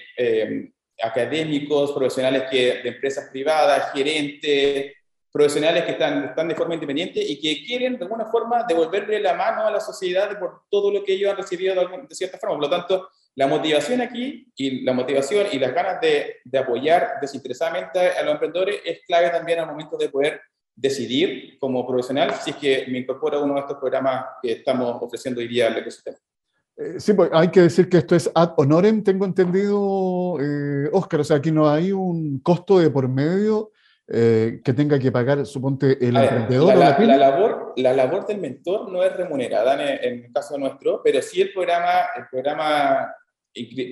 académicos, 1.03 1.93
profesionales 1.93 2.43
que, 2.51 2.83
de 2.83 2.89
empresas 2.91 3.31
privadas, 3.31 3.93
gerentes, 3.95 4.93
profesionales 5.39 5.85
que 5.85 5.93
están, 5.93 6.25
están 6.25 6.49
de 6.49 6.57
forma 6.57 6.75
independiente 6.75 7.23
y 7.23 7.41
que 7.41 7.65
quieren 7.65 7.97
de 7.97 8.03
alguna 8.03 8.27
forma 8.27 8.65
devolverle 8.69 9.21
la 9.21 9.35
mano 9.35 9.69
a 9.69 9.71
la 9.71 9.79
sociedad 9.79 10.37
por 10.37 10.63
todo 10.69 10.91
lo 10.91 11.05
que 11.05 11.13
ellos 11.13 11.31
han 11.31 11.37
recibido 11.37 11.77
de, 11.77 12.07
de 12.09 12.15
cierta 12.15 12.39
forma. 12.39 12.57
Por 12.57 12.65
lo 12.65 12.71
tanto, 12.71 13.09
la 13.37 13.47
motivación 13.47 14.01
aquí 14.01 14.53
y 14.57 14.81
la 14.83 14.93
motivación 14.93 15.47
y 15.53 15.61
las 15.61 15.73
ganas 15.73 16.01
de, 16.01 16.39
de, 16.45 16.59
apoyar 16.59 17.21
desinteresadamente 17.21 18.01
a 18.01 18.23
los 18.25 18.33
emprendedores 18.33 18.81
es 18.85 18.99
clave 19.07 19.31
también 19.31 19.61
al 19.61 19.69
momento 19.69 19.97
de 19.97 20.09
poder 20.09 20.41
decidir 20.75 21.57
como 21.61 21.87
profesional 21.87 22.35
si 22.43 22.51
es 22.51 22.57
que 22.57 22.87
me 22.89 22.99
incorpora 22.99 23.39
uno 23.39 23.55
de 23.55 23.61
estos 23.61 23.79
programas 23.79 24.25
que 24.43 24.53
estamos 24.53 25.01
ofreciendo 25.01 25.41
hoy 25.41 25.47
día 25.47 25.69
al 25.69 25.79
ecosistema. 25.79 26.17
Eh, 26.77 26.99
sí, 26.99 27.13
pues 27.13 27.31
hay 27.33 27.49
que 27.49 27.63
decir 27.63 27.89
que 27.89 27.99
esto 27.99 28.17
es 28.17 28.29
ad 28.35 28.55
honorem, 28.57 29.05
tengo 29.05 29.25
entendido, 29.25 30.37
eh, 30.41 30.89
Oscar, 30.93 31.21
o 31.21 31.25
sea, 31.25 31.37
aquí 31.37 31.53
no 31.53 31.71
hay 31.71 31.93
un 31.93 32.41
costo 32.41 32.81
de 32.81 32.91
por 32.91 33.09
medio 33.09 33.71
eh, 34.11 34.61
que 34.65 34.73
tenga 34.73 34.99
que 34.99 35.13
pagar, 35.13 35.45
suponte, 35.45 35.99
el 36.01 36.17
emprendedor. 36.17 36.75
La, 36.75 36.99
la, 36.99 36.99
la, 36.99 37.17
labor, 37.17 37.75
la 37.77 37.93
labor 37.93 38.27
del 38.27 38.39
mentor 38.39 38.91
no 38.91 39.03
es 39.03 39.15
remunerada 39.17 39.75
en, 39.75 40.05
en, 40.05 40.25
el 40.25 40.33
caso 40.33 40.57
nuestro, 40.57 41.03
pero 41.03 41.21
sí 41.21 41.43
el 41.43 41.53
programa, 41.53 42.09
el 42.17 42.27
programa 42.31 43.15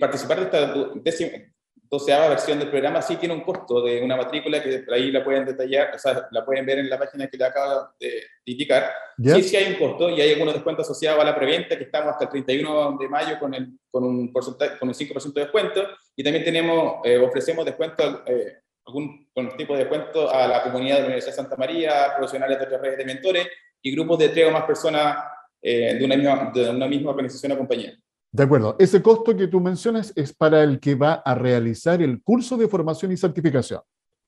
participar 0.01 0.39
de 0.39 0.45
esta 0.45 1.53
doceava 1.89 2.29
versión 2.29 2.59
del 2.59 2.69
programa 2.69 3.01
sí 3.01 3.17
tiene 3.17 3.35
un 3.35 3.43
costo 3.43 3.83
de 3.83 4.03
una 4.03 4.17
matrícula 4.17 4.63
que 4.63 4.85
ahí 4.93 5.11
la 5.13 5.25
pueden 5.25 5.45
detallar, 5.45 5.95
o 5.95 5.99
sea, 5.99 6.29
la 6.31 6.45
pueden 6.45 6.67
ver 6.67 6.79
en 6.79 6.91
la 6.91 6.99
página 6.99 7.29
que 7.29 7.37
le 7.37 7.45
acabo 7.45 7.91
de 8.01 8.23
indicar. 8.45 8.91
Sí, 9.23 9.43
sí 9.43 9.57
hay 9.57 9.73
un 9.73 9.79
costo 9.79 10.11
y 10.11 10.21
hay 10.21 10.33
algunos 10.33 10.55
descuentos 10.55 10.85
asociados 10.87 11.21
a 11.21 11.25
la 11.25 11.37
preventa 11.37 11.77
que 11.77 11.85
estamos 11.85 12.13
hasta 12.13 12.25
el 12.25 12.31
31 12.31 12.97
de 12.99 13.09
mayo 13.09 13.39
con, 13.39 13.55
el, 13.55 13.79
con, 13.91 14.05
un, 14.05 14.33
porcentaje, 14.33 14.79
con 14.79 14.89
un 14.89 14.95
5% 14.95 15.33
de 15.33 15.41
descuento 15.43 15.83
y 16.17 16.25
también 16.25 16.45
tenemos, 16.45 17.01
eh, 17.05 17.19
ofrecemos 17.19 17.65
descuento, 17.65 18.25
eh, 18.27 18.59
algún 18.87 19.27
tipo 19.57 19.75
de 19.75 19.81
descuento 19.81 20.31
a 20.31 20.47
la 20.47 20.63
comunidad 20.63 20.97
de 20.97 21.01
la 21.01 21.07
Universidad 21.07 21.33
de 21.33 21.43
Santa 21.43 21.57
María, 21.57 22.15
profesionales 22.17 22.59
de 22.59 22.65
otras 22.65 22.81
redes 22.81 22.99
de 22.99 23.05
mentores 23.05 23.49
y 23.83 23.93
grupos 23.93 24.19
de 24.19 24.29
tres 24.29 24.49
o 24.49 24.53
más 24.53 24.65
personas 24.65 25.17
eh, 25.61 25.97
de, 25.99 26.05
una 26.05 26.17
misma, 26.17 26.53
de 26.55 26.71
una 26.71 26.87
misma 26.87 27.11
organización 27.11 27.53
o 27.53 27.59
compañía. 27.59 27.93
De 28.31 28.43
acuerdo. 28.43 28.77
Ese 28.79 29.03
costo 29.03 29.37
que 29.37 29.49
tú 29.49 29.61
mencionas 29.61 30.13
es 30.15 30.33
para 30.33 30.63
el 30.63 30.79
que 30.79 30.95
va 30.95 31.15
a 31.15 31.35
realizar 31.35 32.03
el 32.03 32.23
curso 32.23 32.57
de 32.57 32.69
formación 32.69 33.11
y 33.13 33.17
certificación. 33.17 33.81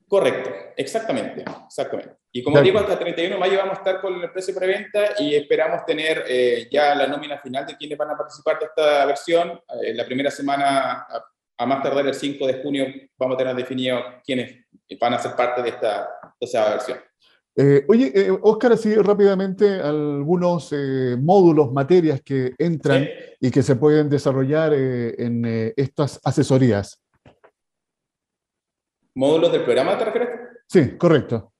Correcto, 0.08 0.50
exactamente, 0.74 1.44
exactamente. 1.66 2.16
Y 2.32 2.42
como 2.42 2.62
digo, 2.62 2.78
hasta 2.78 2.94
el 2.94 2.98
31 2.98 3.34
de 3.34 3.40
mayo 3.40 3.58
vamos 3.58 3.74
a 3.74 3.78
estar 3.78 4.00
con 4.00 4.14
el 4.14 4.30
precio 4.30 4.54
preventa 4.54 5.00
y 5.18 5.34
esperamos 5.34 5.84
tener 5.84 6.24
eh, 6.26 6.66
ya 6.72 6.94
la 6.94 7.06
nómina 7.06 7.38
final 7.38 7.66
de 7.66 7.76
quienes 7.76 7.98
van 7.98 8.12
a 8.12 8.16
participar 8.16 8.58
de 8.58 8.66
esta 8.66 9.04
versión. 9.04 9.60
Eh, 9.82 9.92
la 9.92 10.06
primera 10.06 10.30
semana, 10.30 11.06
a, 11.58 11.66
más 11.66 11.82
tardar 11.82 12.06
el 12.06 12.14
5 12.14 12.46
de 12.46 12.62
junio, 12.62 12.86
vamos 13.18 13.34
a 13.34 13.38
tener 13.38 13.56
definido 13.56 13.98
quiénes 14.24 14.64
van 15.00 15.14
a 15.14 15.18
ser 15.18 15.34
parte 15.36 15.62
de 15.62 15.70
esta, 15.70 16.08
esta 16.40 16.70
versión. 16.70 16.98
Eh, 17.60 17.84
oye, 17.88 18.12
eh, 18.14 18.38
Oscar, 18.42 18.72
así 18.72 18.94
rápidamente 18.94 19.80
algunos 19.80 20.72
eh, 20.72 21.16
módulos, 21.20 21.72
materias 21.72 22.22
que 22.22 22.54
entran 22.56 23.02
sí. 23.02 23.10
y 23.40 23.50
que 23.50 23.64
se 23.64 23.74
pueden 23.74 24.08
desarrollar 24.08 24.72
eh, 24.72 25.16
en 25.18 25.72
estas 25.76 26.20
asesorías. 26.22 27.02
¿Módulos 29.16 29.50
del 29.50 29.64
programa 29.64 29.98
te 29.98 30.04
refieres? 30.04 30.28
Sí, 30.68 30.96
correcto. 30.96 31.52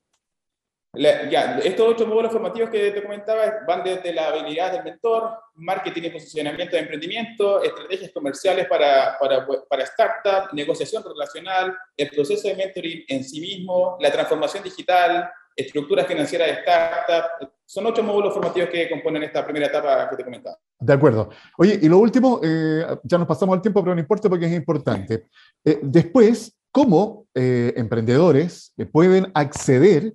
La, 0.93 1.29
ya, 1.29 1.59
estos 1.59 1.87
ocho 1.87 2.07
módulos 2.07 2.31
formativos 2.31 2.71
que 2.71 2.89
te 2.91 3.03
comentaba 3.03 3.43
van 3.67 3.83
desde 3.83 4.11
la 4.11 4.29
habilidad 4.29 4.71
del 4.71 4.83
mentor, 4.83 5.31
marketing 5.53 6.03
y 6.03 6.09
posicionamiento 6.09 6.75
de 6.75 6.81
emprendimiento, 6.81 7.61
estrategias 7.61 8.11
comerciales 8.11 8.67
para, 8.67 9.15
para, 9.19 9.45
para 9.69 9.83
startup, 9.83 10.51
negociación 10.53 11.03
relacional, 11.03 11.77
el 11.95 12.09
proceso 12.09 12.47
de 12.47 12.55
mentoring 12.55 13.03
en 13.07 13.23
sí 13.23 13.39
mismo, 13.39 13.97
la 13.99 14.11
transformación 14.11 14.63
digital, 14.63 15.29
estructura 15.55 16.05
financiera 16.05 16.45
de 16.45 16.53
startup. 16.53 17.51
Son 17.65 17.85
ocho 17.85 18.01
módulos 18.01 18.33
formativos 18.33 18.69
que 18.69 18.89
componen 18.89 19.23
esta 19.23 19.43
primera 19.43 19.67
etapa 19.67 20.09
que 20.09 20.15
te 20.15 20.23
comentaba. 20.23 20.57
De 20.79 20.93
acuerdo. 20.93 21.29
Oye, 21.57 21.77
y 21.81 21.87
lo 21.87 21.99
último, 21.99 22.39
eh, 22.43 22.83
ya 23.03 23.17
nos 23.19 23.27
pasamos 23.27 23.55
al 23.55 23.61
tiempo, 23.61 23.83
pero 23.83 23.93
no 23.93 24.01
importa 24.01 24.27
porque 24.27 24.45
es 24.45 24.53
importante. 24.53 25.25
Eh, 25.63 25.79
después, 25.83 26.57
¿cómo 26.71 27.27
eh, 27.35 27.73
emprendedores 27.75 28.73
pueden 28.91 29.29
acceder 29.35 30.13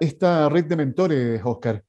esta 0.00 0.48
red 0.48 0.64
de 0.64 0.76
mentores, 0.76 1.40
Oscar? 1.44 1.82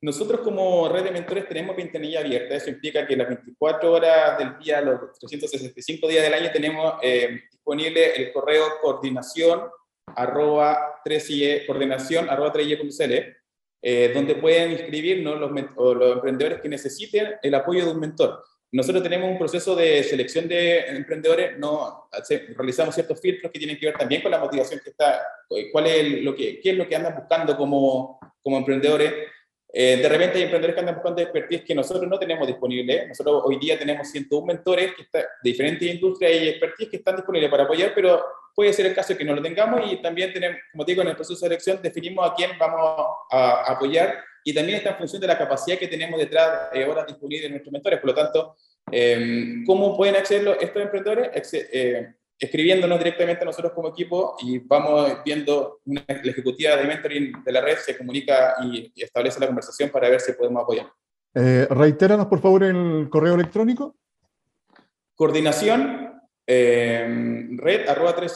Nosotros 0.00 0.40
como 0.42 0.88
red 0.88 1.02
de 1.02 1.10
mentores 1.10 1.48
tenemos 1.48 1.74
ventanilla 1.76 2.20
abierta, 2.20 2.54
eso 2.54 2.70
implica 2.70 3.04
que 3.04 3.16
las 3.16 3.28
24 3.28 3.92
horas 3.92 4.38
del 4.38 4.56
día, 4.58 4.80
los 4.80 5.18
365 5.18 6.06
días 6.06 6.22
del 6.22 6.34
año 6.34 6.50
tenemos 6.52 6.94
eh, 7.02 7.40
disponible 7.50 8.14
el 8.14 8.32
correo 8.32 8.64
coordinación 8.80 9.68
arroba 10.14 11.02
3IE, 11.04 11.66
coordinación 11.66 12.30
arroba 12.30 12.52
3IE.cl, 12.52 13.36
eh, 13.82 14.12
donde 14.14 14.36
pueden 14.36 14.70
inscribirnos 14.70 15.38
los, 15.40 15.50
los 15.50 16.12
emprendedores 16.14 16.60
que 16.60 16.68
necesiten 16.68 17.34
el 17.42 17.54
apoyo 17.54 17.84
de 17.84 17.90
un 17.90 18.00
mentor. 18.00 18.44
Nosotros 18.70 19.02
tenemos 19.02 19.30
un 19.30 19.38
proceso 19.38 19.74
de 19.74 20.02
selección 20.02 20.46
de 20.46 20.80
emprendedores, 20.88 21.58
no 21.58 22.08
realizamos 22.54 22.94
ciertos 22.94 23.18
filtros 23.18 23.50
que 23.50 23.58
tienen 23.58 23.78
que 23.78 23.86
ver 23.86 23.96
también 23.96 24.20
con 24.20 24.30
la 24.30 24.38
motivación 24.38 24.80
que 24.84 24.90
está, 24.90 25.22
eh, 25.50 25.70
cuál 25.72 25.86
es 25.86 26.22
lo 26.22 26.34
que, 26.34 26.60
qué 26.60 26.70
es 26.70 26.76
lo 26.76 26.86
que 26.86 26.96
andan 26.96 27.16
buscando 27.16 27.56
como, 27.56 28.20
como 28.42 28.58
emprendedores. 28.58 29.12
Eh, 29.70 29.98
de 29.98 30.08
repente 30.08 30.38
hay 30.38 30.44
emprendedores 30.44 30.74
que 30.74 30.80
andan 30.80 30.94
buscando 30.94 31.20
expertise 31.20 31.62
que 31.62 31.74
nosotros 31.74 32.08
no 32.08 32.18
tenemos 32.18 32.46
disponible. 32.46 33.06
Nosotros 33.06 33.42
hoy 33.44 33.58
día 33.58 33.78
tenemos 33.78 34.08
101 34.10 34.46
mentores 34.46 34.94
que 34.94 35.02
está, 35.02 35.18
de 35.18 35.26
diferentes 35.42 35.94
industrias 35.94 36.32
y 36.32 36.48
expertise 36.48 36.88
que 36.88 36.96
están 36.96 37.16
disponibles 37.16 37.50
para 37.50 37.64
apoyar, 37.64 37.92
pero 37.94 38.24
puede 38.54 38.72
ser 38.72 38.86
el 38.86 38.94
caso 38.94 39.12
de 39.12 39.18
que 39.18 39.24
no 39.24 39.34
lo 39.34 39.42
tengamos 39.42 39.80
y 39.92 40.00
también 40.00 40.32
tenemos, 40.32 40.58
como 40.72 40.84
digo, 40.84 41.02
en 41.02 41.08
el 41.08 41.14
proceso 41.14 41.34
de 41.34 41.48
selección 41.48 41.80
definimos 41.82 42.28
a 42.28 42.34
quién 42.34 42.52
vamos 42.58 43.06
a 43.30 43.72
apoyar 43.72 44.18
y 44.42 44.54
también 44.54 44.78
está 44.78 44.90
en 44.90 44.96
función 44.96 45.20
de 45.20 45.28
la 45.28 45.36
capacidad 45.36 45.78
que 45.78 45.88
tenemos 45.88 46.18
detrás 46.18 46.72
de 46.72 46.86
horas 46.86 47.06
disponibles 47.06 47.46
en 47.46 47.52
nuestros 47.52 47.72
mentores. 47.72 48.00
Por 48.00 48.08
lo 48.08 48.14
tanto, 48.14 48.56
eh, 48.90 49.62
¿cómo 49.66 49.94
pueden 49.94 50.16
acceder 50.16 50.56
estos 50.60 50.82
emprendedores? 50.82 51.52
Eh, 51.52 52.14
escribiéndonos 52.38 52.98
directamente 52.98 53.42
a 53.42 53.46
nosotros 53.46 53.72
como 53.72 53.88
equipo 53.88 54.36
y 54.40 54.58
vamos 54.58 55.18
viendo, 55.24 55.80
una, 55.84 56.04
la 56.08 56.30
ejecutiva 56.30 56.76
de 56.76 56.84
mentoring 56.84 57.42
de 57.44 57.52
la 57.52 57.60
red 57.60 57.76
se 57.78 57.96
comunica 57.96 58.54
y, 58.62 58.92
y 58.94 59.02
establece 59.02 59.40
la 59.40 59.46
conversación 59.46 59.90
para 59.90 60.08
ver 60.08 60.20
si 60.20 60.32
podemos 60.32 60.62
apoyar. 60.62 60.86
Eh, 61.34 61.66
reitéranos, 61.70 62.26
por 62.26 62.40
favor, 62.40 62.64
el 62.64 63.08
correo 63.10 63.34
electrónico. 63.34 63.96
Coordinación 65.14 66.08
eh, 66.50 67.06
red 67.56 67.86
arroba 67.88 68.16
3 68.16 68.34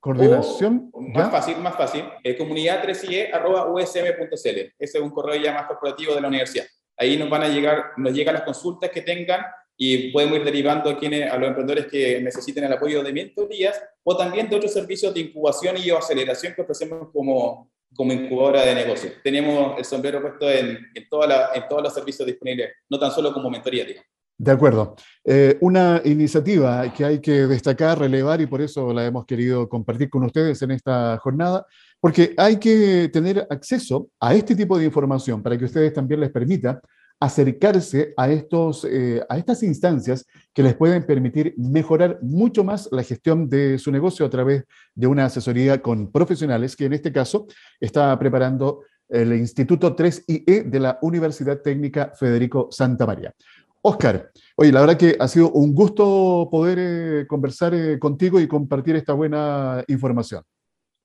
Coordinación. 0.00 0.90
O, 0.92 1.00
más 1.00 1.30
fácil, 1.30 1.56
más 1.58 1.74
fácil. 1.74 2.04
Eh, 2.22 2.36
comunidad 2.36 2.82
3 2.82 3.32
arroba 3.32 3.72
usm.cl. 3.72 4.36
Ese 4.36 4.74
es 4.78 5.00
un 5.00 5.10
correo 5.10 5.40
ya 5.40 5.54
más 5.54 5.66
corporativo 5.66 6.14
de 6.14 6.20
la 6.20 6.28
universidad. 6.28 6.66
Ahí 6.96 7.16
nos 7.16 7.30
van 7.30 7.42
a 7.44 7.48
llegar, 7.48 7.92
nos 7.96 8.12
llegan 8.12 8.34
las 8.34 8.42
consultas 8.42 8.90
que 8.90 9.00
tengan 9.00 9.40
y 9.80 10.10
podemos 10.10 10.38
ir 10.38 10.44
derivando 10.44 10.90
a, 10.90 10.98
quienes, 10.98 11.30
a 11.30 11.38
los 11.38 11.48
emprendedores 11.48 11.86
que 11.86 12.20
necesiten 12.20 12.64
el 12.64 12.72
apoyo 12.72 13.00
de 13.02 13.12
mentorías 13.12 13.80
o 14.02 14.16
también 14.16 14.50
de 14.50 14.56
otros 14.56 14.72
servicios 14.72 15.14
de 15.14 15.20
incubación 15.20 15.76
y 15.78 15.88
aceleración 15.90 16.52
que 16.54 16.62
ofrecemos 16.62 17.10
como, 17.12 17.70
como 17.94 18.12
incubadora 18.12 18.64
de 18.64 18.74
negocios. 18.74 19.12
Tenemos 19.22 19.78
el 19.78 19.84
sombrero 19.84 20.20
puesto 20.20 20.50
en, 20.50 20.78
en, 20.92 21.08
toda 21.08 21.28
la, 21.28 21.50
en 21.54 21.68
todos 21.68 21.84
los 21.84 21.94
servicios 21.94 22.26
disponibles, 22.26 22.70
no 22.90 22.98
tan 22.98 23.12
solo 23.12 23.32
como 23.32 23.48
mentoría, 23.48 23.84
digamos. 23.84 24.10
De 24.40 24.52
acuerdo. 24.52 24.94
Eh, 25.24 25.58
una 25.60 26.00
iniciativa 26.04 26.92
que 26.92 27.04
hay 27.04 27.20
que 27.20 27.46
destacar, 27.46 27.98
relevar 27.98 28.40
y 28.40 28.46
por 28.46 28.60
eso 28.60 28.92
la 28.92 29.04
hemos 29.04 29.26
querido 29.26 29.68
compartir 29.68 30.10
con 30.10 30.24
ustedes 30.24 30.60
en 30.62 30.72
esta 30.72 31.18
jornada, 31.18 31.66
porque 32.00 32.34
hay 32.36 32.56
que 32.56 33.10
tener 33.12 33.46
acceso 33.50 34.10
a 34.20 34.34
este 34.34 34.54
tipo 34.54 34.78
de 34.78 34.84
información 34.84 35.42
para 35.42 35.58
que 35.58 35.64
ustedes 35.64 35.92
también 35.92 36.20
les 36.20 36.30
permita 36.30 36.80
acercarse 37.20 38.14
a, 38.16 38.30
estos, 38.30 38.84
eh, 38.84 39.22
a 39.28 39.38
estas 39.38 39.62
instancias 39.62 40.26
que 40.54 40.62
les 40.62 40.74
pueden 40.74 41.04
permitir 41.04 41.54
mejorar 41.56 42.18
mucho 42.22 42.62
más 42.62 42.88
la 42.92 43.02
gestión 43.02 43.48
de 43.48 43.78
su 43.78 43.90
negocio 43.90 44.24
a 44.24 44.30
través 44.30 44.64
de 44.94 45.06
una 45.06 45.24
asesoría 45.24 45.82
con 45.82 46.12
profesionales 46.12 46.76
que 46.76 46.84
en 46.84 46.92
este 46.92 47.12
caso 47.12 47.46
está 47.80 48.16
preparando 48.18 48.82
el 49.08 49.32
Instituto 49.32 49.96
3IE 49.96 50.64
de 50.64 50.80
la 50.80 50.98
Universidad 51.02 51.60
Técnica 51.60 52.12
Federico 52.14 52.68
Santa 52.70 53.06
María. 53.06 53.34
Oscar, 53.82 54.30
oye, 54.56 54.72
la 54.72 54.80
verdad 54.80 54.96
que 54.96 55.16
ha 55.18 55.28
sido 55.28 55.50
un 55.52 55.74
gusto 55.74 56.48
poder 56.50 56.78
eh, 56.80 57.26
conversar 57.26 57.74
eh, 57.74 57.98
contigo 57.98 58.40
y 58.40 58.48
compartir 58.48 58.96
esta 58.96 59.12
buena 59.12 59.82
información. 59.88 60.42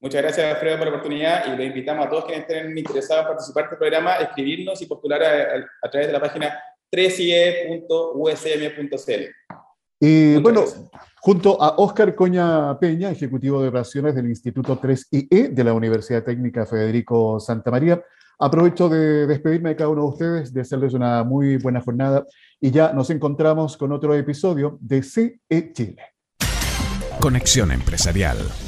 Muchas 0.04 0.22
gracias, 0.22 0.54
Alfredo, 0.54 0.78
por 0.80 0.88
la 0.88 0.92
oportunidad 0.96 1.54
y 1.54 1.58
le 1.58 1.68
invitamos 1.68 2.06
a 2.06 2.10
todos 2.10 2.26
quienes 2.26 2.42
estén 2.42 2.78
interesados 2.78 3.22
en 3.22 3.28
participar 3.30 3.64
de 3.64 3.68
este 3.68 3.78
programa 3.78 4.16
a 4.16 4.24
escribirnos 4.24 4.82
y 4.82 4.86
postular 4.86 5.24
a, 5.24 5.28
a, 5.28 5.66
a 5.82 5.90
través 5.90 6.08
de 6.08 6.14
la 6.14 6.20
página 6.20 6.60
3ie.usm.cl. 6.92 9.24
Y 10.02 10.26
Muchas 10.34 10.44
bueno, 10.44 10.62
gracias. 10.64 10.90
junto 11.22 11.62
a 11.62 11.76
Oscar 11.78 12.14
Coña 12.16 12.78
Peña, 12.80 13.12
ejecutivo 13.12 13.62
de 13.62 13.70
operaciones 13.70 14.14
del 14.14 14.28
Instituto 14.28 14.78
3IE 14.78 15.54
de 15.54 15.64
la 15.64 15.74
Universidad 15.74 16.22
Técnica 16.22 16.66
Federico 16.66 17.40
Santa 17.40 17.72
María, 17.72 18.04
aprovecho 18.40 18.90
de 18.90 19.26
despedirme 19.26 19.70
de 19.70 19.78
cada 19.78 19.90
uno 19.90 20.02
de 20.02 20.08
ustedes, 20.10 20.54
de 20.54 20.60
hacerles 20.60 20.94
una 20.94 21.24
muy 21.24 21.56
buena 21.56 21.80
jornada 21.80 22.26
y 22.60 22.72
ya 22.72 22.92
nos 22.92 23.10
encontramos 23.10 23.78
con 23.78 23.94
otro 23.94 24.14
episodio 24.16 24.78
de 24.82 25.02
CE 25.02 25.40
Chile. 25.72 25.96
Conexión 27.22 27.72
Empresarial 27.72 28.36